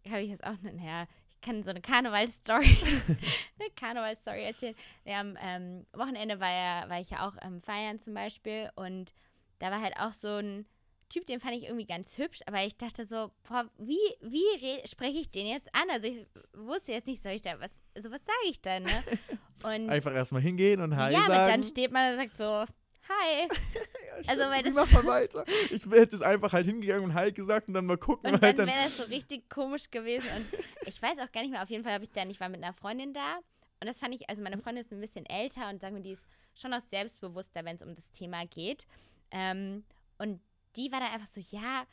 [0.09, 1.05] habe ich jetzt auch, ne, ja,
[1.39, 2.65] ich kann so eine Karnevalsstory,
[3.59, 4.75] eine Karneval-Story erzählen.
[5.05, 9.13] Ja, am ähm, Wochenende war, ja, war ich ja auch ähm, feiern zum Beispiel und
[9.59, 10.65] da war halt auch so ein
[11.09, 15.17] Typ, den fand ich irgendwie ganz hübsch, aber ich dachte so, boah, wie, wie spreche
[15.17, 15.89] ich den jetzt an?
[15.91, 19.03] Also ich wusste jetzt nicht, soll ich da was, also was sage ich dann, ne?
[19.63, 21.33] Und Einfach erstmal hingehen und Hi ja, sagen.
[21.33, 22.63] aber dann steht man und sagt so,
[23.09, 23.49] hi.
[24.27, 25.45] also weil das macht man weiter?
[25.71, 28.33] Ich wäre jetzt einfach halt hingegangen und Hi gesagt und dann mal gucken.
[28.33, 30.27] Und weil dann wäre das so richtig komisch gewesen.
[30.35, 30.47] Und
[30.85, 32.63] ich weiß auch gar nicht mehr, auf jeden Fall habe ich dann, ich war mit
[32.63, 33.37] einer Freundin da.
[33.81, 36.11] Und das fand ich, also meine Freundin ist ein bisschen älter und sagen wir, die
[36.11, 38.85] ist schon auch selbstbewusster, wenn es um das Thema geht.
[39.31, 39.85] Ähm,
[40.17, 40.41] und
[40.75, 41.85] die war dann einfach so, ja,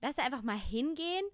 [0.00, 1.24] lass einfach mal hingehen.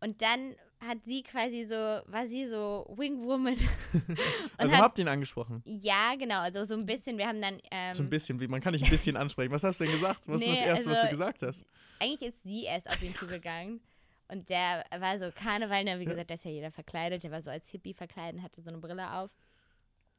[0.00, 0.56] Und dann
[0.86, 3.56] hat sie quasi so, war sie so Wingwoman.
[4.58, 5.62] also hat, habt ihr ihn angesprochen?
[5.64, 8.60] ja, genau, also so ein bisschen, wir haben dann, ähm, So ein bisschen, wie man
[8.60, 9.50] kann dich ein bisschen ansprechen.
[9.52, 10.28] Was hast du denn gesagt?
[10.28, 11.66] Was ist Nee, das Erste, was du also- gesagt hast?
[12.00, 13.80] eigentlich ist sie erst auf ihn zugegangen.
[14.28, 17.22] Und der war so Karneval, ne, wie gesagt, da ist ja jeder verkleidet.
[17.24, 19.36] Der war so als Hippie verkleidet, hatte so eine Brille auf.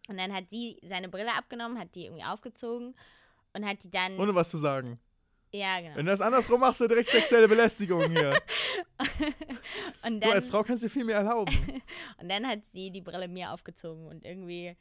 [0.08, 2.96] Und dann hat sie seine Brille abgenommen, hat die irgendwie aufgezogen
[3.54, 4.20] und hat die dann.
[4.20, 5.00] Ohne was zu sagen.
[5.56, 5.96] Ja, genau.
[5.96, 8.38] Wenn du das andersrum machst, du direkt sexuelle Belästigung hier.
[10.06, 11.54] Und Du als dann, Frau kannst dir viel mehr erlauben.
[12.20, 14.76] und dann hat sie die Brille mir aufgezogen und irgendwie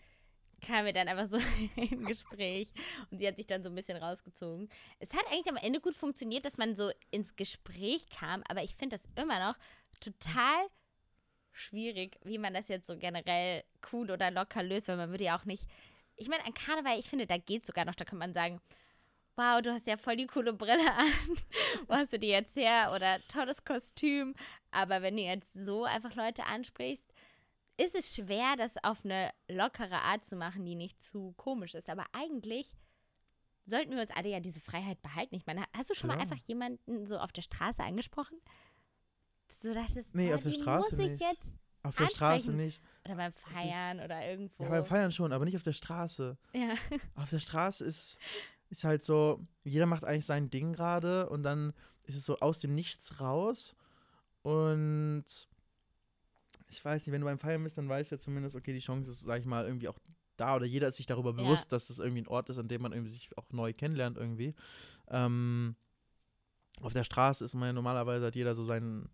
[0.60, 1.38] kamen wir dann einfach so
[1.76, 2.68] im Gespräch
[3.10, 4.68] und sie hat sich dann so ein bisschen rausgezogen.
[4.98, 8.74] Es hat eigentlich am Ende gut funktioniert, dass man so ins Gespräch kam, aber ich
[8.74, 9.56] finde das immer noch
[10.00, 10.68] total
[11.52, 15.38] schwierig, wie man das jetzt so generell cool oder locker löst, weil man würde ja
[15.38, 15.64] auch nicht.
[16.16, 18.60] Ich meine, an Karneval, ich finde, da geht sogar noch, da kann man sagen,
[19.36, 21.12] wow, du hast ja voll die coole Brille an.
[21.88, 22.92] Wo hast du die jetzt her?
[22.94, 24.34] Oder tolles Kostüm.
[24.70, 27.04] Aber wenn du jetzt so einfach Leute ansprichst,
[27.76, 31.88] ist es schwer, das auf eine lockere Art zu machen, die nicht zu komisch ist.
[31.90, 32.70] Aber eigentlich
[33.66, 35.34] sollten wir uns alle ja diese Freiheit behalten.
[35.34, 36.30] Ich meine, hast du schon mal Klar.
[36.30, 38.38] einfach jemanden so auf der Straße angesprochen?
[39.62, 41.20] Du dachtest, Nee, auf der Straße nicht.
[41.20, 41.48] jetzt
[41.82, 42.82] Auf der Straße nicht.
[43.04, 44.62] oder beim Feiern oder irgendwo.
[44.64, 46.36] Ja, beim Feiern schon, aber nicht auf der Straße.
[46.54, 46.74] Ja.
[47.14, 48.18] Auf der Straße ist,
[48.74, 51.72] ist halt so, jeder macht eigentlich sein Ding gerade und dann
[52.02, 53.74] ist es so aus dem Nichts raus.
[54.42, 55.24] Und
[56.68, 58.80] ich weiß nicht, wenn du beim Feiern bist, dann weißt du ja zumindest, okay, die
[58.80, 59.98] Chance ist, sag ich mal, irgendwie auch
[60.36, 61.36] da oder jeder ist sich darüber Ja.
[61.36, 64.18] bewusst, dass das irgendwie ein Ort ist, an dem man irgendwie sich auch neu kennenlernt
[64.18, 64.54] irgendwie.
[65.08, 65.76] Ähm,
[66.80, 69.08] auf der Straße ist man ja normalerweise hat jeder so seinen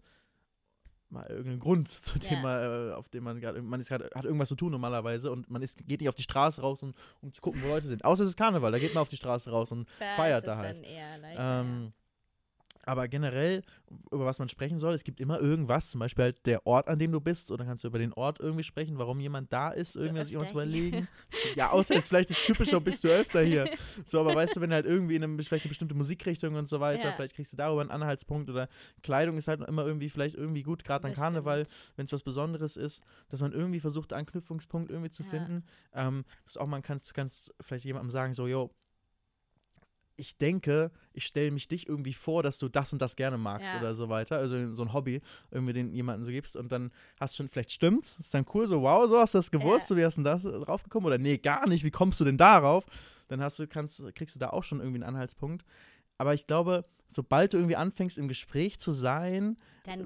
[1.10, 2.40] mal irgendeinen Grund, zu dem Ja.
[2.40, 5.50] man, äh, auf dem man gerade, man ist grad, hat irgendwas zu tun normalerweise und
[5.50, 8.04] man ist, geht nicht auf die Straße raus, um, um zu gucken, wo Leute sind.
[8.04, 10.56] Außer es ist Karneval, da geht man auf die Straße raus und Da feiert da
[10.56, 10.82] halt.
[10.82, 11.92] Eher leichter, Ähm,
[12.84, 13.62] aber generell,
[14.10, 16.98] über was man sprechen soll, es gibt immer irgendwas, zum Beispiel halt der Ort, an
[16.98, 19.94] dem du bist, oder kannst du über den Ort irgendwie sprechen, warum jemand da ist,
[19.94, 20.50] du sich irgendwas hier?
[20.50, 21.08] überlegen.
[21.56, 23.68] ja, außer jetzt vielleicht das Typische, bist du öfter hier.
[24.04, 26.80] So, aber weißt du, wenn halt irgendwie in einem, vielleicht eine bestimmte Musikrichtung und so
[26.80, 27.12] weiter, Ja.
[27.12, 28.68] vielleicht kriegst du darüber einen Anhaltspunkt oder
[29.02, 31.66] Kleidung ist halt immer irgendwie, vielleicht irgendwie gut, gerade an Karneval,
[31.96, 35.28] wenn es was Besonderes ist, dass man irgendwie versucht, einen Anknüpfungspunkt irgendwie zu Ja.
[35.28, 35.64] finden.
[35.92, 38.70] Ähm, ist auch, man kann kannst vielleicht jemandem sagen, so, yo,
[40.20, 43.72] ich denke, ich stelle mich dich irgendwie vor, dass du das und das gerne magst
[43.72, 43.80] Ja.
[43.80, 44.36] oder so weiter.
[44.38, 47.72] Also so ein Hobby, irgendwie den jemanden so gibst und dann hast du schon, vielleicht
[47.72, 49.94] stimmt's, ist dann cool, so wow, so hast du das gewusst, Ja.
[49.94, 52.24] so wie hast du denn das äh, draufgekommen oder nee, gar nicht, wie kommst du
[52.24, 52.84] denn darauf?
[53.28, 55.64] Dann hast du, kannst, kriegst du da auch schon irgendwie einen Anhaltspunkt.
[56.18, 59.56] Aber ich glaube, sobald du irgendwie anfängst, im Gespräch zu sein,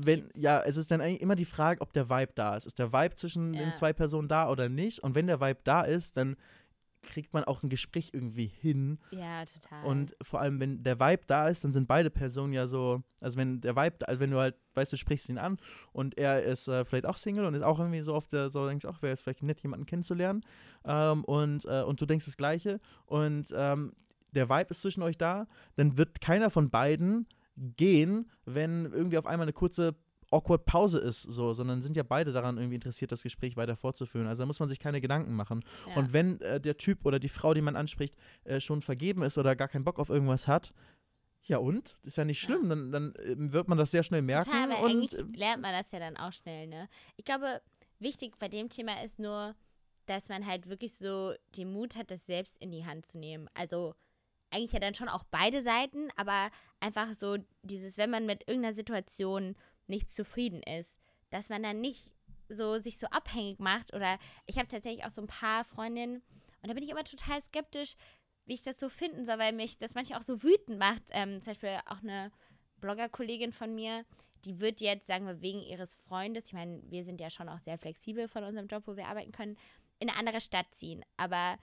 [0.07, 2.67] wenn, ja, es ist dann eigentlich immer die Frage, ob der Vibe da ist.
[2.67, 3.61] Ist der Vibe zwischen Ja.
[3.65, 5.01] den zwei Personen da oder nicht?
[5.01, 6.37] Und wenn der Vibe da ist, dann
[7.05, 8.99] kriegt man auch ein Gespräch irgendwie hin.
[9.11, 9.85] Ja, total.
[9.85, 13.39] Und vor allem, wenn der Vibe da ist, dann sind beide Personen ja so, also
[13.39, 15.59] wenn der Vibe, da- also wenn du halt, weißt du, sprichst ihn an
[15.93, 18.67] und er ist äh, vielleicht auch Single und ist auch irgendwie so auf der, so
[18.67, 20.41] denkst, ach, wäre jetzt vielleicht nett, jemanden kennenzulernen.
[20.85, 23.93] Ähm, und, äh, und du denkst das Gleiche und ähm,
[24.33, 25.47] der Vibe ist zwischen euch da,
[25.77, 27.27] dann wird keiner von beiden
[27.57, 29.95] gehen, wenn irgendwie auf einmal eine kurze
[30.35, 34.27] awkward Pause ist, so, sondern sind ja beide daran irgendwie interessiert, das Gespräch weiter fortzuführen.
[34.27, 35.65] Also da muss man sich keine Gedanken machen.
[35.89, 35.97] ja.
[35.97, 38.15] Und wenn äh, der Typ oder die Frau, die man anspricht,
[38.45, 40.73] äh, schon vergeben ist oder gar keinen Bock auf irgendwas hat,
[41.47, 41.97] ja und?
[42.03, 42.47] Ist ja nicht Ja.
[42.47, 44.51] schlimm, dann, dann äh, wird man das sehr schnell merken.
[44.51, 46.89] Total, weil und eigentlich äh, lernt man das ja dann auch schnell, ne?
[47.17, 47.61] Ich glaube,
[47.99, 49.55] wichtig bei dem Thema ist nur,
[50.07, 53.49] dass man halt wirklich so den Mut hat, das selbst in die Hand zu nehmen.
[53.55, 53.95] Also
[54.51, 58.75] eigentlich ja dann schon auch beide Seiten, aber einfach so dieses, wenn man mit irgendeiner
[58.75, 59.57] Situation
[59.87, 60.99] nicht zufrieden ist,
[61.31, 62.11] dass man dann nicht
[62.49, 66.23] so sich so abhängig macht oder ich habe tatsächlich auch so ein paar Freundinnen
[66.63, 67.97] und da bin ich immer total skeptisch,
[68.47, 71.03] wie ich das so finden soll, weil mich das manchmal auch so wütend macht.
[71.11, 72.31] Ähm, zum Beispiel auch eine
[72.81, 74.05] Bloggerkollegin von mir,
[74.45, 77.59] die wird jetzt, sagen wir, wegen ihres Freundes, ich meine, wir sind ja schon auch
[77.59, 79.57] sehr flexibel von unserem Job, wo wir arbeiten können,
[79.99, 81.05] in eine andere Stadt ziehen.
[81.17, 81.59] Aber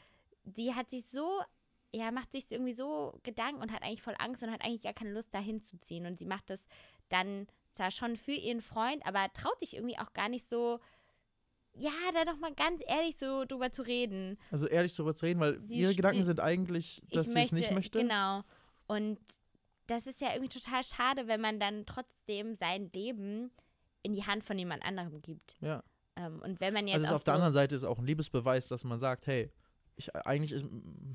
[0.56, 1.42] sie hat sich so,
[1.92, 4.94] ja, macht sich irgendwie so Gedanken und hat eigentlich voll Angst und hat eigentlich gar
[4.94, 6.06] keine Lust, dahin zu ziehen.
[6.06, 6.68] Und sie macht das
[7.10, 10.80] dann zwar schon für ihren Freund, aber traut sich irgendwie auch gar nicht so,
[11.74, 14.38] ja, da doch mal ganz ehrlich so drüber zu reden.
[14.52, 17.52] Also ehrlich darüber zu reden, weil Sie ihre Gedanken sind eigentlich, dass ich sie es
[17.52, 18.00] nicht möchte.
[18.00, 18.44] Genau.
[18.88, 19.20] Und
[19.88, 23.52] das ist ja irgendwie total schade, wenn man dann trotzdem sein Leben
[24.04, 25.56] in die Hand von jemand anderem gibt.
[25.62, 25.84] Ja.
[26.16, 28.68] Ähm, und wenn man jetzt Also auf der so, anderen Seite ist auch ein Liebesbeweis,
[28.68, 29.52] dass man sagt, hey,
[30.02, 30.64] ich eigentlich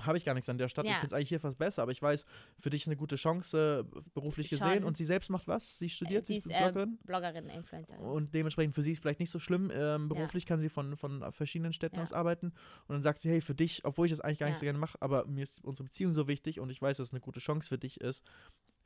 [0.00, 0.96] habe ich gar nichts an der Stadt, ich Ja.
[0.98, 2.24] finde es eigentlich hier fast besser, aber ich weiß,
[2.58, 4.84] für dich ist eine gute Chance äh, beruflich gesehen Schon.
[4.84, 5.78] und sie selbst macht was?
[5.78, 8.00] Sie studiert, sie sie ist ist äh, Bloggerin Bloggerin, Influencerin.
[8.04, 9.70] und dementsprechend für sie ist vielleicht nicht so schlimm.
[9.74, 12.02] Ähm, beruflich kann sie von, von verschiedenen Städten Ja.
[12.02, 12.46] aus arbeiten
[12.88, 14.60] und dann sagt sie, hey, für dich, obwohl ich das eigentlich gar nicht Ja.
[14.60, 17.12] so gerne mache, aber mir ist unsere Beziehung so wichtig und ich weiß, dass es
[17.12, 18.24] eine gute Chance für dich ist.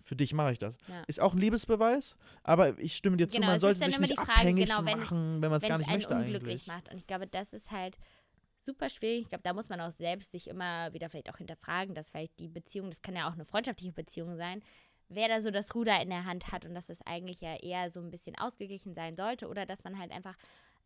[0.02, 0.78] Für dich mache ich das.
[0.88, 1.02] Ja.
[1.08, 4.00] Ist auch ein Liebesbeweis, aber ich stimme dir zu, Genau, man es ist sollte sich
[4.00, 6.66] nicht Frage, abhängig genau, wenn es- machen, wenn man es gar nicht möchte eigentlich.
[6.68, 6.90] macht.
[6.90, 7.98] Und ich glaube, das ist halt
[8.70, 9.22] super schwierig.
[9.22, 12.38] Ich glaube, da muss man auch selbst sich immer wieder vielleicht auch hinterfragen, dass vielleicht
[12.38, 14.62] die Beziehung, das kann ja auch eine freundschaftliche Beziehung sein,
[15.08, 17.90] wer da so das Ruder in der Hand hat und dass es eigentlich ja eher
[17.90, 20.36] so ein bisschen ausgeglichen sein sollte oder dass man halt einfach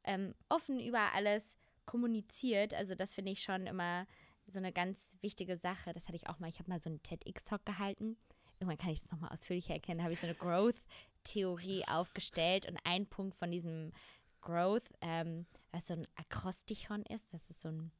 [0.05, 2.73] ähm, offen über alles kommuniziert.
[2.73, 4.06] Also das finde ich schon immer
[4.47, 5.93] so eine ganz wichtige Sache.
[5.93, 6.48] Das hatte ich auch mal.
[6.48, 8.16] Ich habe mal so einen TEDx-Talk gehalten.
[8.59, 9.98] Irgendwann kann ich das nochmal ausführlicher erkennen.
[9.98, 13.93] Da habe ich so eine Growth-Theorie aufgestellt und ein Punkt von diesem
[14.40, 15.44] Growth, ähm,
[15.74, 17.90] was so ein Akrostichon ist, das ist so ein,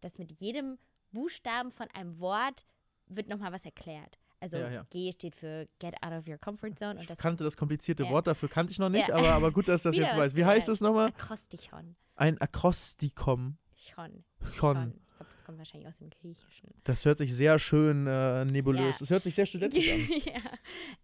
[0.00, 0.78] dass mit jedem
[1.12, 2.64] Buchstaben von einem Wort
[3.06, 4.18] wird nochmal was erklärt.
[4.40, 4.86] Also Ja, ja.
[4.90, 8.04] G steht für Get Out of Your Comfort Zone und Ich das kannte das komplizierte
[8.04, 8.10] Ja.
[8.10, 10.36] Wort dafür, kannte ich noch nicht, aber, aber gut, dass du das jetzt weißt.
[10.36, 11.08] Wie heißt es nochmal?
[11.08, 11.96] Akrostichon.
[12.14, 13.58] Ein Akrostikum.
[13.76, 14.24] Chon.
[14.54, 14.92] Schon.
[15.00, 16.68] Ich glaube, das kommt wahrscheinlich aus dem Griechischen.
[16.84, 18.96] Das hört sich sehr schön äh, nebulös.
[18.96, 18.98] Ja.
[19.00, 20.08] Das hört sich sehr studentisch an.
[20.26, 20.50] ja.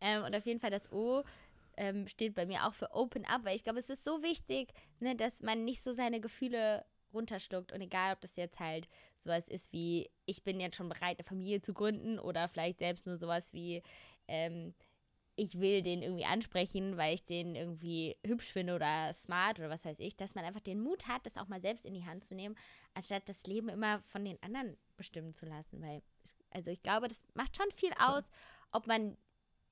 [0.00, 1.24] Ähm, und auf jeden Fall das O
[1.76, 4.72] ähm, steht bei mir auch für Open Up, weil ich glaube, es ist so wichtig,
[5.00, 8.88] ne, dass man nicht so seine Gefühle runterschluckt und egal, ob das jetzt halt
[9.18, 13.06] sowas ist wie, ich bin jetzt schon bereit, eine Familie zu gründen oder vielleicht selbst
[13.06, 13.82] nur sowas wie,
[14.28, 14.74] ähm,
[15.36, 19.84] ich will den irgendwie ansprechen, weil ich den irgendwie hübsch finde oder smart oder was
[19.84, 22.24] weiß ich, dass man einfach den Mut hat, das auch mal selbst in die Hand
[22.24, 22.56] zu nehmen,
[22.94, 25.82] anstatt das Leben immer von den anderen bestimmen zu lassen.
[25.82, 28.24] Weil, es, also ich glaube, das macht schon viel aus,
[28.70, 29.16] ob man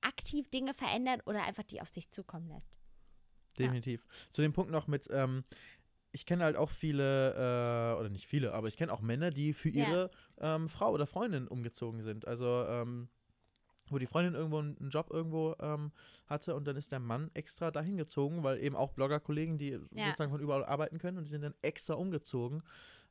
[0.03, 2.69] aktiv Dinge verändert oder einfach die auf sich zukommen lässt.
[3.57, 4.05] Definitiv.
[4.31, 5.43] Zu dem Punkt noch mit, ähm,
[6.11, 9.53] ich kenne halt auch viele, äh, oder nicht viele, aber ich kenne auch Männer, die
[9.53, 9.87] für Ja.
[9.87, 12.27] ihre ähm, Frau oder Freundin umgezogen sind.
[12.27, 13.09] Also, ähm,
[13.89, 15.91] wo die Freundin irgendwo einen Job irgendwo ähm,
[16.27, 20.31] hatte und dann ist der Mann extra dahin gezogen, weil eben auch Bloggerkollegen, die sozusagen
[20.31, 22.63] von überall arbeiten können und die sind dann extra umgezogen,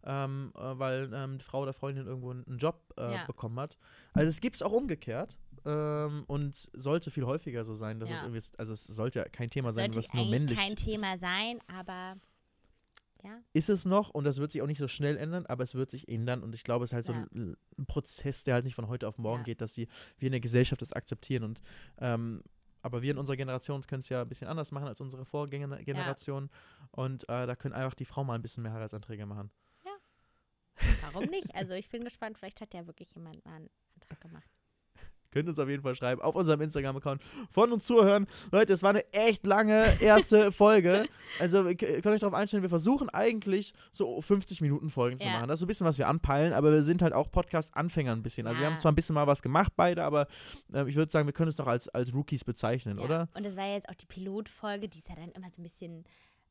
[0.03, 3.27] ähm, äh, weil ähm, die Frau oder Freundin irgendwo einen einen Job äh, Ja.
[3.27, 3.77] bekommen hat.
[4.15, 8.17] Also es gibt es auch umgekehrt ähm, und sollte viel häufiger so sein, dass es
[8.21, 8.27] Ja.
[8.27, 10.85] irgendwie, also es sollte ja kein Thema sein, sollte was nur männlich kein ist.
[10.85, 12.17] Thema sein, aber
[13.23, 15.75] ja, Ist es noch und das wird sich auch nicht so schnell ändern, aber es
[15.75, 17.15] wird sich ändern und ich glaube, es ist halt Ja.
[17.31, 19.45] so ein, ein Prozess, der halt nicht von heute auf morgen Ja.
[19.45, 19.87] geht, dass die,
[20.19, 21.63] wir in der Gesellschaft das akzeptieren und
[21.99, 22.43] ähm,
[22.85, 26.51] aber wir in unserer Generation können es ja ein bisschen anders machen als unsere Vorgängergeneration
[26.91, 29.53] und äh, da können einfach die Frau mal ein bisschen mehr Heiratsanträge machen.
[31.03, 31.55] warum nicht?
[31.55, 34.51] Also ich bin gespannt, vielleicht hat ja wirklich jemand mal einen Antrag gemacht.
[35.33, 38.27] Könnt uns auf jeden Fall schreiben auf unserem Instagram-Account von uns zuhören.
[38.53, 41.07] Leute, es war eine echt lange erste Folge.
[41.41, 45.33] Also ihr könnt euch darauf einstellen, wir versuchen eigentlich so 50 Minuten Folgen zu Ja.
[45.33, 45.49] machen.
[45.49, 48.23] Das ist so ein bisschen, was wir anpeilen, aber wir sind halt auch Podcast-Anfänger ein
[48.23, 48.47] bisschen.
[48.47, 48.71] Also wir Ja.
[48.71, 50.27] haben zwar ein bisschen mal was gemacht beide, aber
[50.73, 53.05] äh, ich würde sagen, wir können es doch als, als Rookies bezeichnen, Ja.
[53.05, 53.29] oder?
[53.35, 56.05] Und das war jetzt auch die Pilotfolge, die ist ja dann immer so ein bisschen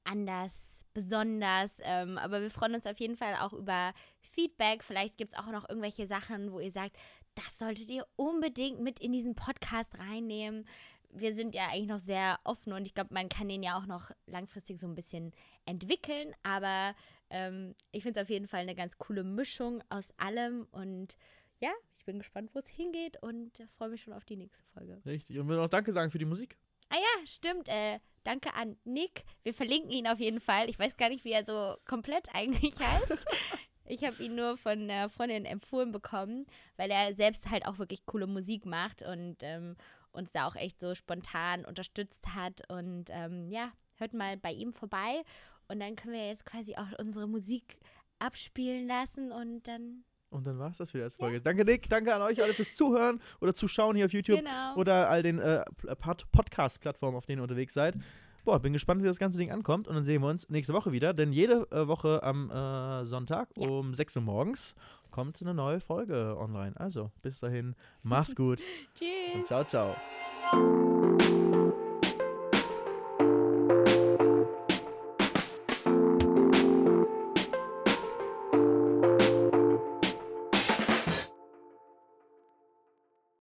[0.04, 1.74] anders, besonders.
[1.82, 4.84] Ähm, aber wir freuen uns auf jeden Fall auch über Feedback.
[4.84, 6.96] Vielleicht gibt es auch noch irgendwelche Sachen, wo ihr sagt,
[7.36, 10.66] das solltet ihr unbedingt mit in diesen Podcast reinnehmen.
[11.10, 13.86] Wir sind ja eigentlich noch sehr offen und ich glaube, man kann den ja auch
[13.86, 15.34] noch langfristig so ein bisschen
[15.66, 16.34] entwickeln.
[16.44, 16.96] Aber
[17.30, 21.18] ähm, ich finde es auf jeden Fall eine ganz coole Mischung aus allem und
[21.60, 25.00] ja, ich bin gespannt, wo es hingeht und freue mich schon auf die nächste Folge.
[25.06, 25.38] Richtig.
[25.38, 26.58] Und wir noch Danke sagen für die Musik.
[26.90, 27.70] Ah ja, stimmt.
[27.70, 29.24] Äh, danke an Nick.
[29.44, 30.70] Wir verlinken ihn auf jeden Fall.
[30.70, 33.26] Ich weiß gar nicht, wie er so komplett eigentlich heißt.
[33.92, 36.46] Ich habe ihn nur von einer Freundin empfohlen bekommen,
[36.78, 39.76] weil er selbst halt auch wirklich coole Musik macht und ähm,
[40.12, 42.62] uns da auch echt so spontan unterstützt hat.
[42.70, 45.24] Und ähm, ja, hört mal bei ihm vorbei.
[45.68, 47.78] Und dann können wir jetzt quasi auch unsere Musik
[48.20, 50.04] abspielen lassen und dann.
[50.30, 51.42] Und dann war es das wieder als Folge.
[51.42, 51.90] Danke, Nick.
[51.90, 54.40] Danke an euch alle fürs Zuhören oder Zuschauen hier auf YouTube.
[54.40, 54.76] Genau.
[54.76, 55.66] oder all den äh,
[56.00, 57.96] Pod- Podcast-Plattformen, auf denen ihr unterwegs seid.
[58.44, 59.88] Boah, bin gespannt, wie das ganze Ding ankommt.
[59.88, 61.14] Und dann sehen wir uns nächste Woche wieder.
[61.14, 63.68] Denn jede äh, Woche am äh, Sonntag Ja.
[63.68, 64.76] um 6 Uhr morgens
[65.12, 66.74] kommt eine neue Folge online.
[66.80, 68.60] Also, bis dahin, mach's gut
[68.96, 69.36] Tschüss.
[69.36, 71.01] und ciao, ciao.